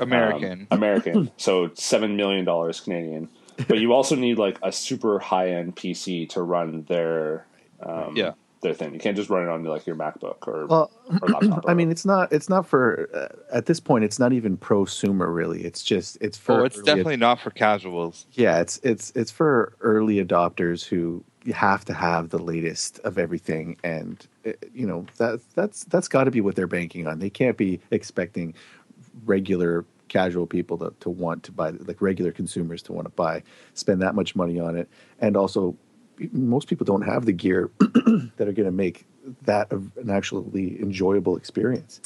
American. 0.00 0.66
um, 0.70 0.78
American, 0.78 1.30
so 1.36 1.70
seven 1.74 2.16
million 2.16 2.44
dollars 2.44 2.80
Canadian. 2.80 3.28
But 3.68 3.78
you 3.78 3.92
also 3.92 4.16
need 4.16 4.38
like 4.38 4.58
a 4.62 4.72
super 4.72 5.18
high 5.18 5.50
end 5.50 5.76
PC 5.76 6.28
to 6.30 6.42
run 6.42 6.84
their 6.88 7.46
um, 7.80 8.16
Yeah. 8.16 8.32
Their 8.64 8.74
thing. 8.74 8.92
You 8.92 8.98
can't 8.98 9.16
just 9.16 9.30
run 9.30 9.44
it 9.44 9.48
on 9.48 9.62
like 9.62 9.86
your 9.86 9.94
MacBook 9.94 10.48
or, 10.48 10.66
well, 10.66 10.90
or 11.22 11.28
laptop. 11.28 11.64
or 11.64 11.70
I 11.70 11.74
mean, 11.74 11.90
it's 11.92 12.04
not. 12.04 12.32
It's 12.32 12.48
not 12.48 12.66
for 12.66 13.08
uh, 13.14 13.56
at 13.56 13.66
this 13.66 13.78
point. 13.78 14.04
It's 14.04 14.18
not 14.18 14.32
even 14.32 14.56
prosumer 14.56 15.32
really. 15.32 15.64
It's 15.64 15.82
just. 15.82 16.18
It's 16.20 16.36
for. 16.36 16.62
oh, 16.62 16.64
it's 16.64 16.76
early- 16.76 16.84
definitely 16.84 17.16
not 17.18 17.40
for 17.40 17.50
casuals. 17.50 18.26
Yeah, 18.32 18.60
it's 18.60 18.80
it's 18.82 19.12
it's 19.14 19.30
for 19.30 19.76
early 19.80 20.24
adopters 20.24 20.84
who 20.84 21.22
you 21.44 21.52
have 21.52 21.84
to 21.84 21.94
have 21.94 22.30
the 22.30 22.38
latest 22.38 22.98
of 23.00 23.18
everything, 23.18 23.76
and 23.84 24.26
uh, 24.44 24.52
you 24.72 24.86
know 24.86 25.06
that 25.18 25.40
that's 25.54 25.84
that's 25.84 26.08
got 26.08 26.24
to 26.24 26.32
be 26.32 26.40
what 26.40 26.56
they're 26.56 26.66
banking 26.66 27.06
on. 27.06 27.20
They 27.20 27.30
can't 27.30 27.56
be 27.56 27.80
expecting 27.92 28.54
regular 29.24 29.84
casual 30.08 30.46
people 30.46 30.78
to, 30.78 30.92
to 31.00 31.10
want 31.10 31.42
to 31.42 31.52
buy 31.52 31.70
like 31.70 32.00
regular 32.00 32.30
consumers 32.30 32.82
to 32.82 32.92
want 32.92 33.06
to 33.06 33.10
buy 33.10 33.42
spend 33.72 34.00
that 34.02 34.14
much 34.14 34.36
money 34.36 34.60
on 34.60 34.76
it 34.76 34.88
and 35.20 35.36
also 35.36 35.74
most 36.32 36.68
people 36.68 36.84
don't 36.84 37.02
have 37.02 37.24
the 37.26 37.32
gear 37.32 37.70
that 37.78 38.48
are 38.48 38.52
going 38.52 38.66
to 38.66 38.70
make 38.70 39.06
that 39.42 39.72
a- 39.72 40.00
an 40.00 40.10
actually 40.10 40.80
enjoyable 40.80 41.36
experience 41.36 42.00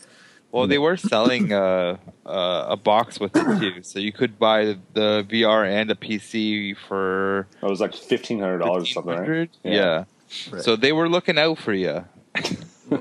Well, 0.50 0.66
they 0.66 0.78
were 0.78 0.96
selling 0.96 1.52
uh, 1.52 1.98
uh, 2.24 2.66
a 2.70 2.76
box 2.76 3.20
with 3.20 3.32
it 3.36 3.60
too, 3.60 3.82
so 3.82 3.98
you 3.98 4.12
could 4.12 4.38
buy 4.38 4.64
the, 4.64 4.78
the 4.94 5.26
VR 5.28 5.68
and 5.68 5.90
a 5.90 5.94
PC 5.94 6.74
for 6.88 7.46
it 7.62 7.66
was 7.66 7.80
like 7.80 7.94
fifteen 7.94 8.38
hundred 8.40 8.58
dollars 8.58 8.84
or 8.84 8.86
something, 8.86 9.18
right? 9.18 9.50
Yeah. 9.62 9.72
Yeah. 9.72 10.04
Right. 10.52 10.62
So 10.62 10.76
they 10.76 10.92
were 10.92 11.08
looking 11.08 11.38
out 11.38 11.58
for 11.58 11.72
you. 11.74 12.04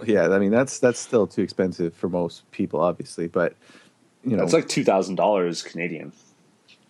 yeah 0.06 0.28
i 0.36 0.40
mean 0.40 0.52
that's 0.52 0.80
that's 0.80 1.00
still 1.00 1.26
too 1.28 1.42
expensive 1.42 1.94
for 1.94 2.10
most 2.10 2.44
people 2.52 2.82
obviously 2.82 3.28
but 3.28 3.56
you 4.26 4.36
know 4.36 4.44
It's 4.44 4.52
like 4.52 4.68
two 4.68 4.84
thousand 4.84 5.16
dollars 5.16 5.64
Canadian. 5.64 6.12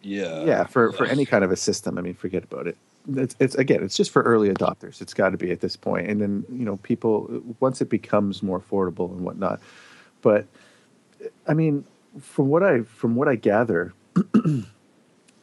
Yeah. 0.01 0.43
yeah 0.45 0.63
for 0.65 0.91
for 0.93 1.05
any 1.05 1.25
kind 1.25 1.43
of 1.43 1.51
a 1.51 1.55
system 1.55 1.97
i 1.97 2.01
mean 2.01 2.15
forget 2.15 2.43
about 2.43 2.65
it 2.65 2.77
it's, 3.15 3.35
it's 3.39 3.55
again 3.55 3.83
it's 3.83 3.95
just 3.95 4.11
for 4.11 4.21
early 4.23 4.49
adopters. 4.49 5.01
It's 5.01 5.13
got 5.13 5.29
to 5.29 5.37
be 5.37 5.51
at 5.51 5.61
this 5.61 5.75
point. 5.75 6.07
And 6.07 6.21
then 6.21 6.45
you 6.49 6.65
know 6.65 6.77
people 6.77 7.41
once 7.59 7.81
it 7.81 7.89
becomes 7.89 8.43
more 8.43 8.59
affordable 8.59 9.11
and 9.11 9.21
whatnot. 9.21 9.59
But 10.21 10.45
i 11.47 11.53
mean 11.53 11.83
from 12.21 12.47
what 12.49 12.63
i 12.63 12.81
from 12.81 13.15
what 13.15 13.27
i 13.27 13.35
gather 13.35 13.93
you 14.45 14.65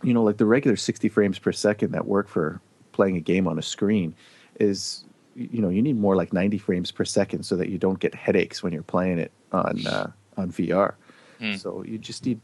know 0.03 0.23
like 0.23 0.37
the 0.37 0.47
regular 0.47 0.77
60 0.77 1.09
frames 1.09 1.39
per 1.39 1.53
second 1.53 1.93
that 1.93 2.07
work 2.07 2.29
for 2.29 2.61
playing 2.93 3.17
a 3.17 3.21
game 3.21 3.49
on 3.49 3.59
a 3.59 3.63
screen 3.63 4.15
is 4.61 5.05
you 5.35 5.61
know 5.61 5.69
you 5.69 5.83
need 5.83 5.99
more 5.99 6.15
like 6.15 6.33
90 6.33 6.59
frames 6.59 6.93
per 6.93 7.05
second 7.05 7.43
so 7.43 7.57
that 7.57 7.69
you 7.71 7.79
don't 7.79 7.99
get 7.99 8.15
headaches 8.15 8.63
when 8.63 8.73
you're 8.73 8.83
playing 8.83 9.19
it 9.19 9.33
on 9.53 9.85
uh, 9.87 10.11
on 10.37 10.51
vr 10.51 10.95
Hmm. 11.41 11.55
so 11.57 11.83
you 11.85 11.99
just 11.99 12.25
need 12.25 12.41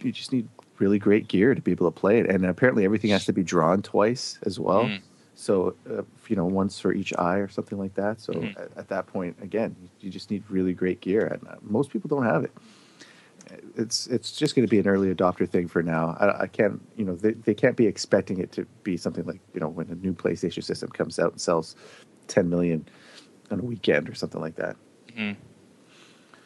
you 0.00 0.12
just 0.12 0.32
need 0.32 0.48
really 0.78 0.98
great 0.98 1.28
gear 1.28 1.54
to 1.54 1.60
be 1.62 1.70
able 1.70 1.90
to 1.90 2.00
play 2.00 2.18
it 2.18 2.28
and 2.28 2.44
apparently 2.46 2.84
everything 2.84 3.10
has 3.10 3.24
to 3.24 3.32
be 3.32 3.42
drawn 3.42 3.80
twice 3.82 4.38
as 4.44 4.58
well 4.58 4.88
Mm. 4.88 5.00
so 5.34 5.74
uh, 5.90 6.02
you 6.28 6.36
know 6.36 6.44
once 6.46 6.80
for 6.80 6.92
each 6.92 7.12
eye 7.18 7.36
or 7.38 7.48
something 7.48 7.78
like 7.78 7.94
that 7.94 8.20
so 8.20 8.32
Mhm. 8.32 8.56
at, 8.60 8.70
at 8.76 8.88
that 8.88 9.06
point 9.06 9.36
again 9.40 9.74
you, 9.80 9.88
you 10.00 10.10
just 10.10 10.30
need 10.30 10.42
really 10.50 10.72
great 10.74 11.00
gear 11.00 11.26
and 11.26 11.46
uh, 11.48 11.56
most 11.62 11.90
people 11.90 12.08
don't 12.08 12.24
have 12.24 12.44
it 12.44 12.52
it's 13.76 14.06
it's 14.08 14.32
just 14.32 14.54
going 14.56 14.66
to 14.66 14.70
be 14.70 14.78
an 14.78 14.88
early 14.88 15.14
adopter 15.14 15.48
thing 15.48 15.68
for 15.68 15.82
now 15.82 16.16
i, 16.18 16.42
I 16.42 16.46
can't 16.46 16.80
you 16.96 17.04
know 17.04 17.14
they, 17.14 17.32
they 17.32 17.54
can't 17.54 17.76
be 17.76 17.86
expecting 17.86 18.38
it 18.38 18.50
to 18.52 18.64
be 18.82 18.96
something 18.96 19.24
like 19.26 19.40
you 19.52 19.60
know 19.60 19.68
when 19.68 19.88
a 19.90 19.94
new 19.96 20.12
playstation 20.14 20.64
system 20.64 20.88
comes 20.90 21.18
out 21.18 21.32
and 21.32 21.40
sells 21.40 21.76
10 22.28 22.48
million 22.48 22.86
on 23.50 23.60
a 23.60 23.62
weekend 23.62 24.08
or 24.08 24.14
something 24.14 24.40
like 24.40 24.56
that 24.56 24.76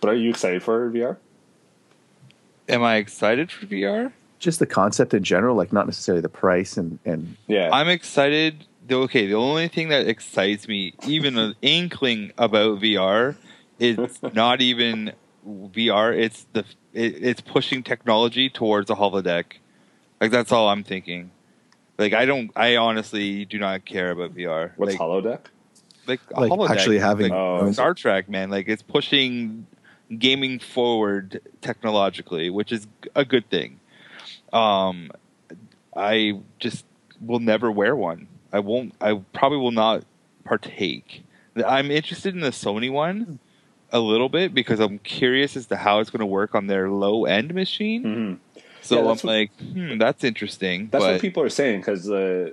But 0.01 0.11
are 0.11 0.15
you 0.15 0.31
excited 0.31 0.63
for 0.63 0.91
VR? 0.91 1.17
Am 2.69 2.83
I 2.83 2.97
excited 2.97 3.51
for 3.51 3.67
VR? 3.67 4.13
Just 4.39 4.59
the 4.59 4.67
concept 4.67 5.15
in 5.15 5.23
general 5.25 5.57
like 5.57 5.73
not 5.73 5.87
necessarily 5.87 6.23
the 6.23 6.29
price 6.29 6.77
and 6.77 6.99
and 7.05 7.37
Yeah, 7.47 7.71
I'm 7.73 7.89
excited. 7.89 8.65
Okay, 8.91 9.27
the 9.27 9.35
only 9.35 9.69
thing 9.69 9.91
that 9.91 10.07
excites 10.09 10.67
me, 10.67 10.95
even 11.07 11.37
an 11.37 11.55
inkling 11.61 12.33
about 12.39 12.81
VR, 12.81 13.37
is 13.79 14.19
not 14.33 14.63
even 14.63 15.13
VR. 15.47 16.17
It's 16.17 16.47
the 16.53 16.65
it, 16.95 17.23
it's 17.23 17.41
pushing 17.41 17.83
technology 17.83 18.49
towards 18.49 18.91
a 18.91 18.95
holodeck. 18.95 19.45
Like 20.21 20.31
that's 20.31 20.53
all 20.53 20.69
I'm 20.69 20.85
thinking. 20.85 21.31
Like 21.99 22.15
I 22.15 22.25
don't. 22.25 22.51
I 22.57 22.77
honestly 22.77 23.45
do 23.45 23.59
not 23.59 23.85
care 23.85 24.11
about 24.11 24.35
VR. 24.35 24.73
what's 24.77 24.93
like, 24.93 25.01
holodeck? 25.01 25.41
like, 26.07 26.21
a 26.35 26.41
like 26.41 26.51
holodeck, 26.51 26.71
actually 26.71 26.99
having 26.99 27.31
like 27.31 27.39
Oh. 27.39 27.73
Star 27.73 27.95
Trek, 27.95 28.29
man. 28.29 28.51
Like 28.51 28.69
it's 28.69 28.83
pushing 28.83 29.67
gaming 30.17 30.59
forward 30.59 31.41
technologically, 31.61 32.49
which 32.51 32.73
is 32.73 32.87
a 33.15 33.25
good 33.25 33.49
thing. 33.51 33.81
Um, 34.53 35.11
I 35.97 36.41
just 36.59 36.85
will 37.21 37.41
never 37.41 37.71
wear 37.71 37.95
one. 37.97 38.29
I 38.53 38.61
won't. 38.61 38.95
I 39.01 39.21
probably 39.33 39.59
will 39.59 39.73
not 39.73 40.05
partake. 40.45 41.25
I'm 41.67 41.91
interested 41.91 42.35
in 42.35 42.41
the 42.41 42.51
Sony 42.51 42.91
one 42.91 43.39
a 43.93 44.01
little 44.01 44.29
bit 44.29 44.55
because 44.55 44.81
I'm 44.81 44.99
curious 45.01 45.57
as 45.57 45.67
to 45.67 45.77
how 45.77 45.99
it's 46.01 46.11
going 46.11 46.21
to 46.21 46.27
work 46.27 46.55
on 46.55 46.67
their 46.67 46.89
low 46.91 47.25
end 47.25 47.55
machine. 47.55 48.03
hmm 48.03 48.61
So 48.81 48.95
Yeah, 48.97 49.01
I'm 49.03 49.07
what- 49.09 49.25
like, 49.25 49.51
hmm, 49.59 49.99
that's 49.99 50.25
interesting. 50.25 50.89
That's 50.91 51.05
but 51.05 51.13
what 51.13 51.21
people 51.21 51.43
are 51.43 51.49
saying 51.51 51.81
because 51.81 52.09
uh, 52.11 52.53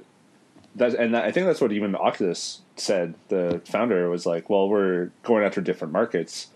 that 0.75 0.95
and 0.95 1.15
I 1.15 1.31
think 1.31 1.45
that's 1.45 1.61
what 1.61 1.71
even 1.71 1.95
Oculus 1.95 2.61
said. 2.75 3.13
The 3.29 3.61
founder 3.65 4.09
was 4.09 4.25
like, 4.25 4.49
"Well, 4.49 4.67
we're 4.67 5.11
going 5.23 5.43
after 5.45 5.61
different 5.61 5.93
markets 5.93 6.47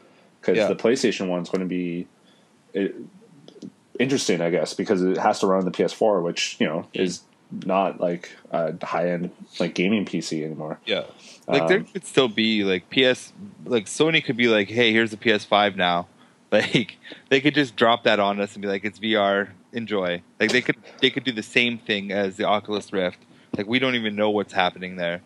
because 0.42 0.58
Yeah. 0.58 0.68
the 0.68 0.76
PlayStation 0.76 1.28
one's 1.28 1.50
going 1.50 1.62
to 1.62 1.68
be 1.68 2.08
it, 2.74 2.96
interesting, 4.00 4.42
I 4.42 4.50
guess, 4.50 4.74
because 4.74 5.04
it 5.04 5.18
has 5.18 5.40
to 5.42 5.48
run 5.48 5.60
on 5.60 5.66
the 5.66 5.72
PS4, 5.72 6.24
which 6.24 6.58
you 6.60 6.66
know 6.66 6.88
is 6.94 7.22
not 7.66 8.00
like 8.00 8.32
a 8.52 8.74
high 8.86 9.10
end 9.12 9.32
like 9.60 9.76
gaming 9.76 10.06
PC 10.06 10.44
anymore." 10.44 10.80
Yeah. 10.86 11.04
Like 11.48 11.68
there 11.68 11.80
Um, 11.80 11.86
could 11.86 12.06
still 12.06 12.28
be 12.28 12.64
like 12.64 12.90
PS 12.90 13.34
like 13.66 13.86
Sony 13.86 14.24
could 14.24 14.38
be 14.38 14.48
like, 14.48 14.70
hey, 14.70 14.92
here's 14.92 15.12
the 15.12 15.18
PS5 15.18 15.76
now. 15.76 16.08
Like 16.52 16.98
they 17.30 17.42
could 17.42 17.54
just 17.54 17.76
drop 17.76 18.06
that 18.06 18.20
on 18.20 18.42
us 18.42 18.54
and 18.56 18.62
be 18.64 18.68
like, 18.68 18.84
"It's 18.84 18.98
VR, 18.98 19.50
enjoy." 19.72 20.24
Like 20.40 20.52
they 20.52 20.64
could 20.64 20.78
they 21.00 21.12
could 21.12 21.24
do 21.24 21.32
the 21.32 21.44
same 21.44 21.78
thing 21.78 22.12
as 22.12 22.38
the 22.38 22.46
Oculus 22.46 22.92
Rift. 22.92 23.20
Like 23.56 23.68
we 23.68 23.78
don't 23.78 23.94
even 23.94 24.16
know 24.16 24.32
what's 24.32 24.54
happening 24.54 24.96
there, 24.96 25.22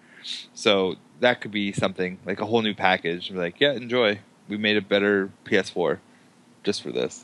so 0.53 0.95
that 1.21 1.39
could 1.39 1.51
be 1.51 1.71
something 1.71 2.19
like 2.25 2.41
a 2.41 2.45
whole 2.45 2.61
new 2.61 2.73
package. 2.73 3.31
Like, 3.31 3.61
yeah, 3.61 3.71
enjoy. 3.71 4.19
We 4.49 4.57
made 4.57 4.75
a 4.75 4.81
better 4.81 5.29
PS4 5.45 5.99
just 6.65 6.81
for 6.81 6.91
this. 6.91 7.23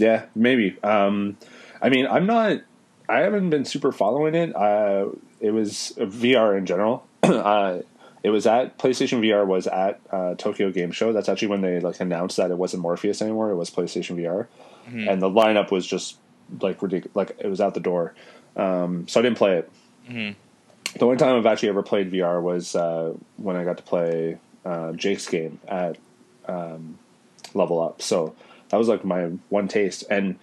Yeah, 0.00 0.24
maybe. 0.34 0.76
Um, 0.82 1.36
I 1.82 1.88
mean, 1.88 2.06
I'm 2.06 2.26
not. 2.26 2.58
I 3.08 3.20
haven't 3.20 3.50
been 3.50 3.64
super 3.64 3.92
following 3.92 4.34
it. 4.34 4.54
Uh, 4.54 5.06
it 5.40 5.50
was 5.50 5.92
VR 5.98 6.56
in 6.56 6.66
general. 6.66 7.06
uh, 7.22 7.80
it 8.22 8.30
was 8.30 8.46
at 8.46 8.78
PlayStation 8.78 9.20
VR 9.20 9.46
was 9.46 9.66
at 9.66 10.00
uh, 10.10 10.34
Tokyo 10.36 10.70
Game 10.70 10.92
Show. 10.92 11.12
That's 11.12 11.28
actually 11.28 11.48
when 11.48 11.60
they 11.62 11.80
like 11.80 12.00
announced 12.00 12.36
that 12.36 12.50
it 12.50 12.58
wasn't 12.58 12.82
Morpheus 12.82 13.20
anymore. 13.22 13.50
It 13.50 13.56
was 13.56 13.70
PlayStation 13.70 14.16
VR, 14.16 14.46
Mhm. 14.88 15.10
and 15.10 15.20
the 15.22 15.28
lineup 15.30 15.70
was 15.70 15.86
just 15.86 16.16
like 16.60 16.82
ridiculous. 16.82 17.14
Like 17.16 17.36
it 17.38 17.48
was 17.48 17.60
out 17.60 17.74
the 17.74 17.80
door. 17.80 18.14
Um, 18.56 19.06
so 19.08 19.20
I 19.20 19.22
didn't 19.22 19.38
play 19.38 19.56
it. 19.58 19.70
Mhm. 20.08 20.34
The 20.98 21.04
only 21.04 21.16
time 21.16 21.36
I've 21.36 21.46
actually 21.46 21.68
ever 21.70 21.82
played 21.82 22.10
VR 22.12 22.40
was 22.42 22.74
uh, 22.74 23.14
when 23.36 23.56
I 23.56 23.64
got 23.64 23.76
to 23.78 23.82
play 23.82 24.38
uh, 24.64 24.92
Jake's 24.92 25.26
game 25.28 25.58
at 25.68 25.96
um, 26.46 26.98
Level 27.54 27.80
Up. 27.80 28.02
So 28.02 28.34
that 28.70 28.76
was 28.76 28.88
like 28.88 29.04
my 29.04 29.24
one 29.48 29.68
taste. 29.68 30.04
And 30.10 30.36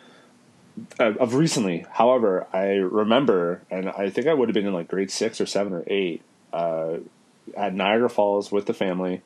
uh, 1.00 1.14
of 1.20 1.34
recently, 1.34 1.86
however, 1.92 2.48
I 2.54 2.66
remember, 2.76 3.62
and 3.72 3.90
I 3.90 4.10
think 4.10 4.28
I 4.28 4.34
would 4.34 4.50
have 4.50 4.54
been 4.54 4.68
in 4.68 4.74
like 4.74 4.88
grade 4.88 5.12
six 5.12 5.42
or 5.42 5.46
seven 5.46 5.74
or 5.74 5.84
eight, 5.88 6.22
uh, 6.54 6.98
at 7.56 7.74
Niagara 7.74 8.10
Falls 8.10 8.52
with 8.52 8.66
the 8.66 8.74
family, 8.74 9.22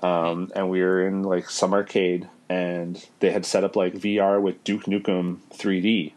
um, 0.00 0.50
and 0.54 0.68
we 0.70 0.80
were 0.80 1.06
in 1.06 1.22
like 1.22 1.48
some 1.48 1.72
arcade, 1.72 2.28
and 2.48 3.04
they 3.20 3.30
had 3.30 3.46
set 3.46 3.64
up 3.64 3.76
like 3.76 3.94
VR 3.94 4.40
with 4.40 4.62
Duke 4.64 4.84
Nukem 4.84 5.38
3D 5.54 6.12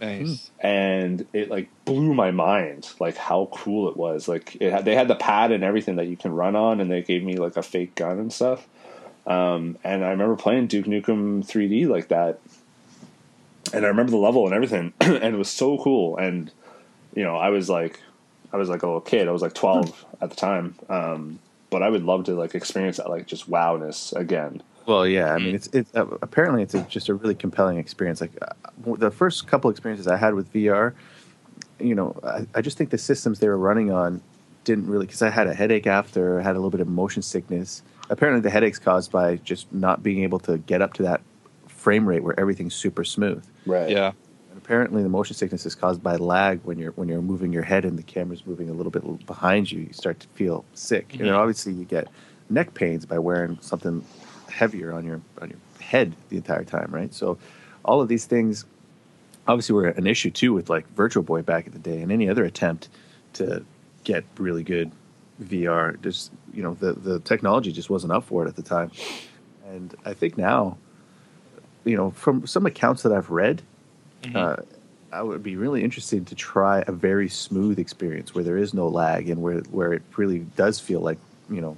Nice. 0.00 0.50
and 0.60 1.26
it 1.32 1.50
like 1.50 1.68
blew 1.84 2.14
my 2.14 2.30
mind 2.30 2.90
like 2.98 3.16
how 3.16 3.48
cool 3.52 3.88
it 3.88 3.96
was 3.96 4.28
like 4.28 4.56
it 4.60 4.72
had, 4.72 4.84
they 4.84 4.94
had 4.94 5.08
the 5.08 5.14
pad 5.14 5.52
and 5.52 5.64
everything 5.64 5.96
that 5.96 6.08
you 6.08 6.16
can 6.16 6.32
run 6.32 6.56
on 6.56 6.80
and 6.80 6.90
they 6.90 7.00
gave 7.00 7.22
me 7.22 7.36
like 7.36 7.56
a 7.56 7.62
fake 7.62 7.94
gun 7.94 8.18
and 8.18 8.32
stuff 8.32 8.66
um, 9.26 9.78
and 9.84 10.04
i 10.04 10.10
remember 10.10 10.36
playing 10.36 10.66
duke 10.66 10.86
nukem 10.86 11.44
3d 11.44 11.88
like 11.88 12.08
that 12.08 12.40
and 13.72 13.84
i 13.84 13.88
remember 13.88 14.10
the 14.10 14.16
level 14.16 14.44
and 14.46 14.54
everything 14.54 14.92
and 15.00 15.22
it 15.22 15.36
was 15.36 15.50
so 15.50 15.78
cool 15.78 16.16
and 16.16 16.50
you 17.14 17.22
know 17.22 17.36
i 17.36 17.48
was 17.48 17.68
like 17.70 18.00
i 18.52 18.56
was 18.56 18.68
like 18.68 18.82
a 18.82 18.86
little 18.86 19.00
kid 19.00 19.28
i 19.28 19.30
was 19.30 19.42
like 19.42 19.54
12 19.54 20.04
at 20.20 20.30
the 20.30 20.36
time 20.36 20.74
um, 20.88 21.38
but 21.70 21.82
i 21.82 21.88
would 21.88 22.04
love 22.04 22.24
to 22.24 22.34
like 22.34 22.54
experience 22.54 22.98
that 22.98 23.08
like 23.08 23.26
just 23.26 23.50
wowness 23.50 24.12
again 24.14 24.62
Well, 24.86 25.06
yeah. 25.06 25.32
I 25.32 25.38
mean, 25.38 25.54
it's 25.54 25.68
it's 25.72 25.94
uh, 25.96 26.06
apparently 26.20 26.62
it's 26.62 26.74
a, 26.74 26.82
just 26.82 27.08
a 27.08 27.14
really 27.14 27.34
compelling 27.34 27.78
experience. 27.78 28.20
Like 28.20 28.32
uh, 28.42 28.52
the 28.98 29.10
first 29.10 29.46
couple 29.46 29.70
experiences 29.70 30.06
I 30.06 30.16
had 30.16 30.34
with 30.34 30.52
VR, 30.52 30.92
you 31.80 31.94
know, 31.94 32.14
I, 32.22 32.46
I 32.54 32.60
just 32.60 32.76
think 32.76 32.90
the 32.90 32.98
systems 32.98 33.38
they 33.38 33.48
were 33.48 33.56
running 33.56 33.90
on 33.90 34.20
didn't 34.64 34.86
really 34.88 35.06
because 35.06 35.22
I 35.22 35.30
had 35.30 35.46
a 35.46 35.54
headache 35.54 35.86
after, 35.86 36.38
I 36.38 36.42
had 36.42 36.52
a 36.52 36.58
little 36.58 36.70
bit 36.70 36.80
of 36.80 36.88
motion 36.88 37.22
sickness. 37.22 37.82
Apparently, 38.10 38.40
the 38.42 38.50
headaches 38.50 38.78
caused 38.78 39.10
by 39.10 39.36
just 39.36 39.72
not 39.72 40.02
being 40.02 40.22
able 40.22 40.38
to 40.40 40.58
get 40.58 40.82
up 40.82 40.92
to 40.94 41.02
that 41.04 41.20
frame 41.68 42.06
rate 42.06 42.22
where 42.22 42.38
everything's 42.38 42.74
super 42.74 43.04
smooth. 43.04 43.44
right 43.66 43.90
Yeah. 43.90 44.12
And 44.50 44.58
apparently, 44.58 45.02
the 45.02 45.08
motion 45.08 45.34
sickness 45.34 45.66
is 45.66 45.74
caused 45.74 46.02
by 46.02 46.16
lag 46.16 46.60
when 46.64 46.78
you're 46.78 46.92
when 46.92 47.08
you're 47.08 47.22
moving 47.22 47.52
your 47.52 47.62
head 47.62 47.84
and 47.84 47.98
the 47.98 48.02
camera's 48.02 48.46
moving 48.46 48.68
a 48.70 48.72
little 48.72 48.92
bit 48.92 49.26
behind 49.26 49.70
you. 49.72 49.80
You 49.80 49.92
start 49.92 50.20
to 50.20 50.28
feel 50.28 50.64
sick, 50.74 51.12
and 51.12 51.22
then 51.22 51.28
Mhm. 51.34 51.38
obviously 51.38 51.72
you 51.72 51.84
get 51.84 52.08
neck 52.50 52.74
pains 52.74 53.04
by 53.06 53.18
wearing 53.18 53.58
something 53.60 54.04
heavier 54.50 54.92
on 54.92 55.04
your 55.04 55.20
on 55.40 55.50
your 55.50 55.58
head 55.80 56.14
the 56.28 56.36
entire 56.36 56.64
time, 56.64 56.88
right? 56.92 57.12
So, 57.12 57.36
all 57.84 58.00
of 58.00 58.08
these 58.08 58.26
things 58.26 58.64
obviously 59.48 59.74
were 59.74 59.88
an 59.88 60.06
issue 60.06 60.30
too 60.30 60.52
with 60.54 60.70
like 60.70 60.86
Virtual 60.94 61.22
Boy 61.22 61.42
back 61.42 61.66
in 61.66 61.72
the 61.72 61.78
day, 61.78 62.00
and 62.00 62.12
any 62.12 62.28
other 62.28 62.44
attempt 62.44 62.88
to 63.34 63.64
get 64.04 64.24
really 64.38 64.62
good 64.62 64.90
VR. 65.42 66.00
Just 66.02 66.30
you 66.52 66.62
know, 66.62 66.74
the 66.74 66.92
the 66.92 67.18
technology 67.20 67.72
just 67.72 67.90
wasn't 67.90 68.12
up 68.12 68.24
for 68.24 68.44
it 68.44 68.48
at 68.48 68.56
the 68.56 68.62
time, 68.62 68.90
and 69.68 69.94
I 70.04 70.14
think 70.14 70.36
now, 70.38 70.76
you 71.84 71.96
know, 71.96 72.10
from 72.12 72.46
some 72.46 72.66
accounts 72.66 73.02
that 73.02 73.12
I've 73.12 73.30
read 73.30 73.62
Mhm. 74.24 74.36
uh, 74.36 74.56
I 75.12 75.22
would 75.22 75.42
be 75.42 75.54
really 75.56 75.84
interested 75.84 76.26
to 76.28 76.34
try 76.34 76.82
a 76.88 76.92
very 76.92 77.28
smooth 77.28 77.78
experience 77.78 78.34
where 78.34 78.42
there 78.42 78.56
is 78.58 78.74
no 78.74 78.88
lag 78.88 79.28
and 79.28 79.40
where 79.42 79.60
where 79.70 79.92
it 79.92 80.02
really 80.16 80.40
does 80.56 80.80
feel 80.80 81.00
like 81.00 81.18
you 81.50 81.60
know 81.60 81.76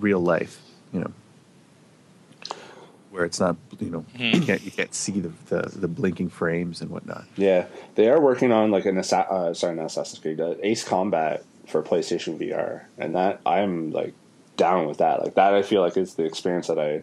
real 0.00 0.20
life. 0.20 0.60
You 0.92 1.00
know, 1.00 1.10
where 3.10 3.24
it's 3.24 3.40
not 3.40 3.56
you 3.80 3.90
know 3.90 4.04
you 4.20 4.40
Mhm. 4.40 4.46
can't 4.46 4.62
you 4.62 4.70
can't 4.70 4.94
see 4.94 5.20
the, 5.20 5.32
the 5.48 5.70
the 5.78 5.88
blinking 5.88 6.28
frames 6.30 6.80
and 6.80 6.90
whatnot. 6.90 7.24
Yeah, 7.36 7.66
they 7.94 8.08
are 8.10 8.20
working 8.20 8.52
on 8.52 8.70
like 8.70 8.84
an 8.86 8.98
Assa- 8.98 9.30
uh, 9.30 9.54
sorry, 9.54 9.76
not 9.76 9.86
Assassin's 9.86 10.18
Creed, 10.20 10.40
uh, 10.40 10.54
Ace 10.62 10.84
Combat 10.84 11.44
for 11.66 11.82
PlayStation 11.82 12.38
VR, 12.38 12.82
and 12.98 13.14
that 13.14 13.40
I'm 13.46 13.90
like 13.92 14.14
down 14.56 14.86
with 14.86 14.98
that. 14.98 15.22
Like 15.22 15.34
that, 15.34 15.54
I 15.54 15.62
feel 15.62 15.80
like 15.80 15.96
is 15.96 16.14
the 16.14 16.24
experience 16.24 16.66
that 16.66 16.78
I 16.78 17.02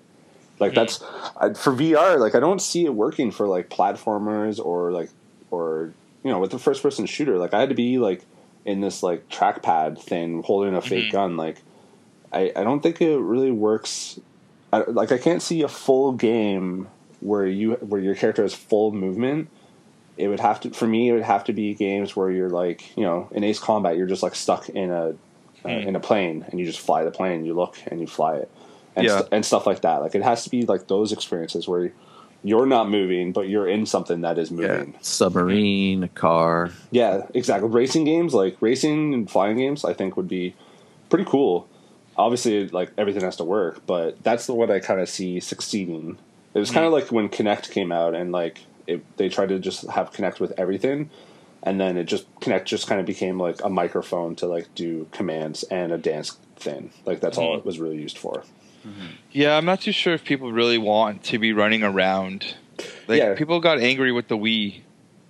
like. 0.60 0.74
That's 0.74 1.02
I, 1.38 1.54
for 1.54 1.74
VR. 1.74 2.20
Like 2.20 2.36
I 2.36 2.40
don't 2.40 2.62
see 2.62 2.86
it 2.86 2.94
working 2.94 3.32
for 3.32 3.48
like 3.48 3.70
platformers 3.70 4.64
or 4.64 4.92
like 4.92 5.10
or 5.52 5.94
you 6.24 6.32
know 6.32 6.40
with 6.40 6.52
the 6.52 6.60
first 6.60 6.84
person 6.84 7.06
shooter. 7.06 7.38
Like 7.38 7.54
I 7.54 7.60
had 7.60 7.70
to 7.70 7.76
be 7.76 7.98
like 7.98 8.24
in 8.66 8.82
this 8.82 9.02
like 9.02 9.28
trackpad 9.30 10.02
thing 10.02 10.44
holding 10.44 10.76
a 10.76 10.82
fake 10.82 11.08
Mhm. 11.10 11.12
gun. 11.12 11.38
Like 11.38 11.62
I 12.32 12.52
I 12.56 12.64
don't 12.64 12.82
think 12.82 13.02
it 13.02 13.18
really 13.18 13.52
works. 13.52 14.20
I, 14.72 14.80
like 14.82 15.12
I 15.12 15.18
can't 15.18 15.42
see 15.42 15.64
a 15.64 15.68
full 15.68 16.12
game 16.12 16.88
where 17.22 17.48
you 17.48 17.74
where 17.76 18.00
your 18.00 18.16
character 18.16 18.44
has 18.44 18.54
full 18.54 18.92
movement 18.92 19.50
it 20.20 20.28
would 20.28 20.40
have 20.40 20.60
to 20.62 20.70
for 20.72 20.86
me 20.88 21.10
it 21.10 21.14
would 21.14 21.24
have 21.24 21.44
to 21.46 21.54
be 21.54 21.74
games 21.74 22.16
where 22.16 22.30
you're 22.30 22.50
like 22.50 22.96
you 22.98 23.04
know 23.04 23.28
in 23.32 23.44
ace 23.44 23.60
combat 23.60 23.98
you're 23.98 24.08
just 24.08 24.22
like 24.24 24.36
stuck 24.36 24.70
in 24.70 24.92
a 24.92 25.06
uh, 25.10 25.14
Hmm. 25.64 25.70
in 25.90 25.96
a 25.96 26.00
plane 26.00 26.46
and 26.50 26.58
you 26.60 26.66
just 26.66 26.80
fly 26.80 27.04
the 27.04 27.12
plane 27.12 27.44
you 27.44 27.54
look 27.54 27.76
and 27.88 28.00
you 28.00 28.08
fly 28.08 28.36
it 28.38 28.50
and, 28.96 29.06
Yeah. 29.06 29.18
st- 29.20 29.30
and 29.34 29.46
stuff 29.46 29.66
like 29.68 29.82
that. 29.82 29.98
Like 30.02 30.16
it 30.16 30.24
has 30.24 30.46
to 30.46 30.50
be 30.50 30.66
like 30.66 30.88
those 30.88 31.12
experiences 31.12 31.68
where 31.68 31.92
you're 32.46 32.66
not 32.66 32.90
moving 32.90 33.34
but 33.34 33.50
you're 33.50 33.68
in 33.68 33.86
something 33.86 34.22
that 34.22 34.38
is 34.38 34.52
Yeah, 34.52 34.56
moving. 34.58 34.96
Submarine, 35.02 36.04
a 36.04 36.08
car. 36.08 36.72
yeah, 36.92 37.24
exactly. 37.34 37.68
Racing 37.70 38.06
games 38.06 38.34
like 38.34 38.56
racing 38.62 39.14
and 39.14 39.30
flying 39.30 39.58
games 39.58 39.84
i 39.84 39.94
think 39.94 40.16
would 40.16 40.30
be 40.30 40.56
pretty 41.10 41.26
cool. 41.26 41.68
Obviously 42.16 42.70
like 42.70 42.92
everything 42.98 43.24
has 43.24 43.36
to 43.38 43.44
work 43.44 43.86
but 43.86 44.22
that's 44.24 44.46
the 44.48 44.54
one 44.54 44.72
i 44.72 44.80
kind 44.80 45.02
of 45.02 45.10
see 45.10 45.40
succeeding. 45.42 46.18
It 46.54 46.60
was 46.60 46.72
kind 46.72 46.86
of 46.86 46.94
like 46.94 47.12
when 47.12 47.28
Kinect 47.30 47.70
came 47.72 47.92
out 47.92 48.16
and 48.16 48.32
like 48.32 48.62
it, 48.90 49.18
they 49.18 49.30
tried 49.30 49.50
to 49.50 49.60
just 49.60 49.88
have 49.90 50.12
Kinect 50.12 50.40
with 50.40 50.54
everything 50.58 51.10
and 51.64 51.80
then 51.80 51.98
it 51.98 52.06
just 52.06 52.26
Kinect 52.40 52.66
just 52.66 52.88
kind 52.88 53.00
of 53.00 53.06
became 53.08 53.40
like 53.40 53.64
a 53.64 53.70
microphone 53.70 54.36
to 54.38 54.48
like 54.48 54.68
do 54.76 55.08
commands 55.12 55.64
and 55.64 55.92
a 55.92 55.98
dance 55.98 56.38
thing 56.56 56.92
like 57.06 57.20
that's 57.22 57.38
all 57.38 57.56
Mhm. 57.56 57.60
it 57.60 57.66
was 57.66 57.80
really 57.80 57.98
used 57.98 58.18
for 58.18 58.44
Yeah, 59.32 59.58
I'm 59.58 59.66
not 59.66 59.82
too 59.82 59.92
sure 59.92 60.14
if 60.14 60.24
people 60.24 60.52
really 60.52 60.78
want 60.78 61.24
to 61.26 61.38
be 61.38 61.54
running 61.54 61.84
around. 61.84 62.56
Like 63.08 63.20
Yeah. 63.20 63.36
people 63.36 63.60
got 63.60 63.80
angry 63.80 64.12
with 64.12 64.28
the 64.30 64.38
Wii, 64.38 64.82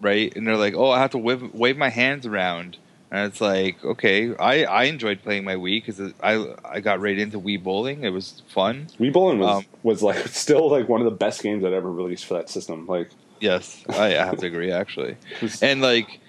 right? 0.01 0.31
And 0.35 0.47
they're 0.47 0.55
like, 0.55 0.75
"Oh, 0.75 0.89
I 0.91 0.99
have 0.99 1.11
to 1.11 1.17
wave, 1.17 1.53
wave 1.53 1.77
my 1.77 1.89
hands 1.89 2.25
around." 2.25 2.77
And 3.11 3.25
it's 3.29 3.41
like, 3.41 3.83
okay, 3.83 4.35
I, 4.35 4.63
I 4.65 4.83
enjoyed 4.83 5.23
playing 5.23 5.43
my 5.43 5.55
Wii 5.55 5.83
because 5.83 5.99
I 6.21 6.33
I 6.63 6.79
got 6.79 7.01
right 7.01 7.17
into 7.17 7.39
Wii 7.39 7.61
bowling. 7.61 8.03
It 8.03 8.11
was 8.11 8.41
fun. 8.47 8.87
Wii 8.99 9.11
Bowling 9.11 9.39
was 9.39 9.57
Um, 9.57 9.65
was 9.83 10.01
like 10.03 10.27
still 10.45 10.69
like 10.69 10.87
one 10.87 11.01
of 11.01 11.05
the 11.05 11.17
best 11.25 11.41
games 11.43 11.63
that 11.63 11.73
ever 11.73 11.91
released 11.91 12.25
for 12.25 12.35
that 12.35 12.49
system 12.49 12.85
like 12.87 13.09
Yes, 13.39 13.83
I, 13.89 14.17
I 14.17 14.25
have 14.25 14.37
to 14.39 14.47
agree 14.47 14.71
actually. 14.71 15.17
And 15.61 15.81
like, 15.81 16.19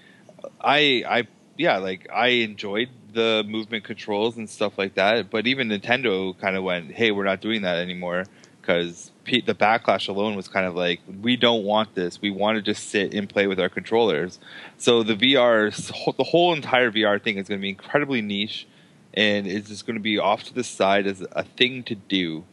I 0.59 1.03
I 1.07 1.27
yeah, 1.57 1.77
like 1.77 2.07
I 2.11 2.27
enjoyed 2.27 2.89
the 3.13 3.43
movement 3.47 3.83
controls 3.83 4.37
and 4.37 4.49
stuff 4.49 4.77
like 4.77 4.95
that. 4.95 5.29
But 5.29 5.47
even 5.47 5.69
Nintendo 5.69 6.37
kind 6.39 6.55
of 6.55 6.63
went, 6.63 6.91
"Hey, 6.91 7.11
we're 7.11 7.25
not 7.25 7.41
doing 7.41 7.61
that 7.63 7.77
anymore," 7.77 8.25
because 8.61 9.11
the 9.25 9.41
backlash 9.41 10.07
alone 10.07 10.35
was 10.35 10.47
kind 10.47 10.65
of 10.65 10.75
like, 10.75 11.01
"We 11.21 11.35
don't 11.35 11.63
want 11.63 11.95
this. 11.95 12.21
We 12.21 12.31
want 12.31 12.55
to 12.57 12.61
just 12.61 12.89
sit 12.89 13.13
and 13.13 13.29
play 13.29 13.47
with 13.47 13.59
our 13.59 13.69
controllers." 13.69 14.39
So 14.77 15.03
the 15.03 15.15
VR, 15.15 16.15
the 16.17 16.23
whole 16.23 16.53
entire 16.53 16.91
VR 16.91 17.21
thing 17.21 17.37
is 17.37 17.47
going 17.47 17.59
to 17.59 17.63
be 17.63 17.69
incredibly 17.69 18.21
niche, 18.21 18.67
and 19.13 19.45
it's 19.47 19.69
just 19.69 19.85
going 19.85 19.97
to 19.97 20.01
be 20.01 20.17
off 20.17 20.43
to 20.45 20.53
the 20.53 20.63
side 20.63 21.05
as 21.07 21.25
a 21.33 21.43
thing 21.43 21.83
to 21.83 21.95
do. 21.95 22.43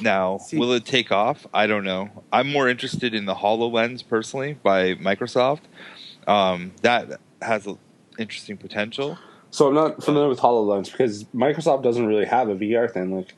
Now, 0.00 0.38
See- 0.38 0.58
will 0.58 0.72
it 0.72 0.84
take 0.84 1.10
off? 1.10 1.46
I 1.52 1.66
don't 1.66 1.84
know. 1.84 2.10
I'm 2.32 2.50
more 2.50 2.68
interested 2.68 3.14
in 3.14 3.24
the 3.24 3.34
HoloLens 3.34 4.06
personally 4.06 4.54
by 4.62 4.94
Microsoft. 4.94 5.60
Um, 6.26 6.72
that 6.82 7.20
has 7.42 7.66
a 7.66 7.76
interesting 8.18 8.56
potential. 8.56 9.18
So 9.50 9.68
I'm 9.68 9.74
not 9.74 10.02
familiar 10.02 10.28
with 10.28 10.40
Hololens 10.40 10.90
because 10.90 11.24
Microsoft 11.24 11.82
doesn't 11.82 12.06
really 12.06 12.24
have 12.24 12.48
a 12.48 12.54
VR 12.54 12.90
thing. 12.92 13.16
Like, 13.16 13.34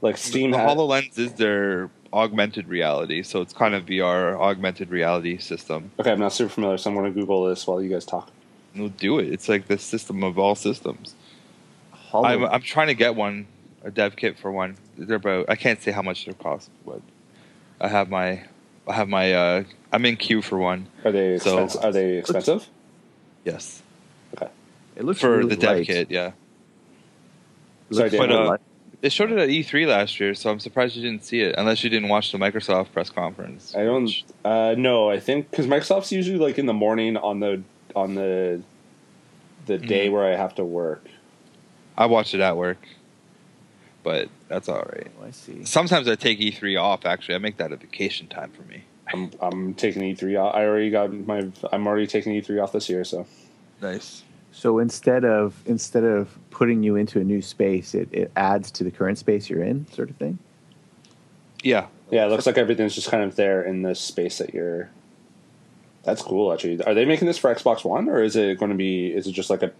like 0.00 0.16
Steam 0.16 0.50
the 0.52 0.58
has. 0.58 0.70
HoloLens 0.70 1.18
is 1.18 1.32
their 1.34 1.90
augmented 2.12 2.68
reality, 2.68 3.22
so 3.22 3.40
it's 3.40 3.52
kind 3.52 3.74
of 3.74 3.86
VR 3.86 4.38
augmented 4.38 4.90
reality 4.90 5.38
system. 5.38 5.90
okay, 5.98 6.12
I'm 6.12 6.20
not 6.20 6.32
super 6.32 6.50
familiar, 6.50 6.78
so 6.78 6.90
I'm 6.90 6.96
going 6.96 7.12
to 7.12 7.18
Google 7.18 7.46
this 7.46 7.66
while 7.66 7.82
you 7.82 7.88
guys 7.90 8.04
talk. 8.04 8.30
We'll 8.74 8.88
do 8.88 9.18
it. 9.18 9.28
It's 9.28 9.48
like 9.48 9.68
the 9.68 9.78
system 9.78 10.22
of 10.22 10.38
all 10.38 10.54
systems. 10.54 11.14
Holo- 11.90 12.28
I'm, 12.28 12.44
I'm 12.44 12.62
trying 12.62 12.88
to 12.88 12.94
get 12.94 13.14
one, 13.14 13.46
a 13.82 13.90
dev 13.90 14.16
kit 14.16 14.38
for 14.38 14.52
one. 14.52 14.76
They're 14.98 15.18
both. 15.18 15.46
I 15.48 15.56
can't 15.56 15.80
say 15.82 15.92
how 15.92 16.02
much 16.02 16.24
they 16.26 16.32
cost, 16.32 16.70
but 16.86 17.00
I 17.80 17.88
have 17.88 18.08
my, 18.10 18.44
I 18.88 18.92
have 18.94 19.08
my. 19.08 19.32
Uh, 19.32 19.64
I'm 19.92 20.04
in 20.06 20.16
queue 20.16 20.42
for 20.42 20.58
one. 20.58 20.86
Are 21.04 21.12
they 21.12 21.38
So- 21.38 21.64
expensive? 21.64 21.84
are 21.84 21.92
they 21.92 22.18
expensive? 22.18 22.68
Yes, 23.44 23.82
Okay. 24.36 24.50
It 24.96 25.04
looks 25.04 25.20
for 25.20 25.36
really 25.38 25.50
the 25.50 25.56
dev 25.56 25.76
light. 25.78 25.86
kit. 25.86 26.10
Yeah, 26.10 26.32
It 27.90 27.94
Sorry. 27.96 28.10
But, 28.10 28.32
uh, 28.32 28.46
light. 28.48 28.60
they 29.02 29.08
showed 29.08 29.30
it 29.30 29.38
at 29.38 29.48
E3 29.48 29.86
last 29.86 30.18
year, 30.18 30.34
so 30.34 30.50
I'm 30.50 30.58
surprised 30.58 30.96
you 30.96 31.02
didn't 31.02 31.24
see 31.24 31.40
it, 31.42 31.54
unless 31.56 31.84
you 31.84 31.90
didn't 31.90 32.08
watch 32.08 32.32
the 32.32 32.38
Microsoft 32.38 32.92
press 32.92 33.10
conference. 33.10 33.74
I 33.76 33.84
don't. 33.84 34.10
Uh, 34.44 34.74
no, 34.76 35.08
I 35.10 35.20
think 35.20 35.50
because 35.50 35.66
Microsoft's 35.66 36.10
usually 36.10 36.38
like 36.38 36.58
in 36.58 36.66
the 36.66 36.72
morning 36.74 37.16
on 37.16 37.40
the 37.40 37.62
on 37.94 38.14
the 38.14 38.60
the 39.66 39.78
day 39.78 40.08
Mhm. 40.08 40.12
where 40.12 40.24
I 40.32 40.36
have 40.36 40.54
to 40.56 40.64
work. 40.64 41.06
I 41.98 42.06
watched 42.06 42.34
it 42.34 42.40
at 42.40 42.56
work, 42.56 42.78
but 44.06 44.28
that's 44.46 44.68
all 44.68 44.88
right. 44.92 45.08
Oh, 45.20 45.26
I 45.26 45.32
see. 45.32 45.64
Sometimes 45.64 46.06
I 46.06 46.14
take 46.14 46.38
E3 46.38 46.80
off. 46.80 47.04
Actually, 47.04 47.34
I 47.34 47.38
make 47.38 47.56
that 47.56 47.72
a 47.72 47.76
vacation 47.76 48.28
time 48.28 48.52
for 48.52 48.62
me. 48.62 48.84
I'm 49.12 49.32
I'm 49.42 49.74
taking 49.74 50.00
E3. 50.02 50.40
off. 50.40 50.54
I 50.54 50.64
already 50.64 50.90
got 50.90 51.12
my. 51.12 51.50
I'm 51.72 51.88
already 51.88 52.06
taking 52.06 52.32
E3 52.32 52.62
off 52.62 52.70
this 52.70 52.88
year. 52.88 53.02
So 53.02 53.26
Nice. 53.82 54.22
So 54.52 54.78
instead 54.78 55.24
of 55.24 55.60
instead 55.66 56.04
of 56.04 56.38
putting 56.50 56.84
you 56.84 56.94
into 56.94 57.18
a 57.18 57.24
new 57.24 57.42
space, 57.42 57.96
it, 57.96 58.08
it 58.12 58.30
adds 58.36 58.70
to 58.72 58.84
the 58.84 58.92
current 58.92 59.18
space 59.18 59.50
you're 59.50 59.64
in, 59.64 59.88
sort 59.88 60.08
of 60.08 60.16
thing. 60.16 60.38
Yeah, 61.64 61.88
yeah, 62.08 62.26
it 62.26 62.28
looks 62.28 62.46
like 62.46 62.58
everything's 62.58 62.94
just 62.94 63.10
kind 63.10 63.24
of 63.24 63.34
there 63.34 63.60
in 63.60 63.82
the 63.82 63.96
space 63.96 64.38
that 64.38 64.54
you're. 64.54 64.88
That's 66.04 66.22
cool. 66.22 66.52
Actually, 66.52 66.80
are 66.84 66.94
they 66.94 67.06
making 67.06 67.26
this 67.26 67.38
for 67.38 67.52
Xbox 67.52 67.84
One 67.84 68.08
or 68.08 68.22
is 68.22 68.36
it 68.36 68.56
going 68.60 68.70
to 68.70 68.78
be? 68.78 69.08
Is 69.08 69.26
it 69.26 69.32
just 69.32 69.50
like 69.50 69.64
a 69.64 69.72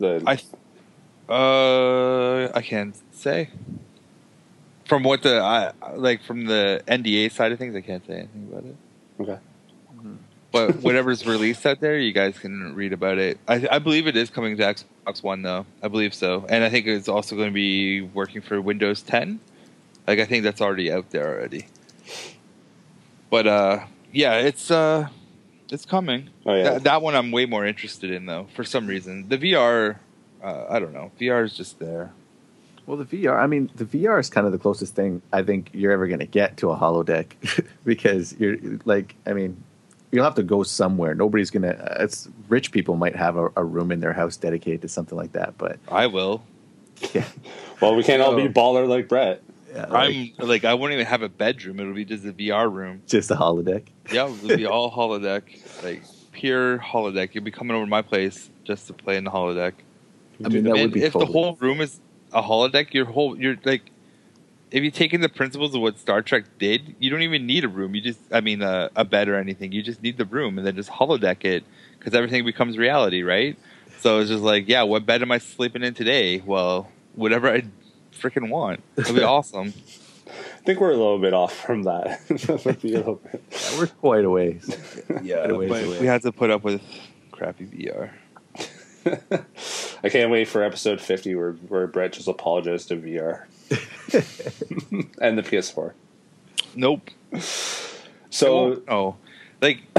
the? 0.00 0.20
I, 0.26 0.40
uh, 1.30 2.50
I 2.54 2.62
can't 2.62 2.96
say. 3.12 3.50
From 4.86 5.04
what 5.04 5.22
the 5.22 5.38
I 5.38 5.72
like 5.94 6.22
from 6.24 6.46
the 6.46 6.82
NDA 6.88 7.30
side 7.30 7.52
of 7.52 7.58
things, 7.58 7.76
I 7.76 7.80
can't 7.80 8.04
say 8.06 8.14
anything 8.14 8.48
about 8.50 8.64
it. 8.64 8.76
okay. 9.20 9.38
But 10.52 10.76
whatever's 10.82 11.24
released 11.26 11.64
out 11.64 11.78
there, 11.80 11.96
you 11.96 12.12
guys 12.12 12.36
can 12.36 12.74
read 12.74 12.92
about 12.92 13.18
it. 13.18 13.38
I, 13.46 13.68
I 13.70 13.78
believe 13.78 14.08
it 14.08 14.16
is 14.16 14.30
coming 14.30 14.56
to 14.56 14.62
Xbox 14.64 15.22
One, 15.22 15.42
though. 15.42 15.64
I 15.80 15.86
believe 15.86 16.12
so, 16.12 16.44
and 16.48 16.64
I 16.64 16.70
think 16.70 16.88
it's 16.88 17.08
also 17.08 17.36
going 17.36 17.50
to 17.50 17.54
be 17.54 18.00
working 18.00 18.42
for 18.42 18.60
Windows 18.60 19.00
10. 19.02 19.38
Like 20.08 20.18
I 20.18 20.24
think 20.24 20.42
that's 20.42 20.60
already 20.60 20.90
out 20.90 21.10
there 21.10 21.28
already. 21.28 21.66
But 23.30 23.46
uh, 23.46 23.84
yeah, 24.12 24.38
it's 24.38 24.72
uh, 24.72 25.06
it's 25.70 25.84
coming. 25.84 26.30
Oh 26.44 26.54
yeah. 26.54 26.64
That, 26.64 26.82
that 26.84 27.02
one 27.02 27.14
I'm 27.14 27.30
way 27.30 27.46
more 27.46 27.64
interested 27.64 28.10
in, 28.10 28.26
though. 28.26 28.48
For 28.54 28.64
some 28.64 28.88
reason, 28.88 29.28
the 29.28 29.38
VR, 29.38 29.98
uh, 30.42 30.66
I 30.68 30.78
don't 30.78 30.92
know. 30.92 31.10
VR 31.20 31.44
is 31.44 31.54
just 31.54 31.78
there. 31.78 32.12
Well, 32.86 32.96
the 32.96 33.04
VR. 33.04 33.38
I 33.38 33.46
mean, 33.46 33.70
the 33.76 33.84
VR 33.84 34.18
is 34.18 34.28
kind 34.28 34.46
of 34.46 34.52
the 34.52 34.58
closest 34.58 34.94
thing 34.94 35.22
I 35.32 35.42
think 35.42 35.70
you're 35.72 35.92
ever 35.92 36.06
going 36.06 36.20
to 36.20 36.26
get 36.26 36.56
to 36.58 36.70
a 36.70 36.76
holodeck, 36.76 37.66
because 37.84 38.34
you're 38.38 38.56
like, 38.84 39.14
I 39.26 39.32
mean, 39.32 39.62
you'll 40.10 40.24
have 40.24 40.34
to 40.36 40.42
go 40.42 40.62
somewhere. 40.62 41.14
Nobody's 41.14 41.50
going 41.50 41.62
to. 41.62 41.96
It's 42.00 42.28
rich 42.48 42.72
people 42.72 42.96
might 42.96 43.16
have 43.16 43.36
a, 43.36 43.50
a 43.56 43.64
room 43.64 43.92
in 43.92 44.00
their 44.00 44.12
house 44.12 44.36
dedicated 44.36 44.82
to 44.82 44.88
something 44.88 45.16
like 45.16 45.32
that, 45.32 45.56
but 45.58 45.78
I 45.88 46.06
will. 46.06 46.42
yeah, 47.14 47.24
well, 47.80 47.94
we 47.94 48.02
can't 48.02 48.22
all 48.22 48.34
be 48.34 48.48
baller 48.48 48.88
like 48.88 49.08
Brett. 49.08 49.42
yeah, 49.72 49.86
like, 49.86 50.34
I'm 50.38 50.48
like 50.48 50.64
I 50.64 50.74
won't 50.74 50.92
even 50.92 51.06
have 51.06 51.22
a 51.22 51.28
bedroom. 51.28 51.80
It'll 51.80 51.94
be 51.94 52.04
just 52.04 52.24
a 52.24 52.32
VR 52.32 52.72
room. 52.72 53.02
just 53.06 53.30
a 53.30 53.36
holodeck. 53.36 53.86
Yeah, 54.10 54.28
it'll 54.28 54.56
be 54.56 54.66
all 54.66 54.90
holodeck, 54.90 55.84
like 55.84 56.02
pure 56.32 56.78
holodeck. 56.78 57.34
You'll 57.34 57.44
be 57.44 57.50
coming 57.50 57.76
over 57.76 57.84
to 57.84 57.90
my 57.90 58.02
place 58.02 58.50
just 58.64 58.86
to 58.88 58.92
play 58.92 59.16
in 59.16 59.24
the 59.24 59.30
holodeck. 59.30 59.74
I 60.44 60.48
mean, 60.48 60.64
that 60.64 60.72
And 60.72 60.80
would 60.82 60.92
be 60.92 61.02
if 61.02 61.12
totally. 61.12 61.26
the 61.26 61.32
whole 61.32 61.56
room 61.60 61.80
is 61.80 62.00
a 62.32 62.42
holodeck, 62.42 62.92
your 62.94 63.04
whole 63.06 63.38
you're 63.38 63.56
like, 63.64 63.82
if 64.70 64.82
you 64.84 64.90
take 64.90 65.12
in 65.12 65.20
the 65.20 65.28
principles 65.28 65.74
of 65.74 65.80
what 65.82 65.98
Star 65.98 66.22
Trek 66.22 66.44
did, 66.58 66.94
you 67.00 67.10
don't 67.10 67.22
even 67.22 67.44
need 67.46 67.64
a 67.64 67.68
room. 67.68 67.94
You 67.94 68.00
just, 68.00 68.20
I 68.32 68.40
mean, 68.40 68.62
uh, 68.62 68.88
a 68.94 69.04
bed 69.04 69.28
or 69.28 69.34
anything. 69.36 69.72
You 69.72 69.82
just 69.82 70.00
need 70.02 70.16
the 70.16 70.24
room, 70.24 70.58
and 70.58 70.66
then 70.66 70.76
just 70.76 70.90
holodeck 70.90 71.44
it 71.44 71.64
because 71.98 72.14
everything 72.14 72.44
becomes 72.44 72.78
reality, 72.78 73.22
right? 73.22 73.58
So 73.98 74.20
it's 74.20 74.30
just 74.30 74.42
like, 74.44 74.68
yeah, 74.68 74.82
what 74.84 75.04
bed 75.04 75.22
am 75.22 75.32
I 75.32 75.38
sleeping 75.38 75.82
in 75.82 75.92
today? 75.94 76.38
Well, 76.46 76.88
whatever 77.14 77.52
I 77.52 77.64
freaking 78.12 78.48
want. 78.48 78.82
It'll 78.96 79.14
be 79.14 79.22
awesome. 79.24 79.74
I 80.28 80.62
think 80.62 80.78
we're 80.80 80.92
a 80.92 80.96
little 80.96 81.18
bit 81.18 81.34
off 81.34 81.52
from 81.54 81.82
that. 81.82 82.26
That 82.28 82.62
might 82.66 82.80
be 82.80 82.94
a 82.94 82.98
little 82.98 83.16
bit. 83.16 83.42
Yeah, 83.50 83.78
we're 83.78 83.86
quite 83.88 84.24
a 84.24 84.30
ways. 84.30 84.70
Yeah, 85.22 85.38
Quite 85.38 85.50
a 85.50 85.54
ways 85.56 85.68
but 85.70 85.84
away. 85.84 86.00
we 86.00 86.06
had 86.06 86.22
to 86.22 86.30
put 86.32 86.50
up 86.50 86.62
with 86.62 86.80
crappy 87.32 87.66
VR. 87.66 88.10
I 90.02 90.08
can't 90.08 90.30
wait 90.30 90.48
for 90.48 90.62
episode 90.62 91.00
50 91.00 91.34
where, 91.34 91.52
where 91.52 91.86
Brett 91.86 92.12
just 92.14 92.28
apologizes 92.28 92.86
to 92.86 92.96
VR 92.96 93.44
and 95.20 95.36
the 95.38 95.42
PS4. 95.42 95.92
Nope. 96.74 97.10
So, 98.30 98.82
oh, 98.88 99.16
like 99.60 99.80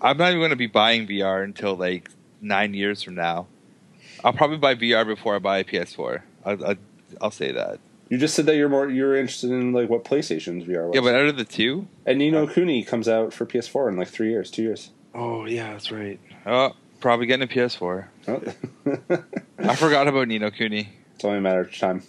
I'm 0.00 0.16
not 0.16 0.28
even 0.28 0.40
going 0.40 0.50
to 0.50 0.56
be 0.56 0.66
buying 0.66 1.06
VR 1.06 1.42
until 1.44 1.74
like 1.76 2.10
nine 2.40 2.74
years 2.74 3.02
from 3.02 3.16
now. 3.16 3.46
I'll 4.24 4.32
probably 4.32 4.58
buy 4.58 4.74
VR 4.74 5.06
before 5.06 5.36
I 5.36 5.38
buy 5.38 5.58
a 5.58 5.64
PS4. 5.64 6.22
I'll, 6.44 6.64
I'll, 6.64 6.74
I'll 7.20 7.30
say 7.30 7.52
that. 7.52 7.80
you 8.08 8.18
just 8.18 8.34
said 8.34 8.46
that 8.46 8.56
you're 8.56 8.68
more 8.68 8.88
you're 8.88 9.16
interested 9.16 9.50
in 9.50 9.72
like 9.72 9.88
what 9.90 10.04
PlayStation's 10.04 10.64
VR 10.64 10.86
was. 10.86 10.94
Yeah, 10.94 11.00
but 11.02 11.14
out 11.14 11.26
of 11.26 11.36
the 11.36 11.44
two, 11.44 11.88
and 12.06 12.18
Ni 12.18 12.30
no 12.30 12.44
uh, 12.44 12.52
Kuni 12.52 12.84
comes 12.84 13.08
out 13.08 13.32
for 13.32 13.46
PS4 13.46 13.88
in 13.88 13.96
like 13.96 14.08
three 14.08 14.30
years, 14.30 14.50
two 14.50 14.62
years. 14.62 14.90
oh 15.14 15.44
yeah, 15.44 15.72
that's 15.72 15.90
right. 15.90 16.20
Oh, 16.46 16.72
probably 17.00 17.26
getting 17.26 17.44
a 17.44 17.52
PS4. 17.52 18.06
Oh. 18.28 18.42
I 19.58 19.74
forgot 19.76 20.08
about 20.08 20.28
Ni 20.28 20.38
no 20.38 20.50
Kuni. 20.50 20.88
It's 21.14 21.24
only 21.24 21.38
a 21.38 21.40
matter 21.40 21.60
of 21.60 21.76
time. 21.76 22.02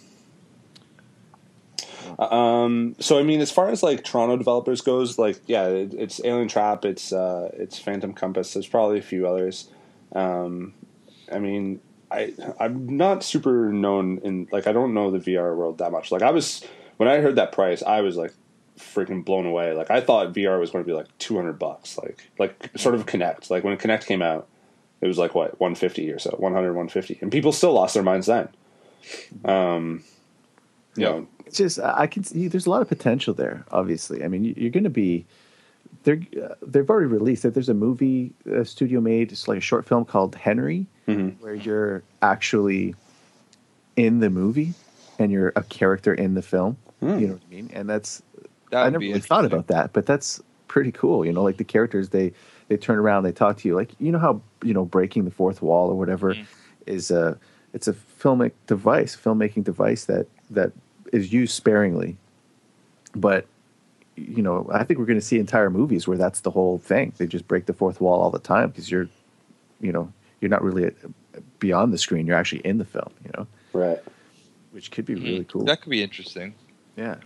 Um, 2.18 2.96
so 2.98 3.18
I 3.18 3.22
mean, 3.22 3.40
as 3.40 3.50
far 3.50 3.70
as 3.70 3.82
like 3.82 4.04
Toronto 4.04 4.36
developers 4.36 4.80
goes, 4.80 5.18
like 5.18 5.40
yeah, 5.46 5.66
it, 5.66 5.94
it's 5.94 6.20
Alientrap, 6.20 6.84
it's 6.84 7.12
uh, 7.12 7.50
it's 7.54 7.78
Phantom 7.78 8.12
Compass. 8.12 8.52
There's 8.52 8.66
probably 8.66 8.98
a 8.98 9.02
few 9.02 9.26
others. 9.26 9.70
Um, 10.12 10.74
I 11.30 11.38
mean, 11.38 11.80
I 12.10 12.34
I'm 12.60 12.96
not 12.96 13.24
super 13.24 13.72
known 13.72 14.18
in 14.22 14.48
like 14.52 14.66
I 14.66 14.72
don't 14.72 14.94
know 14.94 15.10
the 15.10 15.18
VR 15.18 15.56
world 15.56 15.78
that 15.78 15.90
much. 15.90 16.12
Like 16.12 16.22
I 16.22 16.30
was 16.30 16.64
when 16.98 17.08
I 17.08 17.18
heard 17.18 17.36
that 17.36 17.52
price, 17.52 17.82
I 17.82 18.02
was 18.02 18.16
like 18.16 18.34
freaking 18.78 19.24
blown 19.24 19.46
away. 19.46 19.72
Like 19.72 19.90
I 19.90 20.00
thought 20.00 20.32
VR 20.32 20.60
was 20.60 20.70
going 20.70 20.84
to 20.84 20.88
be 20.88 20.94
like 20.94 21.06
200 21.18 21.58
bucks, 21.58 21.98
like 21.98 22.28
like 22.38 22.70
sort 22.76 22.94
of 22.94 23.06
Kinect. 23.06 23.50
Like 23.50 23.64
when 23.64 23.76
Kinect 23.78 24.06
came 24.06 24.22
out, 24.22 24.48
it 25.02 25.06
was 25.06 25.18
like 25.18 25.34
what 25.34 25.60
150 25.60 26.10
or 26.12 26.18
so, 26.18 26.30
100 26.38 26.68
150, 26.68 27.18
and 27.20 27.30
people 27.30 27.52
still 27.52 27.72
lost 27.72 27.92
their 27.94 28.02
minds 28.02 28.26
then. 28.28 28.48
Um, 29.44 30.02
you 30.96 31.02
Yeah. 31.04 31.10
know, 31.10 31.26
it's 31.46 31.58
just 31.58 31.78
I 31.78 32.06
can 32.06 32.24
see 32.24 32.48
there's 32.48 32.66
a 32.66 32.70
lot 32.70 32.82
of 32.82 32.88
potential 32.88 33.34
there. 33.34 33.64
Obviously, 33.70 34.24
I 34.24 34.28
mean 34.28 34.44
you- 34.44 34.54
you're 34.56 34.70
going 34.70 34.84
to 34.84 34.90
be. 34.90 35.26
They're 36.04 36.20
uh, 36.42 36.54
they've 36.66 36.88
already 36.88 37.06
released 37.06 37.44
it. 37.44 37.54
There's 37.54 37.68
a 37.68 37.74
movie 37.74 38.32
a 38.50 38.64
studio 38.64 39.00
made. 39.00 39.30
It's 39.32 39.46
like 39.48 39.58
a 39.58 39.60
short 39.62 39.84
film 39.86 40.04
called 40.04 40.34
Henry, 40.34 40.86
Mhm. 41.06 41.34
where 41.40 41.54
you're 41.54 42.02
actually 42.22 42.94
in 43.96 44.20
the 44.20 44.30
movie 44.30 44.72
and 45.18 45.30
you're 45.30 45.52
a 45.54 45.62
character 45.62 46.14
in 46.14 46.34
the 46.34 46.42
film. 46.42 46.76
Hmm. 47.00 47.18
You 47.18 47.26
know 47.26 47.32
what 47.34 47.42
I 47.50 47.54
mean? 47.54 47.70
And 47.74 47.88
that's 47.90 48.22
That 48.70 48.82
I 48.86 48.90
never 48.90 49.00
be 49.00 49.08
really 49.08 49.20
thought 49.20 49.44
about 49.44 49.66
that, 49.66 49.92
but 49.92 50.06
that's 50.06 50.40
pretty 50.66 50.92
cool. 50.92 51.26
You 51.26 51.32
know, 51.32 51.42
like 51.42 51.58
the 51.58 51.64
characters 51.64 52.08
they 52.08 52.32
they 52.72 52.78
turn 52.78 52.98
around, 52.98 53.22
they 53.24 53.32
talk 53.32 53.58
to 53.58 53.68
you. 53.68 53.74
Like 53.74 53.90
you 54.00 54.10
know 54.10 54.18
how 54.18 54.40
you 54.64 54.72
know 54.74 54.84
breaking 54.84 55.24
the 55.24 55.30
fourth 55.30 55.60
wall 55.62 55.90
or 55.90 55.94
whatever 55.94 56.34
Mhm. 56.34 56.46
is 56.86 57.10
a 57.10 57.38
it's 57.72 57.88
a 57.88 57.92
filmic 57.92 58.52
device, 58.66 59.16
filmmaking 59.16 59.64
device 59.64 60.04
that 60.06 60.26
that 60.50 60.72
is 61.12 61.32
used 61.32 61.54
sparingly, 61.54 62.16
but 63.14 63.46
you 64.16 64.42
know 64.42 64.68
I 64.72 64.84
think 64.84 64.98
we're 64.98 65.06
going 65.06 65.20
to 65.20 65.24
see 65.24 65.38
entire 65.38 65.70
movies 65.70 66.08
where 66.08 66.18
that's 66.18 66.40
the 66.40 66.50
whole 66.50 66.78
thing. 66.78 67.12
They 67.18 67.26
just 67.26 67.46
break 67.46 67.66
the 67.66 67.72
fourth 67.74 68.00
wall 68.00 68.20
all 68.20 68.30
the 68.30 68.38
time 68.38 68.70
because 68.70 68.90
you're 68.90 69.08
you 69.80 69.92
know 69.92 70.12
you're 70.40 70.48
not 70.50 70.62
really 70.62 70.90
beyond 71.58 71.92
the 71.92 71.98
screen. 71.98 72.26
You're 72.26 72.36
actually 72.36 72.62
in 72.62 72.78
the 72.78 72.84
film. 72.86 73.10
You 73.24 73.30
know, 73.36 73.46
right? 73.74 73.98
which 74.72 74.90
could 74.90 75.04
be 75.04 75.14
really 75.14 75.44
cool. 75.44 75.64
That 75.66 75.82
could 75.82 75.90
be 75.90 76.02
interesting. 76.02 76.54
Yeah. 76.96 77.16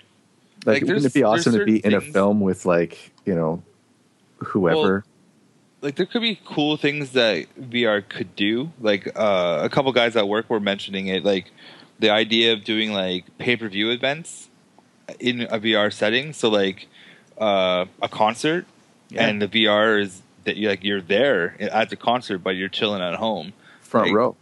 Like, 0.65 0.81
Like, 0.81 0.83
wouldn't 0.83 1.05
it 1.07 1.15
be 1.15 1.23
awesome 1.23 1.53
to 1.53 1.65
be 1.65 1.77
certain 1.77 1.93
in 1.93 1.97
a 1.97 2.01
film 2.01 2.41
with 2.41 2.67
like, 2.67 3.13
you 3.25 3.37
know, 3.37 3.63
whoever? 4.39 5.05
Like 5.87 5.95
there 5.95 6.05
could 6.07 6.21
be 6.23 6.41
cool 6.45 6.77
things 6.77 7.13
that 7.13 7.47
VR 7.61 8.07
could 8.07 8.35
do. 8.35 8.73
Like 8.81 9.07
uh, 9.15 9.61
a 9.63 9.69
couple 9.69 9.93
guys 9.93 10.17
at 10.17 10.27
work 10.29 10.51
were 10.51 10.59
mentioning 10.59 11.07
it, 11.07 11.25
like 11.25 11.53
the 12.01 12.11
idea 12.11 12.53
of 12.53 12.65
doing 12.65 12.93
like 12.93 13.25
pay 13.39 13.55
per 13.57 13.69
view 13.69 13.91
events 13.91 14.49
in 15.21 15.43
a 15.43 15.61
VR 15.61 15.93
setting. 15.93 16.33
So 16.33 16.49
like 16.51 16.89
uh, 17.39 17.85
a 18.03 18.09
concert, 18.09 18.67
Yeah. 19.11 19.27
and 19.29 19.41
the 19.41 19.47
VR 19.47 20.03
is 20.03 20.23
that 20.43 20.57
you 20.57 20.69
like 20.69 20.83
you're 20.83 21.01
there 21.01 21.57
at 21.61 21.89
the 21.91 21.97
concert, 21.97 22.39
but 22.39 22.57
you're 22.57 22.69
chilling 22.69 23.01
at 23.01 23.15
home. 23.15 23.53
front 23.81 24.09
like- 24.09 24.17
row. 24.17 24.37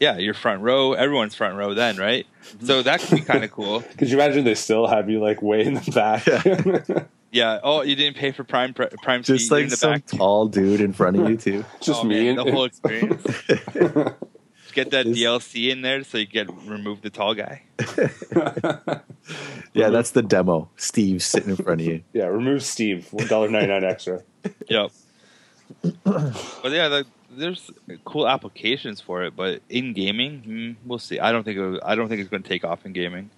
Yeah, 0.00 0.16
you're 0.18 0.32
front 0.34 0.62
row. 0.62 0.92
Everyone's 0.94 1.34
front 1.34 1.56
row 1.56 1.74
then, 1.74 1.96
right? 1.98 2.26
So 2.62 2.82
that 2.82 3.00
could 3.00 3.16
be 3.16 3.20
kind 3.22 3.44
of 3.44 3.50
cool. 3.52 3.80
Could 3.98 4.08
you 4.10 4.16
imagine 4.16 4.44
they 4.44 4.54
still 4.54 4.86
have 4.86 5.08
you 5.10 5.20
like 5.20 5.40
way 5.42 5.62
in 5.64 5.74
the 5.74 5.90
back? 5.94 6.26
Yeah. 6.26 7.04
Oh, 7.34 7.82
you 7.82 7.94
didn't 7.96 8.16
pay 8.16 8.32
for 8.32 8.44
Prime 8.44 8.74
Prime 8.74 9.22
Just 9.22 9.44
seat, 9.44 9.50
you're 9.50 9.58
like 9.58 9.64
in 9.64 9.70
the 9.70 9.76
some 9.76 9.92
back. 9.92 10.06
tall 10.06 10.46
dude 10.48 10.80
in 10.80 10.92
front 10.92 11.16
of 11.18 11.28
you 11.30 11.36
too. 11.36 11.64
just 11.80 12.00
Oh, 12.00 12.04
me 12.04 12.24
man, 12.24 12.38
and 12.38 12.46
the 12.46 12.52
whole 12.52 12.64
experience. 12.64 13.22
get 14.72 14.90
that 14.92 15.04
This- 15.06 15.18
DLC 15.18 15.70
in 15.70 15.82
there 15.82 16.02
so 16.04 16.18
you 16.18 16.26
get 16.26 16.48
remove 16.66 17.02
the 17.02 17.10
tall 17.10 17.34
guy. 17.34 17.62
Yeah, 19.72 19.90
that's 19.90 20.10
the 20.10 20.22
demo. 20.22 20.68
Steve 20.76 21.22
sitting 21.22 21.50
in 21.50 21.56
front 21.56 21.80
of 21.80 21.86
you. 21.86 22.02
yeah, 22.12 22.24
remove 22.26 22.64
Steve. 22.64 23.06
One 23.12 23.28
dollar 23.28 23.48
ninety 23.48 23.68
nine 23.68 23.84
extra. 23.84 24.22
Yep. 24.68 24.90
but 26.02 26.72
yeah, 26.72 26.88
the, 26.88 27.06
there's 27.30 27.70
cool 28.04 28.26
applications 28.26 29.00
for 29.00 29.22
it, 29.22 29.36
but 29.36 29.62
in 29.68 29.92
gaming, 29.92 30.38
hmm, 30.40 30.88
we'll 30.88 30.98
see. 30.98 31.20
I 31.20 31.30
don't 31.30 31.44
think 31.44 31.56
it, 31.58 31.80
I 31.84 31.94
don't 31.94 32.08
think 32.08 32.20
it's 32.20 32.30
going 32.30 32.42
to 32.42 32.48
take 32.48 32.64
off 32.64 32.84
in 32.84 32.92
gaming. 32.92 33.30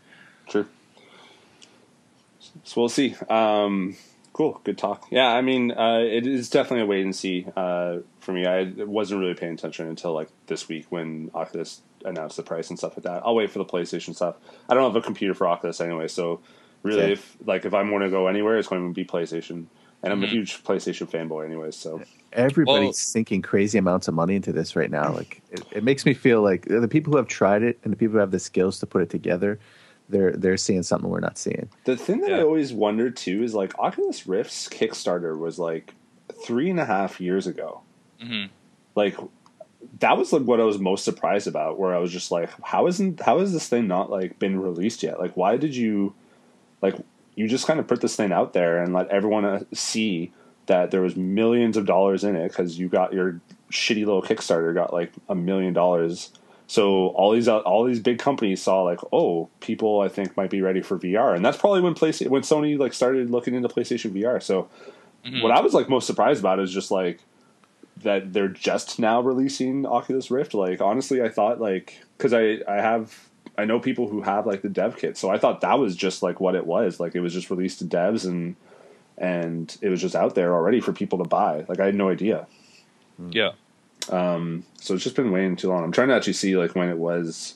True. 0.48 0.66
So 2.64 2.80
we'll 2.80 2.88
see. 2.88 3.16
Um, 3.28 3.96
cool. 4.32 4.60
Good 4.64 4.78
talk. 4.78 5.06
Yeah, 5.10 5.28
I 5.28 5.40
mean, 5.42 5.72
uh, 5.72 5.98
it 6.00 6.26
is 6.26 6.48
definitely 6.50 6.82
a 6.82 6.86
wait 6.86 7.04
and 7.04 7.14
see 7.14 7.46
uh, 7.56 7.98
for 8.20 8.32
me. 8.32 8.46
I 8.46 8.72
wasn't 8.84 9.20
really 9.20 9.34
paying 9.34 9.54
attention 9.54 9.88
until 9.88 10.12
like 10.12 10.28
this 10.46 10.68
week 10.68 10.86
when 10.90 11.30
Oculus 11.34 11.82
announced 12.04 12.36
the 12.36 12.42
price 12.42 12.70
and 12.70 12.78
stuff 12.78 12.96
like 12.96 13.04
that. 13.04 13.22
I'll 13.24 13.34
wait 13.34 13.50
for 13.50 13.58
the 13.58 13.64
PlayStation 13.64 14.14
stuff. 14.14 14.36
I 14.68 14.74
don't 14.74 14.84
have 14.92 14.96
a 14.96 15.04
computer 15.04 15.34
for 15.34 15.46
Oculus 15.46 15.80
anyway, 15.80 16.08
so 16.08 16.40
really, 16.82 17.02
Okay. 17.02 17.12
if 17.12 17.36
like 17.44 17.64
if 17.64 17.74
I'm 17.74 17.90
going 17.90 18.02
to 18.02 18.10
go 18.10 18.26
anywhere, 18.26 18.58
it's 18.58 18.68
going 18.68 18.88
to 18.88 18.94
be 18.94 19.04
PlayStation. 19.04 19.66
And 20.04 20.12
I'm 20.12 20.24
a 20.24 20.26
Mhm. 20.26 20.30
huge 20.30 20.64
PlayStation 20.64 21.08
fanboy, 21.08 21.44
anyways. 21.46 21.76
So 21.76 22.02
Everybody's 22.32 22.84
Well- 22.86 22.92
sinking 22.94 23.42
crazy 23.42 23.78
amounts 23.78 24.08
of 24.08 24.14
money 24.14 24.34
into 24.34 24.50
this 24.52 24.74
right 24.74 24.90
now. 24.90 25.12
Like 25.14 25.42
it, 25.52 25.62
it 25.70 25.84
makes 25.84 26.04
me 26.06 26.12
feel 26.14 26.42
like 26.42 26.64
the 26.66 26.88
people 26.88 27.12
who 27.12 27.18
have 27.18 27.28
tried 27.28 27.62
it 27.62 27.78
and 27.84 27.92
the 27.92 27.96
people 27.96 28.14
who 28.14 28.18
have 28.18 28.30
the 28.32 28.40
skills 28.40 28.80
to 28.80 28.86
put 28.86 29.02
it 29.02 29.10
together, 29.10 29.60
they're 30.12 30.32
they're 30.32 30.56
seeing 30.56 30.82
something 30.84 31.10
we're 31.10 31.20
not 31.20 31.38
seeing. 31.38 31.68
The 31.84 31.96
thing 31.96 32.20
that 32.20 32.32
I 32.32 32.42
always 32.42 32.72
wonder 32.72 33.10
too 33.10 33.42
is 33.42 33.54
like 33.54 33.76
Oculus 33.78 34.26
Rift's 34.26 34.68
Kickstarter 34.68 35.36
was 35.36 35.58
like 35.58 35.94
three 36.44 36.70
and 36.70 36.78
a 36.78 36.84
half 36.84 37.20
years 37.20 37.46
ago. 37.46 37.80
hmm 38.20 38.44
Like 38.94 39.16
that 39.98 40.16
was 40.16 40.32
like 40.32 40.42
what 40.42 40.60
I 40.60 40.64
was 40.64 40.78
most 40.78 41.04
surprised 41.04 41.48
about. 41.48 41.78
Where 41.78 41.94
I 41.94 41.98
was 41.98 42.12
just 42.12 42.30
like, 42.30 42.50
how 42.62 42.86
isn't 42.86 43.20
how 43.20 43.40
has 43.40 43.52
this 43.52 43.68
thing 43.68 43.88
not 43.88 44.10
like 44.10 44.38
been 44.38 44.60
released 44.60 45.02
yet? 45.02 45.18
Like, 45.18 45.36
why 45.36 45.56
did 45.56 45.74
you 45.74 46.14
like 46.80 46.96
you 47.34 47.48
just 47.48 47.66
kind 47.66 47.80
of 47.80 47.88
put 47.88 48.00
this 48.00 48.14
thing 48.14 48.30
out 48.30 48.52
there 48.52 48.82
and 48.82 48.92
let 48.92 49.08
everyone 49.08 49.44
uh, 49.44 49.64
see 49.72 50.32
that 50.66 50.90
there 50.90 51.00
was 51.00 51.16
millions 51.16 51.76
of 51.76 51.86
dollars 51.86 52.22
in 52.22 52.36
it 52.36 52.48
because 52.48 52.78
you 52.78 52.88
got 52.88 53.12
your 53.12 53.40
shitty 53.70 54.04
little 54.04 54.22
Kickstarter 54.22 54.74
got 54.74 54.92
like 54.92 55.12
a 55.28 55.34
million 55.34 55.72
dollars. 55.72 56.30
So 56.72 57.08
all 57.08 57.32
these 57.32 57.48
all 57.48 57.84
these 57.84 58.00
big 58.00 58.18
companies 58.18 58.62
saw 58.62 58.80
like, 58.80 59.00
oh, 59.12 59.50
people 59.60 60.00
I 60.00 60.08
think 60.08 60.38
might 60.38 60.48
be 60.48 60.62
ready 60.62 60.80
for 60.80 60.98
VR, 60.98 61.36
and 61.36 61.44
that's 61.44 61.58
probably 61.58 61.82
when 61.82 61.92
PlayStation 61.92 62.28
when 62.28 62.40
Sony 62.40 62.78
like 62.78 62.94
started 62.94 63.28
looking 63.28 63.52
into 63.52 63.68
PlayStation 63.68 64.10
VR. 64.12 64.42
So 64.42 64.70
Mhm. 65.22 65.42
what 65.42 65.52
I 65.52 65.60
was 65.60 65.74
like 65.74 65.90
most 65.90 66.06
surprised 66.06 66.40
about 66.40 66.60
is 66.60 66.72
just 66.72 66.90
like 66.90 67.20
that 68.02 68.32
they're 68.32 68.48
just 68.48 68.98
now 68.98 69.20
releasing 69.20 69.84
Oculus 69.84 70.30
Rift. 70.30 70.54
Like 70.54 70.80
honestly, 70.80 71.20
I 71.20 71.28
thought 71.28 71.60
like 71.60 72.00
because 72.16 72.32
I 72.32 72.60
I 72.66 72.80
have 72.80 73.28
I 73.58 73.66
know 73.66 73.78
people 73.78 74.08
who 74.08 74.22
have 74.22 74.46
like 74.46 74.62
the 74.62 74.70
dev 74.70 74.96
kit, 74.96 75.18
so 75.18 75.28
I 75.28 75.36
thought 75.36 75.60
that 75.60 75.78
was 75.78 75.94
just 75.94 76.22
like 76.22 76.40
what 76.40 76.54
it 76.54 76.66
was. 76.66 76.98
Like 76.98 77.14
it 77.14 77.20
was 77.20 77.34
just 77.34 77.50
released 77.50 77.80
to 77.80 77.84
devs 77.84 78.24
and 78.24 78.56
and 79.18 79.76
it 79.82 79.90
was 79.90 80.00
just 80.00 80.16
out 80.16 80.34
there 80.34 80.54
already 80.54 80.80
for 80.80 80.94
people 80.94 81.18
to 81.18 81.28
buy. 81.28 81.66
Like 81.68 81.80
I 81.80 81.84
had 81.84 81.94
no 81.94 82.08
idea. 82.08 82.46
Yeah. 83.30 83.50
Um, 84.10 84.64
so 84.76 84.94
it's 84.94 85.04
just 85.04 85.16
been 85.16 85.30
waiting 85.30 85.56
too 85.56 85.68
long. 85.68 85.84
I'm 85.84 85.92
trying 85.92 86.08
to 86.08 86.14
actually 86.14 86.32
see 86.34 86.56
like 86.56 86.74
when 86.74 86.88
it 86.88 86.98
was. 86.98 87.54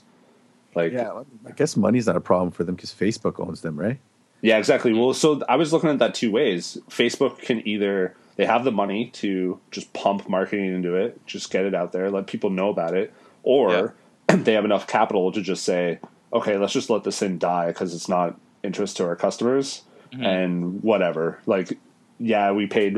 Like 0.74 0.92
Yeah, 0.92 1.22
I 1.46 1.52
guess 1.52 1.76
money's 1.76 2.06
not 2.06 2.16
a 2.16 2.20
problem 2.20 2.50
for 2.50 2.62
them 2.62 2.74
because 2.74 2.92
Facebook 2.92 3.40
owns 3.40 3.62
them, 3.62 3.80
right? 3.80 3.98
Yeah, 4.42 4.58
exactly. 4.58 4.92
Well, 4.92 5.14
so 5.14 5.42
I 5.48 5.56
was 5.56 5.72
looking 5.72 5.88
at 5.88 5.98
that 6.00 6.14
two 6.14 6.30
ways. 6.30 6.76
Facebook 6.90 7.38
can 7.38 7.66
either 7.66 8.14
they 8.36 8.44
have 8.44 8.64
the 8.64 8.72
money 8.72 9.08
to 9.14 9.58
just 9.70 9.92
pump 9.94 10.28
marketing 10.28 10.66
into 10.66 10.94
it, 10.94 11.24
just 11.26 11.50
get 11.50 11.64
it 11.64 11.74
out 11.74 11.92
there, 11.92 12.10
let 12.10 12.26
people 12.26 12.50
know 12.50 12.68
about 12.68 12.94
it, 12.94 13.12
or 13.42 13.94
they 14.28 14.52
have 14.52 14.64
enough 14.66 14.86
capital 14.86 15.32
to 15.32 15.40
just 15.40 15.64
say, 15.64 15.98
okay, 16.32 16.58
let's 16.58 16.74
just 16.74 16.90
let 16.90 17.04
this 17.04 17.18
thing 17.18 17.38
die 17.38 17.68
because 17.68 17.94
it's 17.94 18.08
not 18.08 18.38
interest 18.62 18.98
to 18.98 19.04
our 19.04 19.16
customers 19.16 19.82
and 20.12 20.82
whatever. 20.82 21.40
Like, 21.46 21.78
yeah, 22.18 22.52
we 22.52 22.66
paid 22.66 22.96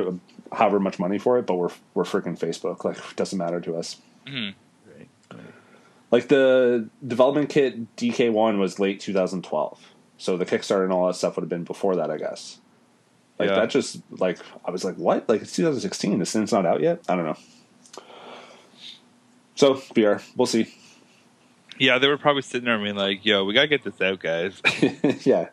however 0.53 0.81
much 0.81 0.99
money 0.99 1.19
for 1.19 1.39
it, 1.39 1.47
but 1.47 1.55
we're 1.57 1.71
we're 1.95 2.05
freaking 2.05 2.39
Facebook. 2.39 2.85
Like, 2.85 2.97
it 2.99 3.17
doesn't 3.17 3.39
matter 3.39 3.61
to 3.61 3.77
us. 3.77 3.97
hmm 4.27 4.51
Right. 4.87 5.09
Like 6.11 6.29
the 6.29 6.89
development 7.07 7.51
kit 7.51 7.97
DK1 7.97 8.59
was 8.59 8.79
late 8.81 9.01
2012. 9.01 9.79
So 10.17 10.37
the 10.37 10.47
Kickstarter 10.47 10.85
and 10.85 10.93
all 10.93 11.07
that 11.07 11.15
stuff 11.15 11.37
would 11.37 11.43
have 11.43 11.49
been 11.51 11.65
before 11.65 11.97
that, 11.97 12.11
I 12.11 12.17
guess. 12.17 12.59
Like 13.39 13.51
Yeah. 13.51 13.57
that 13.57 13.71
just 13.71 14.01
like 14.11 14.39
I 14.65 14.71
was 14.71 14.85
like, 14.85 14.97
what? 14.97 15.29
Like 15.29 15.43
it's 15.43 15.53
2016. 15.55 16.19
This 16.19 16.33
thing's 16.33 16.53
not 16.53 16.67
out 16.67 16.81
yet. 16.81 17.01
I 17.09 17.15
don't 17.15 17.25
know. 17.27 17.37
So 19.55 19.75
VR, 19.75 20.23
we'll 20.37 20.47
see. 20.47 20.73
Yeah, 21.79 21.99
they 21.99 22.09
were 22.09 22.19
probably 22.19 22.43
sitting 22.43 22.65
there 22.65 22.79
being 22.79 22.97
like, 22.97 23.25
"Yo, 23.25 23.45
we 23.45 23.55
gotta 23.55 23.69
get 23.69 23.85
this 23.85 24.01
out, 24.01 24.19
guys." 24.21 24.61
yeah, 25.27 25.49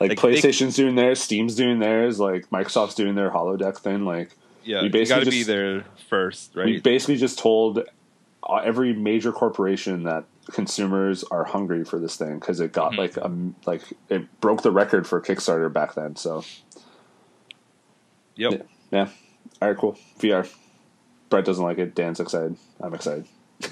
like, 0.00 0.10
Like, 0.10 0.18
PlayStation's 0.18 0.76
doing 0.76 0.94
theirs, 0.94 1.20
Steam's 1.20 1.54
doing 1.54 1.78
theirs, 1.78 2.18
like 2.20 2.48
Microsoft's 2.50 2.94
doing 2.94 3.14
their 3.14 3.30
holodeck 3.30 3.78
thing. 3.78 4.04
Like 4.04 4.30
Yeah, 4.64 4.80
We 4.80 4.86
you 4.86 4.90
basically 4.92 5.20
gotta 5.22 5.30
be 5.30 5.36
just- 5.38 5.48
there 5.48 5.84
first, 6.08 6.54
we 6.54 6.62
right? 6.62 6.82
basically 6.82 7.16
just 7.16 7.38
told 7.38 7.78
uh, 8.46 8.56
every 8.56 8.92
major 8.92 9.32
corporation 9.32 10.02
that 10.04 10.24
consumers 10.50 11.24
are 11.24 11.44
hungry 11.44 11.84
for 11.84 11.98
this 11.98 12.16
thing 12.16 12.38
because 12.38 12.60
it 12.60 12.72
got 12.72 12.92
Mhm. 12.92 12.98
like 12.98 13.18
um 13.18 13.54
like 13.66 13.82
it 14.10 14.40
broke 14.40 14.62
the 14.62 14.70
record 14.70 15.06
for 15.06 15.20
Kickstarter 15.20 15.72
back 15.72 15.94
then. 15.94 16.16
So 16.16 16.44
Yep. 18.36 18.52
Yeah. 18.52 18.58
yeah, 18.90 19.08
all 19.62 19.68
right, 19.68 19.76
cool. 19.78 19.96
VR. 20.18 20.46
Brett 21.30 21.44
doesn't 21.44 21.64
like 21.64 21.78
it. 21.78 21.94
Dan's 21.94 22.20
excited. 22.20 22.56
I'm 22.80 22.92
excited. 22.94 23.24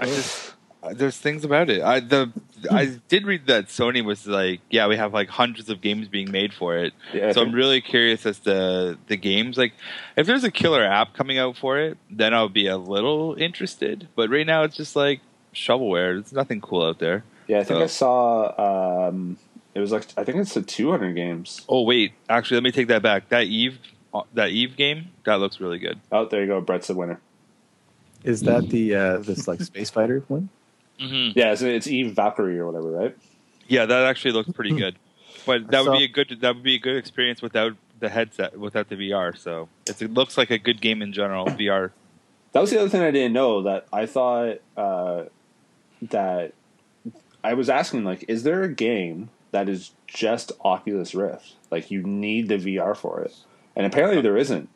I 0.00 0.06
just 0.06 0.54
there's 0.94 1.16
things 1.16 1.44
about 1.44 1.70
it. 1.70 1.82
I 1.82 2.00
the 2.00 2.32
I 2.70 2.98
did 3.08 3.24
read 3.26 3.46
that 3.46 3.66
Sony 3.66 4.04
was 4.04 4.26
like, 4.26 4.60
yeah, 4.70 4.86
we 4.88 4.96
have 4.96 5.12
like 5.12 5.28
hundreds 5.28 5.68
of 5.70 5.80
games 5.80 6.08
being 6.08 6.30
made 6.30 6.52
for 6.52 6.76
it. 6.76 6.92
Yeah, 7.12 7.32
so 7.32 7.42
I'm 7.42 7.52
really 7.52 7.80
curious 7.80 8.24
as 8.26 8.38
to 8.40 8.98
the 9.06 9.16
games. 9.16 9.56
Like, 9.58 9.74
if 10.16 10.26
there's 10.26 10.44
a 10.44 10.50
killer 10.50 10.84
app 10.84 11.14
coming 11.14 11.38
out 11.38 11.56
for 11.56 11.78
it, 11.78 11.98
then 12.10 12.34
I'll 12.34 12.48
be 12.48 12.66
a 12.66 12.76
little 12.76 13.34
interested. 13.38 14.08
But 14.16 14.30
right 14.30 14.46
now, 14.46 14.62
it's 14.64 14.76
just 14.76 14.96
like 14.96 15.20
shovelware. 15.54 16.14
There's 16.20 16.32
nothing 16.32 16.60
cool 16.60 16.84
out 16.84 16.98
there. 16.98 17.24
yeah, 17.46 17.60
I 17.60 17.64
think 17.64 17.78
so- 17.78 17.82
I 17.84 17.86
saw. 17.86 19.08
Um, 19.08 19.36
it 19.74 19.80
was 19.80 19.90
like 19.92 20.06
I 20.16 20.24
think 20.24 20.38
it's 20.38 20.56
a 20.56 20.62
200 20.62 21.14
games. 21.14 21.62
Oh 21.68 21.82
wait, 21.82 22.12
actually, 22.28 22.56
let 22.56 22.64
me 22.64 22.72
take 22.72 22.88
that 22.88 23.02
back. 23.02 23.28
That 23.30 23.44
Eve, 23.44 23.78
uh, 24.12 24.22
that 24.34 24.50
Eve 24.50 24.76
game, 24.76 25.06
that 25.24 25.36
looks 25.40 25.60
really 25.60 25.78
good. 25.78 25.98
Oh, 26.10 26.26
there 26.26 26.40
you 26.42 26.46
go. 26.46 26.60
Brett's 26.60 26.88
the 26.88 26.94
winner. 26.94 27.20
Is 28.24 28.42
that 28.42 28.68
the 28.68 28.94
uh, 28.94 29.18
this 29.18 29.48
like 29.48 29.60
space 29.62 29.90
fighter 29.90 30.22
one? 30.28 30.48
Mm-hmm. 31.02 31.38
Yeah, 31.38 31.52
it's, 31.52 31.62
it's 31.62 31.86
Eve 31.86 32.12
Valkyrie 32.12 32.58
or 32.58 32.66
whatever, 32.66 32.90
right? 32.90 33.16
Yeah, 33.66 33.86
that 33.86 34.06
actually 34.06 34.32
looks 34.32 34.50
pretty 34.50 34.74
good. 34.76 34.96
But 35.44 35.68
that 35.68 35.78
I 35.78 35.82
would 35.82 35.98
be 35.98 36.04
a 36.04 36.08
good 36.08 36.38
that 36.40 36.54
would 36.54 36.62
be 36.62 36.76
a 36.76 36.78
good 36.78 36.96
experience 36.96 37.42
without 37.42 37.76
the 37.98 38.08
headset, 38.08 38.58
without 38.58 38.88
the 38.88 38.96
VR. 38.96 39.36
So 39.36 39.68
it's, 39.86 40.02
it 40.02 40.12
looks 40.12 40.38
like 40.38 40.50
a 40.50 40.58
good 40.58 40.80
game 40.80 41.02
in 41.02 41.12
general. 41.12 41.46
VR. 41.58 41.90
That 42.52 42.60
was 42.60 42.70
the 42.70 42.78
other 42.78 42.88
thing 42.88 43.02
I 43.02 43.10
didn't 43.10 43.32
know. 43.32 43.62
That 43.62 43.86
I 43.92 44.06
thought 44.06 44.58
uh, 44.76 45.24
that 46.02 46.52
I 47.42 47.54
was 47.54 47.68
asking, 47.68 48.04
like, 48.04 48.24
is 48.28 48.42
there 48.44 48.62
a 48.62 48.72
game 48.72 49.30
that 49.50 49.68
is 49.68 49.92
just 50.06 50.52
Oculus 50.64 51.14
Rift? 51.14 51.54
Like, 51.70 51.90
you 51.90 52.02
need 52.02 52.48
the 52.48 52.56
VR 52.56 52.96
for 52.96 53.22
it, 53.22 53.34
and 53.74 53.86
apparently 53.86 54.20
there 54.20 54.36
isn't. 54.36 54.68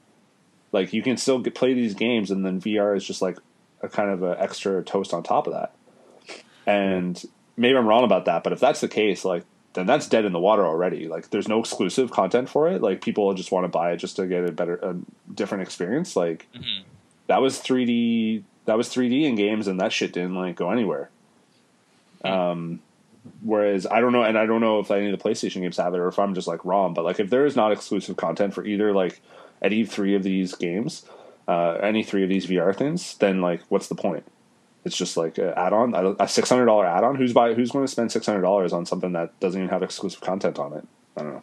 Like, 0.72 0.92
you 0.92 1.02
can 1.02 1.16
still 1.16 1.38
get, 1.38 1.54
play 1.54 1.74
these 1.74 1.94
games, 1.94 2.30
and 2.30 2.44
then 2.44 2.60
VR 2.60 2.96
is 2.96 3.04
just 3.04 3.22
like 3.22 3.38
a 3.82 3.88
kind 3.88 4.10
of 4.10 4.22
an 4.22 4.36
extra 4.38 4.82
toast 4.82 5.14
on 5.14 5.22
top 5.22 5.46
of 5.46 5.52
that. 5.52 5.72
And 6.66 7.22
maybe 7.56 7.76
I'm 7.76 7.86
wrong 7.86 8.04
about 8.04 8.24
that, 8.24 8.42
but 8.42 8.52
if 8.52 8.60
that's 8.60 8.80
the 8.80 8.88
case, 8.88 9.24
like, 9.24 9.44
then 9.74 9.86
that's 9.86 10.08
dead 10.08 10.24
in 10.24 10.32
the 10.32 10.40
water 10.40 10.64
already. 10.66 11.06
Like, 11.06 11.30
there's 11.30 11.48
no 11.48 11.60
exclusive 11.60 12.10
content 12.10 12.48
for 12.48 12.68
it. 12.68 12.80
Like, 12.82 13.02
people 13.02 13.32
just 13.34 13.52
want 13.52 13.64
to 13.64 13.68
buy 13.68 13.92
it 13.92 13.98
just 13.98 14.16
to 14.16 14.26
get 14.26 14.48
a 14.48 14.52
better, 14.52 14.76
a 14.76 14.96
different 15.32 15.62
experience. 15.62 16.16
Like 16.16 16.46
Mhm. 16.54 16.82
that 17.28 17.40
was 17.42 17.58
3D 17.60 18.42
that 18.64 18.76
was 18.76 18.88
3D 18.88 19.24
in 19.24 19.36
games 19.36 19.68
and 19.68 19.78
that 19.80 19.92
shit 19.92 20.12
didn't 20.12 20.34
like 20.34 20.56
go 20.56 20.70
anywhere. 20.70 21.08
Um 22.24 22.80
whereas 23.42 23.86
I 23.86 24.00
don't 24.00 24.12
know 24.12 24.22
and 24.22 24.38
I 24.38 24.46
don't 24.46 24.60
know 24.60 24.78
if 24.80 24.90
any 24.90 25.10
of 25.10 25.18
the 25.18 25.22
PlayStation 25.22 25.60
games 25.60 25.76
have 25.76 25.94
it 25.94 25.98
or 25.98 26.08
if 26.08 26.18
I'm 26.18 26.34
just 26.34 26.48
like 26.48 26.64
wrong, 26.64 26.94
but 26.94 27.04
like 27.04 27.20
if 27.20 27.28
there 27.30 27.44
is 27.46 27.54
not 27.56 27.72
exclusive 27.72 28.16
content 28.16 28.54
for 28.54 28.64
either 28.64 28.92
like 28.92 29.20
any 29.62 29.84
three 29.84 30.14
of 30.14 30.22
these 30.22 30.54
games, 30.54 31.04
uh 31.46 31.72
any 31.82 32.02
three 32.02 32.22
of 32.22 32.28
these 32.28 32.46
VR 32.46 32.74
things, 32.74 33.16
then 33.18 33.40
like 33.40 33.60
what's 33.68 33.88
the 33.88 33.94
point? 33.94 34.24
It's 34.86 34.96
just 34.96 35.16
like 35.16 35.36
an 35.38 35.52
add-on, 35.56 35.94
a 35.94 36.10
a 36.10 36.14
$600 36.26 36.86
add-on. 36.86 37.16
Who's 37.16 37.32
buy 37.32 37.54
who's 37.54 37.72
going 37.72 37.84
to 37.84 37.90
spend 37.90 38.10
$600 38.10 38.72
on 38.72 38.86
something 38.86 39.12
that 39.12 39.38
doesn't 39.40 39.60
even 39.60 39.68
have 39.70 39.82
exclusive 39.82 40.20
content 40.20 40.58
on 40.60 40.72
it? 40.74 40.86
I 41.16 41.22
don't 41.22 41.32
know. 41.32 41.42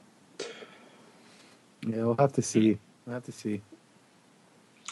Yeah, 1.85 2.03
we'll 2.05 2.15
have 2.17 2.33
to 2.33 2.41
see. 2.41 2.79
We'll 3.05 3.15
have 3.15 3.25
to 3.25 3.33
see. 3.33 3.61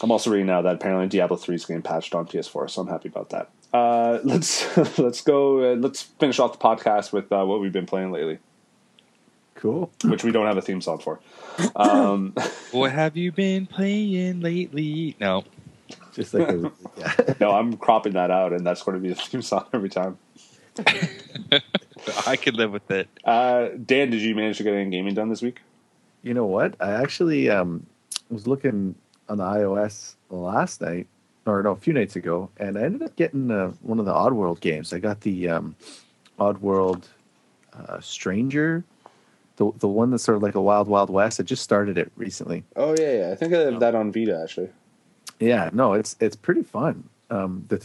I'm 0.02 0.10
also 0.10 0.30
reading 0.30 0.46
now 0.46 0.60
that 0.62 0.74
apparently 0.74 1.06
Diablo 1.08 1.36
3 1.36 1.54
is 1.54 1.64
getting 1.64 1.82
patched 1.82 2.14
on 2.14 2.26
PS4, 2.26 2.68
so 2.68 2.82
I'm 2.82 2.88
happy 2.88 3.08
about 3.08 3.30
that. 3.30 3.48
Uh, 3.72 4.18
let's 4.24 4.76
let's 4.98 5.22
go. 5.22 5.72
Uh, 5.72 5.76
let's 5.76 6.02
finish 6.02 6.38
off 6.38 6.52
the 6.52 6.58
podcast 6.58 7.12
with 7.12 7.32
uh, 7.32 7.44
what 7.44 7.60
we've 7.60 7.72
been 7.72 7.86
playing 7.86 8.12
lately, 8.12 8.38
Cool. 9.54 9.90
which 10.04 10.24
we 10.24 10.30
don't 10.30 10.46
have 10.46 10.58
a 10.58 10.62
theme 10.62 10.82
song 10.82 10.98
for. 10.98 11.20
Um, 11.74 12.34
What 12.72 12.92
have 12.92 13.16
you 13.16 13.32
been 13.32 13.66
playing 13.66 14.40
lately? 14.40 15.16
No. 15.20 15.44
Just 16.12 16.34
like 16.34 16.48
a, 16.48 16.72
yeah. 16.96 17.34
No, 17.40 17.52
I'm 17.52 17.76
cropping 17.76 18.12
that 18.12 18.30
out, 18.30 18.52
and 18.52 18.66
that's 18.66 18.82
going 18.82 18.96
to 18.96 19.00
be 19.00 19.08
the 19.08 19.14
theme 19.14 19.42
song 19.42 19.66
every 19.72 19.88
time. 19.88 20.18
I 22.26 22.36
could 22.36 22.54
live 22.54 22.72
with 22.72 22.90
it. 22.90 23.08
Uh, 23.24 23.68
Dan, 23.84 24.10
did 24.10 24.20
you 24.22 24.34
manage 24.34 24.58
to 24.58 24.64
get 24.64 24.74
any 24.74 24.90
gaming 24.90 25.14
done 25.14 25.28
this 25.28 25.42
week? 25.42 25.60
You 26.22 26.34
know 26.34 26.46
what? 26.46 26.74
I 26.80 26.92
actually 26.92 27.50
um, 27.50 27.86
was 28.30 28.46
looking 28.46 28.94
on 29.28 29.38
the 29.38 29.44
iOS 29.44 30.14
last 30.30 30.80
night, 30.80 31.06
or 31.46 31.62
no, 31.62 31.70
a 31.70 31.76
few 31.76 31.92
nights 31.92 32.16
ago, 32.16 32.50
and 32.58 32.78
I 32.78 32.82
ended 32.82 33.02
up 33.02 33.16
getting 33.16 33.50
uh, 33.50 33.72
one 33.82 33.98
of 33.98 34.04
the 34.04 34.12
Oddworld 34.12 34.60
games. 34.60 34.92
I 34.92 34.98
got 34.98 35.20
the 35.22 35.48
um, 35.48 35.76
Oddworld 36.38 37.04
uh, 37.72 38.00
Stranger, 38.00 38.84
the 39.56 39.72
the 39.78 39.88
one 39.88 40.10
that's 40.10 40.22
sort 40.22 40.36
of 40.36 40.42
like 40.42 40.54
a 40.54 40.60
Wild 40.60 40.88
Wild 40.88 41.10
West. 41.10 41.40
I 41.40 41.42
just 41.42 41.62
started 41.62 41.98
it 41.98 42.10
recently. 42.16 42.64
Oh 42.76 42.94
yeah, 42.98 43.18
yeah. 43.18 43.30
I 43.32 43.34
think 43.34 43.52
I 43.52 43.58
have 43.60 43.80
that 43.80 43.94
on 43.94 44.12
Vita 44.12 44.40
actually. 44.42 44.70
Yeah, 45.42 45.70
no, 45.72 45.94
it's 45.94 46.14
it's 46.20 46.36
pretty 46.36 46.62
fun. 46.62 47.08
Um, 47.28 47.64
the 47.68 47.76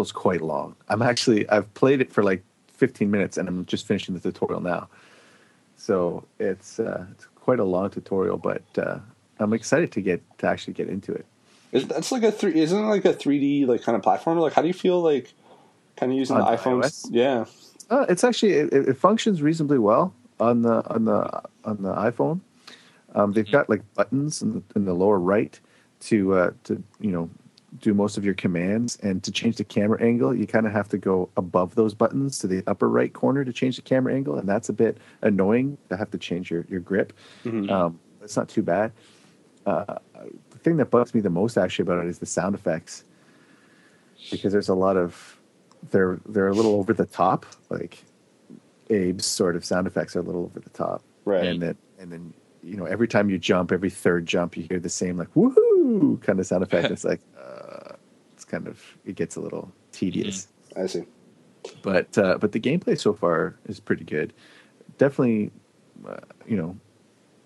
is 0.00 0.12
quite 0.12 0.42
long. 0.42 0.76
I'm 0.88 1.00
actually 1.00 1.48
I've 1.48 1.72
played 1.74 2.00
it 2.00 2.12
for 2.12 2.22
like 2.22 2.42
15 2.74 3.10
minutes, 3.10 3.38
and 3.38 3.48
I'm 3.48 3.64
just 3.64 3.86
finishing 3.86 4.14
the 4.14 4.20
tutorial 4.20 4.60
now. 4.60 4.88
So 5.76 6.24
it's 6.38 6.78
uh, 6.78 7.06
it's 7.12 7.26
quite 7.34 7.58
a 7.58 7.64
long 7.64 7.88
tutorial, 7.90 8.36
but 8.36 8.62
uh, 8.76 8.98
I'm 9.38 9.54
excited 9.54 9.92
to 9.92 10.02
get 10.02 10.22
to 10.38 10.46
actually 10.46 10.74
get 10.74 10.88
into 10.88 11.12
it. 11.12 11.24
Is 11.72 11.86
that's 11.86 12.12
like 12.12 12.22
a 12.22 12.30
three? 12.30 12.60
Isn't 12.60 12.84
it 12.84 12.86
like 12.86 13.04
a 13.06 13.14
3D 13.14 13.66
like 13.66 13.82
kind 13.82 13.96
of 13.96 14.02
platformer? 14.02 14.40
Like, 14.40 14.52
how 14.52 14.60
do 14.62 14.68
you 14.68 14.74
feel 14.74 15.00
like 15.00 15.32
kind 15.96 16.12
of 16.12 16.18
using 16.18 16.36
On 16.36 16.42
the 16.42 16.58
iPhone? 16.58 16.82
iOS? 16.82 17.06
Yeah, 17.10 17.44
Uh, 17.88 18.04
it's 18.10 18.24
actually 18.24 18.52
it, 18.52 18.72
it 18.72 18.96
functions 18.98 19.40
reasonably 19.40 19.78
well 19.78 20.12
on 20.38 20.62
the 20.62 20.86
on 20.92 21.06
the 21.06 21.42
on 21.64 21.82
the 21.82 21.94
iPhone. 21.94 22.40
Um, 23.14 23.32
they've 23.32 23.50
got 23.50 23.70
like 23.70 23.82
buttons 23.94 24.42
in 24.42 24.52
the, 24.52 24.62
in 24.74 24.84
the 24.84 24.92
lower 24.92 25.18
right 25.18 25.58
to 26.00 26.34
uh, 26.34 26.50
to 26.64 26.82
you 27.00 27.10
know 27.10 27.30
do 27.80 27.92
most 27.92 28.16
of 28.16 28.24
your 28.24 28.34
commands, 28.34 28.96
and 29.02 29.22
to 29.22 29.30
change 29.30 29.56
the 29.56 29.64
camera 29.64 30.00
angle, 30.02 30.34
you 30.34 30.46
kind 30.46 30.66
of 30.66 30.72
have 30.72 30.88
to 30.88 30.98
go 30.98 31.28
above 31.36 31.74
those 31.74 31.92
buttons 31.94 32.38
to 32.38 32.46
the 32.46 32.62
upper 32.66 32.88
right 32.88 33.12
corner 33.12 33.44
to 33.44 33.52
change 33.52 33.76
the 33.76 33.82
camera 33.82 34.14
angle, 34.14 34.38
and 34.38 34.48
that's 34.48 34.68
a 34.68 34.72
bit 34.72 34.96
annoying 35.22 35.76
to 35.88 35.96
have 35.96 36.10
to 36.10 36.18
change 36.18 36.50
your 36.50 36.64
your 36.68 36.80
grip. 36.80 37.12
Mhm. 37.44 37.70
Um, 37.70 38.00
it's 38.22 38.36
not 38.36 38.48
too 38.48 38.62
bad. 38.62 38.92
Uh, 39.66 39.98
the 40.50 40.58
thing 40.58 40.76
that 40.76 40.90
bugs 40.90 41.14
me 41.14 41.20
the 41.20 41.30
most 41.30 41.58
actually 41.58 41.82
about 41.82 42.04
it 42.04 42.08
is 42.08 42.18
the 42.18 42.26
sound 42.26 42.54
effects, 42.54 43.04
because 44.30 44.52
there's 44.52 44.68
a 44.68 44.74
lot 44.74 44.96
of 44.96 45.38
they're 45.90 46.18
they're 46.26 46.48
a 46.48 46.54
little 46.54 46.76
over 46.76 46.92
the 46.92 47.06
top. 47.06 47.44
Like 47.68 48.04
Abe's 48.90 49.26
sort 49.26 49.56
of 49.56 49.64
sound 49.64 49.86
effects 49.86 50.16
are 50.16 50.20
a 50.20 50.22
little 50.22 50.44
over 50.44 50.60
the 50.60 50.70
top, 50.70 51.02
right. 51.24 51.44
and 51.44 51.60
then 51.60 51.76
and 51.98 52.12
then 52.12 52.32
you 52.66 52.76
know 52.76 52.84
every 52.84 53.06
time 53.08 53.30
you 53.30 53.38
jump, 53.38 53.70
every 53.72 53.90
third 53.90 54.26
jump, 54.26 54.56
you 54.56 54.64
hear 54.68 54.80
the 54.80 54.88
same 54.88 55.16
like 55.16 55.32
woohoo 55.34 56.20
kind 56.22 56.40
of 56.40 56.46
sound 56.46 56.62
effect. 56.66 56.90
it's 56.90 57.04
like 57.04 57.20
uh, 57.38 57.94
it's 58.34 58.44
kind 58.44 58.66
of 58.66 58.82
it 59.04 59.14
gets 59.14 59.36
a 59.36 59.40
little 59.40 59.70
tedious 59.92 60.48
I 60.76 60.86
see. 60.86 61.04
but 61.82 62.18
uh, 62.18 62.38
but 62.38 62.52
the 62.52 62.60
gameplay 62.60 62.98
so 62.98 63.12
far 63.12 63.54
is 63.68 63.78
pretty 63.80 64.04
good. 64.04 64.32
Definitely, 64.98 65.50
uh, 66.06 66.16
you 66.46 66.56
know, 66.56 66.76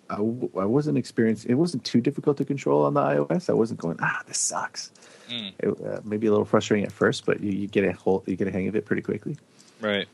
I, 0.08 0.16
w- 0.16 0.50
I 0.58 0.64
wasn't 0.64 0.98
experiencing. 0.98 1.50
It 1.50 1.54
wasn't 1.54 1.84
too 1.84 2.00
difficult 2.00 2.36
to 2.38 2.44
control 2.44 2.84
on 2.84 2.94
the 2.94 3.00
iOS. 3.00 3.50
I 3.50 3.54
wasn't 3.54 3.80
going, 3.80 3.96
ah, 4.00 4.22
this 4.26 4.38
sucks. 4.38 4.90
Mm, 5.30 5.52
It, 5.58 5.68
uh, 5.84 6.00
maybe 6.04 6.26
a 6.26 6.30
little 6.30 6.44
frustrating 6.44 6.84
at 6.86 6.92
first, 6.92 7.26
but 7.26 7.40
you, 7.40 7.52
you 7.52 7.66
get 7.68 7.84
a 7.84 7.92
whole, 7.92 8.22
you 8.26 8.36
get 8.36 8.46
a 8.48 8.50
hang 8.52 8.68
of 8.68 8.76
it 8.76 8.84
pretty 8.86 9.02
quickly. 9.02 9.36
right. 9.80 10.06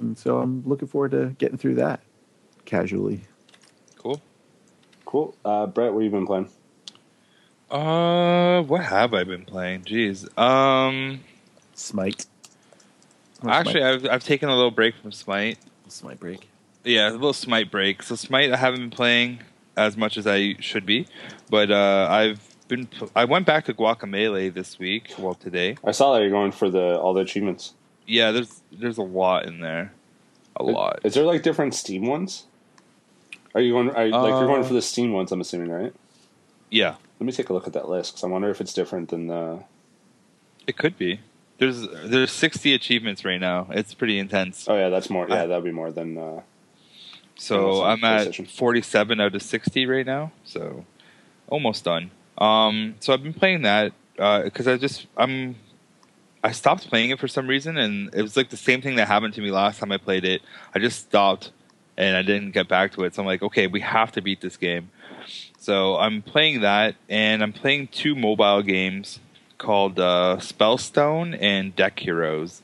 And 0.00 0.16
so 0.18 0.38
I'm 0.38 0.62
looking 0.66 0.88
forward 0.88 1.12
to 1.12 1.34
getting 1.38 1.56
through 1.58 1.76
that 1.76 2.00
casually. 2.64 3.20
Cool. 5.14 5.36
Cool. 5.44 5.52
Uh, 5.52 5.66
Brett, 5.66 5.92
what 5.92 6.02
have 6.02 6.12
you 6.12 6.18
been 6.18 6.26
playing? 6.26 6.48
Uh, 7.70 8.62
what 8.62 8.82
have 8.82 9.14
I 9.14 9.22
been 9.22 9.44
playing? 9.44 9.82
Jeez. 9.82 10.26
Um, 10.36 11.20
Smite. 11.72 12.26
Or 13.40 13.50
actually, 13.50 13.80
Smite, 13.80 13.84
I've 13.84 14.06
I've 14.06 14.24
taken 14.24 14.48
a 14.48 14.56
little 14.56 14.72
break 14.72 14.96
from 14.96 15.12
Smite. 15.12 15.58
Smite 15.86 16.18
break. 16.18 16.48
Yeah, 16.82 17.10
a 17.10 17.12
little 17.12 17.32
Smite 17.32 17.70
break. 17.70 18.02
So 18.02 18.16
Smite, 18.16 18.50
I 18.50 18.56
haven't 18.56 18.80
been 18.80 18.90
playing 18.90 19.38
as 19.76 19.96
much 19.96 20.16
as 20.16 20.26
I 20.26 20.56
should 20.58 20.84
be, 20.84 21.06
but 21.48 21.70
uh, 21.70 22.08
I've 22.10 22.40
been. 22.66 22.88
I 23.14 23.24
went 23.24 23.46
back 23.46 23.66
to 23.66 23.72
Guacamelee 23.72 24.52
this 24.52 24.80
week. 24.80 25.14
Well, 25.16 25.34
today. 25.34 25.76
I 25.84 25.92
saw 25.92 26.14
that 26.14 26.22
you're 26.22 26.30
going 26.30 26.50
for 26.50 26.68
the 26.68 26.98
all 26.98 27.14
the 27.14 27.20
achievements. 27.20 27.74
Yeah, 28.04 28.32
there's 28.32 28.62
there's 28.72 28.98
a 28.98 29.02
lot 29.02 29.46
in 29.46 29.60
there. 29.60 29.92
A 30.56 30.64
lot. 30.64 30.98
Is 31.04 31.14
there 31.14 31.22
like 31.22 31.44
different 31.44 31.72
Steam 31.72 32.06
ones? 32.06 32.46
Are 33.54 33.60
you 33.60 33.72
going? 33.72 33.90
Are, 33.90 34.06
you- 34.06 34.12
like 34.12 34.30
you're 34.30 34.46
going 34.46 34.62
Uh, 34.62 34.66
for 34.66 34.74
the 34.74 34.82
Steam 34.82 35.12
ones? 35.12 35.30
I'm 35.32 35.40
assuming, 35.40 35.70
right? 35.70 35.92
Yeah, 36.70 36.96
Let 37.20 37.26
me 37.26 37.32
take 37.32 37.50
a 37.50 37.52
look 37.52 37.66
at 37.68 37.72
that 37.74 37.88
list 37.88 38.12
because 38.12 38.24
I 38.24 38.26
wonder 38.26 38.50
if 38.50 38.60
it's 38.60 38.72
different 38.74 39.10
than 39.10 39.28
the. 39.28 39.60
it 40.66 40.76
could 40.76 40.98
be. 40.98 41.20
There's 41.58 41.86
there's 42.04 42.32
60 42.32 42.74
achievements 42.74 43.24
right 43.24 43.40
now. 43.40 43.68
It's 43.70 43.94
pretty 43.94 44.18
intense. 44.18 44.66
Oh 44.68 44.74
yeah, 44.76 44.88
that's 44.88 45.08
more. 45.08 45.28
Yeah, 45.28 45.46
that'd 45.46 45.62
be 45.62 45.70
more 45.70 45.92
than. 45.92 46.18
Uh, 46.18 46.40
So 47.36 47.82
I'm 47.84 48.02
at 48.04 48.34
47 48.34 49.20
out 49.20 49.34
of 49.34 49.42
60 49.42 49.86
right 49.86 50.06
now. 50.06 50.32
So 50.44 50.84
almost 51.48 51.84
done. 51.84 52.10
Um, 52.38 52.96
so 52.98 53.12
I've 53.12 53.22
been 53.22 53.34
playing 53.34 53.62
that 53.62 53.92
because 54.16 54.66
I 54.66 54.76
just 54.76 55.06
I'm 55.16 55.54
I 56.42 56.50
stopped 56.50 56.88
playing 56.88 57.10
it 57.10 57.20
for 57.20 57.28
some 57.28 57.46
reason, 57.46 57.76
and 57.78 58.12
it 58.14 58.22
was 58.22 58.36
like 58.36 58.50
the 58.50 58.56
same 58.56 58.82
thing 58.82 58.96
that 58.96 59.06
happened 59.06 59.34
to 59.34 59.40
me 59.40 59.52
last 59.52 59.78
time 59.78 59.92
I 59.92 59.98
played 59.98 60.24
it. 60.24 60.42
I 60.74 60.80
just 60.80 60.98
stopped 61.06 61.52
and 61.96 62.16
I 62.16 62.22
didn't 62.22 62.52
get 62.52 62.68
back 62.68 62.92
to 62.92 63.04
it. 63.04 63.14
So 63.14 63.22
I'm 63.22 63.26
like, 63.26 63.42
okay, 63.42 63.66
we 63.66 63.80
have 63.80 64.12
to 64.12 64.22
beat 64.22 64.40
this 64.40 64.56
game. 64.56 64.90
So 65.58 65.96
I'm 65.96 66.22
playing 66.22 66.60
that, 66.60 66.96
and 67.08 67.42
I'm 67.42 67.52
playing 67.52 67.88
two 67.88 68.14
mobile 68.14 68.62
games 68.62 69.20
called 69.58 69.98
uh, 69.98 70.36
Spellstone 70.40 71.36
and 71.40 71.74
Deck 71.74 71.98
Heroes 71.98 72.62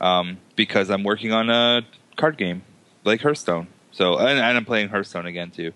um, 0.00 0.38
because 0.54 0.90
I'm 0.90 1.02
working 1.02 1.32
on 1.32 1.50
a 1.50 1.82
card 2.16 2.36
game 2.36 2.62
like 3.04 3.20
Hearthstone. 3.22 3.68
So 3.92 4.18
and, 4.18 4.38
and 4.38 4.56
I'm 4.56 4.64
playing 4.64 4.88
Hearthstone 4.88 5.26
again 5.26 5.50
too. 5.50 5.72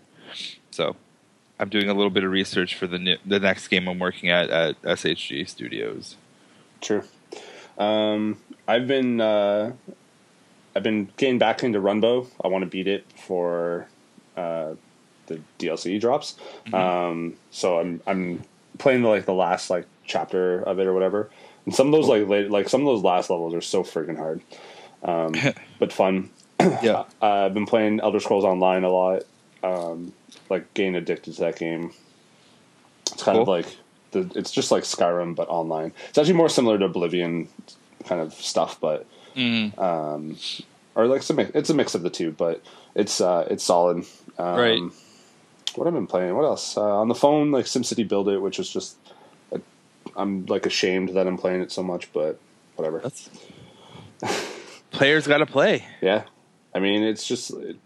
So 0.71 0.97
I'm 1.59 1.69
doing 1.69 1.89
a 1.89 1.95
little 1.95 2.11
bit 2.11 2.25
of 2.25 2.31
research 2.31 2.75
for 2.75 2.87
the 2.87 2.99
ne- 2.99 3.21
the 3.25 3.41
next 3.41 3.69
game 3.69 3.89
I'm 3.89 3.99
working 3.99 4.31
at 4.31 4.51
at 4.51 4.83
SHG 4.83 5.49
Studios. 5.49 6.17
True. 6.81 7.03
Um, 7.79 8.39
I've 8.69 8.87
been 8.87 9.21
uh, 9.21 9.73
I've 10.75 10.83
been 10.83 11.09
getting 11.17 11.39
back 11.39 11.63
into 11.63 11.81
Runbow. 11.81 12.29
I 12.45 12.49
want 12.49 12.63
to 12.63 12.71
beat 12.71 12.87
it 12.87 13.05
for 13.17 13.89
uh, 14.37 14.75
the 15.27 15.41
DLC 15.59 16.01
drops. 16.01 16.37
Um, 16.73 17.35
so 17.51 17.79
I'm 17.79 18.01
I'm 18.07 18.43
playing 18.79 19.03
the, 19.03 19.09
like 19.09 19.27
the 19.27 19.35
last 19.35 19.71
like 19.71 19.87
chapter 20.05 20.63
of 20.63 20.79
it 20.79 20.87
or 20.87 20.95
whatever. 20.95 21.31
And 21.67 21.75
some 21.75 21.89
of 21.89 21.93
those 21.93 22.09
like 22.09 22.29
late, 22.29 22.51
like 22.51 22.69
some 22.69 22.81
of 22.83 22.87
those 22.87 23.03
last 23.03 23.31
levels 23.31 23.55
are 23.55 23.61
so 23.61 23.83
freaking 23.83 24.17
hard, 24.17 24.41
um, 25.03 25.35
but 25.79 25.93
fun. 25.93 26.31
Yeah. 26.61 27.05
Uh, 27.23 27.47
I've 27.47 27.55
been 27.55 27.67
playing 27.67 28.01
Elder 28.01 28.21
Scrolls 28.21 28.45
Online 28.45 28.85
a 28.85 28.91
lot. 28.91 29.23
Um, 29.63 30.13
like 30.49 30.73
getting 30.75 30.95
addicted 30.95 31.35
to 31.35 31.41
that 31.41 31.57
game. 31.59 31.93
It's 33.13 33.23
kind 33.23 33.39
of 33.39 33.49
like 33.49 33.67
the. 34.11 34.31
It's 34.35 34.51
just 34.51 34.71
like 34.71 34.85
Skyrim, 34.85 35.35
but 35.35 35.49
online. 35.49 35.93
It's 36.09 36.19
actually 36.19 36.35
more 36.35 36.49
similar 36.49 36.79
to 36.79 36.87
Oblivion 36.87 37.49
kind 38.05 38.21
of 38.21 38.33
stuff, 38.35 38.79
but 38.81 39.07
Mm, 39.37 39.79
um, 39.79 40.37
or 40.95 41.07
like 41.07 41.19
it's 41.21 41.31
a 41.31 41.35
mix, 41.35 41.51
it's 41.55 41.71
a 41.71 41.75
mix 41.75 41.95
of 41.95 42.03
the 42.03 42.11
two, 42.11 42.31
but 42.33 42.63
it's 42.95 43.21
uh, 43.21 43.47
it's 43.51 43.65
solid. 43.65 44.05
Um, 44.39 44.57
Right. 44.59 44.81
What 45.77 45.87
I've 45.87 45.95
been 45.95 46.09
playing? 46.09 46.35
What 46.35 46.45
else 46.45 46.77
uh, 46.77 46.83
on 47.01 47.07
the 47.09 47.15
phone? 47.15 47.53
Like 47.53 47.67
SimCity 47.67 48.09
Build 48.09 48.29
It, 48.29 48.39
which 48.39 48.59
is 48.59 48.71
just. 48.71 48.97
I'm 50.17 50.45
like 50.47 50.67
ashamed 50.67 51.11
that 51.11 51.27
I'm 51.29 51.39
playing 51.39 51.61
it 51.63 51.71
so 51.71 51.83
much, 51.85 52.13
but 52.13 52.41
whatever. 52.75 52.99
that's 52.99 53.31
players 54.91 55.27
got 55.27 55.39
to 55.39 55.47
play. 55.47 55.85
Yeah, 56.01 56.25
I 56.75 56.81
mean 56.81 57.03
it's 57.03 57.27
just 57.27 57.53
it, 57.53 57.77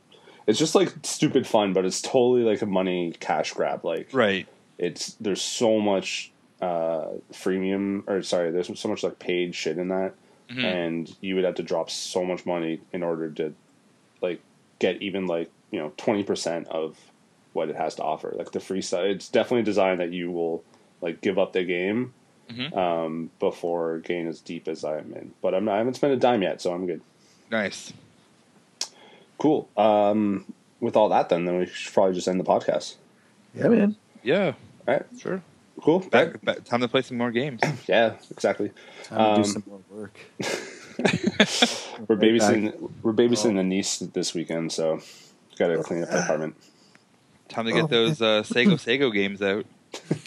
it's 0.47 0.59
just 0.59 0.75
like 0.75 0.93
stupid 1.03 1.47
fun, 1.47 1.73
but 1.73 1.85
it's 1.85 2.01
totally 2.01 2.43
like 2.43 2.63
a 2.63 2.67
money 2.67 3.15
cash 3.21 3.53
grab. 3.53 3.85
Like 3.85 4.09
Right. 4.13 4.47
it's 4.79 5.15
there's 5.21 5.43
so 5.43 5.81
much 5.81 6.33
uh 6.63 7.09
freemium 7.33 8.05
or 8.09 8.23
sorry, 8.23 8.51
there's 8.51 8.79
so 8.79 8.89
much 8.89 9.03
like 9.03 9.19
paid 9.19 9.55
shit 9.55 9.77
in 9.79 9.89
that, 9.89 10.15
Mhm. 10.51 10.63
and 10.65 11.17
you 11.21 11.35
would 11.37 11.45
have 11.45 11.55
to 11.57 11.63
drop 11.63 11.89
so 11.91 12.25
much 12.25 12.45
money 12.45 12.81
in 12.93 13.03
order 13.03 13.31
to 13.31 13.55
like 14.21 14.41
get 14.79 15.01
even 15.03 15.27
like 15.27 15.51
you 15.71 15.79
know 15.79 15.93
twenty 15.97 16.23
percent 16.23 16.69
of 16.69 16.99
what 17.55 17.69
it 17.71 17.77
has 17.77 17.95
to 17.97 18.03
offer. 18.03 18.33
Like 18.37 18.53
the 18.53 18.61
free 18.61 18.83
stuff, 18.83 19.05
it's 19.05 19.29
definitely 19.29 19.63
designed 19.63 20.01
that 20.01 20.13
you 20.13 20.31
will 20.31 20.63
like 21.01 21.21
give 21.21 21.39
up 21.39 21.53
the 21.53 21.65
game. 21.65 22.13
Mhm. 22.51 22.77
Um, 22.77 23.31
before 23.41 24.01
getting 24.01 24.27
as 24.29 24.41
deep 24.43 24.69
as 24.69 24.85
I 24.85 24.99
am 24.99 25.15
in, 25.15 25.33
but 25.41 25.55
I'm, 25.55 25.67
I 25.67 25.79
haven't 25.79 25.95
spent 25.95 26.13
a 26.13 26.17
dime 26.17 26.43
yet, 26.43 26.61
so 26.61 26.75
I'm 26.75 26.85
good. 26.87 27.01
Nice. 27.51 27.91
Cool. 29.39 29.67
Um, 29.79 30.45
with 30.81 30.95
all 30.95 31.09
that, 31.09 31.31
then, 31.31 31.47
then 31.47 31.59
we 31.59 31.65
should 31.67 31.95
probably 31.95 32.15
just 32.15 32.29
end 32.29 32.39
the 32.39 32.45
podcast. 32.45 32.97
Yeah, 33.55 33.69
man. 33.69 33.97
Yeah. 34.23 34.53
All 34.87 34.95
right. 34.95 35.07
Sure. 35.19 35.43
Cool. 35.83 36.01
Back, 36.01 36.43
back, 36.45 36.65
time 36.65 36.81
to 36.81 36.89
play 36.89 37.03
some 37.03 37.19
more 37.19 37.31
games. 37.31 37.61
Yeah, 37.89 38.15
exactly. 38.31 38.71
Time 39.05 39.19
to 39.19 39.25
Um, 39.25 39.43
do 39.43 39.49
some 39.49 39.63
more 39.67 39.81
work. 39.91 40.19
We're 42.09 42.17
Right 42.17 42.21
babysitting. 42.21 42.91
We're 43.03 43.13
babysitting 43.13 43.57
the 43.57 43.63
niece 43.65 43.99
this 43.99 44.35
weekend, 44.35 44.73
so 44.73 45.01
got 45.59 45.69
to 45.69 45.83
clean 45.83 46.03
up 46.03 46.11
the 46.11 46.23
apartment. 46.23 46.57
Time 47.49 47.67
to 47.67 47.73
get 47.73 47.85
Oh. 47.85 47.87
those 47.89 48.23
uh, 48.23 48.43
Sego 48.43 48.77
Sego 48.77 49.11
games 49.11 49.43
out. 49.43 49.67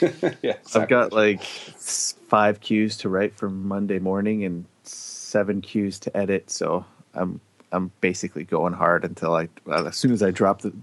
yeah, 0.41 0.57
I've 0.75 0.87
got 0.87 1.11
like 1.11 1.41
five 1.43 2.59
cues 2.61 2.95
to 2.97 3.09
write 3.09 3.35
for 3.35 3.49
Monday 3.49 3.99
morning 3.99 4.45
and 4.45 4.65
seven 4.83 5.61
cues 5.61 5.99
to 6.01 6.15
edit, 6.15 6.49
so 6.49 6.85
I'm 7.13 7.39
I'm 7.71 7.91
basically 7.99 8.43
going 8.45 8.73
hard 8.73 9.03
until 9.03 9.35
I 9.35 9.49
well, 9.65 9.87
as 9.87 9.97
soon 9.97 10.11
as 10.11 10.21
I 10.23 10.31
drop 10.31 10.61
the 10.61 10.73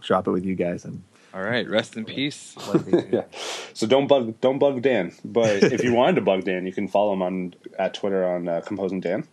drop 0.00 0.26
it 0.26 0.30
with 0.30 0.44
you 0.46 0.54
guys. 0.54 0.84
I'm 0.84 1.02
All 1.34 1.42
right, 1.42 1.68
rest 1.68 1.96
in 1.96 2.04
peace. 2.04 2.54
yeah. 3.10 3.24
So 3.72 3.86
don't 3.86 4.06
bug 4.06 4.40
don't 4.40 4.58
bug 4.58 4.82
Dan. 4.82 5.12
But 5.24 5.62
if 5.62 5.82
you 5.82 5.94
wanted 6.00 6.16
to 6.16 6.20
bug 6.20 6.44
Dan, 6.44 6.66
you 6.66 6.72
can 6.72 6.88
follow 6.88 7.12
him 7.14 7.22
on 7.22 7.54
at 7.78 7.94
Twitter 7.94 8.24
on 8.26 8.48
uh, 8.48 8.60
Composing 8.60 9.00
Dan. 9.00 9.26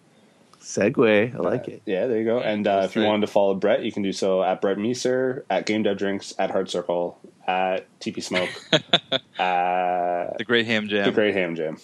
segue. 0.61 1.35
I 1.35 1.37
like 1.37 1.67
it. 1.67 1.81
Yeah, 1.85 2.07
there 2.07 2.19
you 2.19 2.25
go. 2.25 2.39
And 2.39 2.67
uh, 2.67 2.83
if 2.85 2.95
you 2.95 3.03
wanted 3.03 3.21
to 3.21 3.31
follow 3.31 3.53
Brett, 3.55 3.83
you 3.83 3.91
can 3.91 4.03
do 4.03 4.13
so 4.13 4.41
at 4.43 4.61
Brett 4.61 4.77
Meeser, 4.77 5.43
at 5.49 5.65
Game 5.65 5.83
Dev 5.83 5.97
Drinks, 5.97 6.33
at 6.39 6.51
Hard 6.51 6.69
Circle, 6.69 7.19
at 7.47 7.85
TP 7.99 8.23
Smoke, 8.23 8.49
at 9.39 10.37
The 10.37 10.43
Great 10.45 10.65
Ham 10.67 10.87
Jam. 10.87 11.05
the 11.05 11.11
Great 11.11 11.33
Ham 11.33 11.55
Jam. 11.55 11.77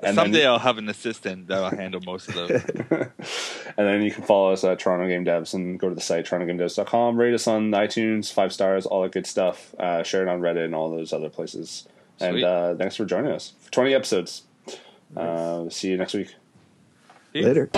And 0.00 0.14
Someday 0.14 0.40
then, 0.40 0.48
I'll 0.48 0.58
have 0.58 0.78
an 0.78 0.88
assistant 0.88 1.48
that'll 1.48 1.70
handle 1.70 2.00
most 2.04 2.28
of 2.28 2.34
those. 2.34 2.50
and 3.76 3.86
then 3.86 4.02
you 4.02 4.10
can 4.10 4.24
follow 4.24 4.52
us 4.52 4.62
at 4.64 4.78
Toronto 4.78 5.08
Game 5.08 5.24
Devs 5.24 5.54
and 5.54 5.78
go 5.78 5.88
to 5.88 5.94
the 5.94 6.00
site 6.00 6.26
torontogamedevs.com. 6.26 7.16
Rate 7.16 7.34
us 7.34 7.46
on 7.46 7.70
iTunes, 7.70 8.32
five 8.32 8.52
stars, 8.52 8.86
all 8.86 9.02
that 9.02 9.12
good 9.12 9.26
stuff. 9.26 9.74
Uh, 9.78 10.02
share 10.02 10.22
it 10.22 10.28
on 10.28 10.40
Reddit 10.40 10.64
and 10.64 10.74
all 10.74 10.90
those 10.90 11.12
other 11.12 11.30
places. 11.30 11.88
And 12.20 12.42
uh, 12.42 12.74
thanks 12.76 12.96
for 12.96 13.04
joining 13.04 13.32
us 13.32 13.52
for 13.60 13.70
20 13.72 13.94
episodes. 13.94 14.42
Uh, 15.16 15.68
see 15.70 15.90
you 15.90 15.96
next 15.96 16.14
week. 16.14 16.34
Peace. 17.32 17.44
Later. 17.44 17.70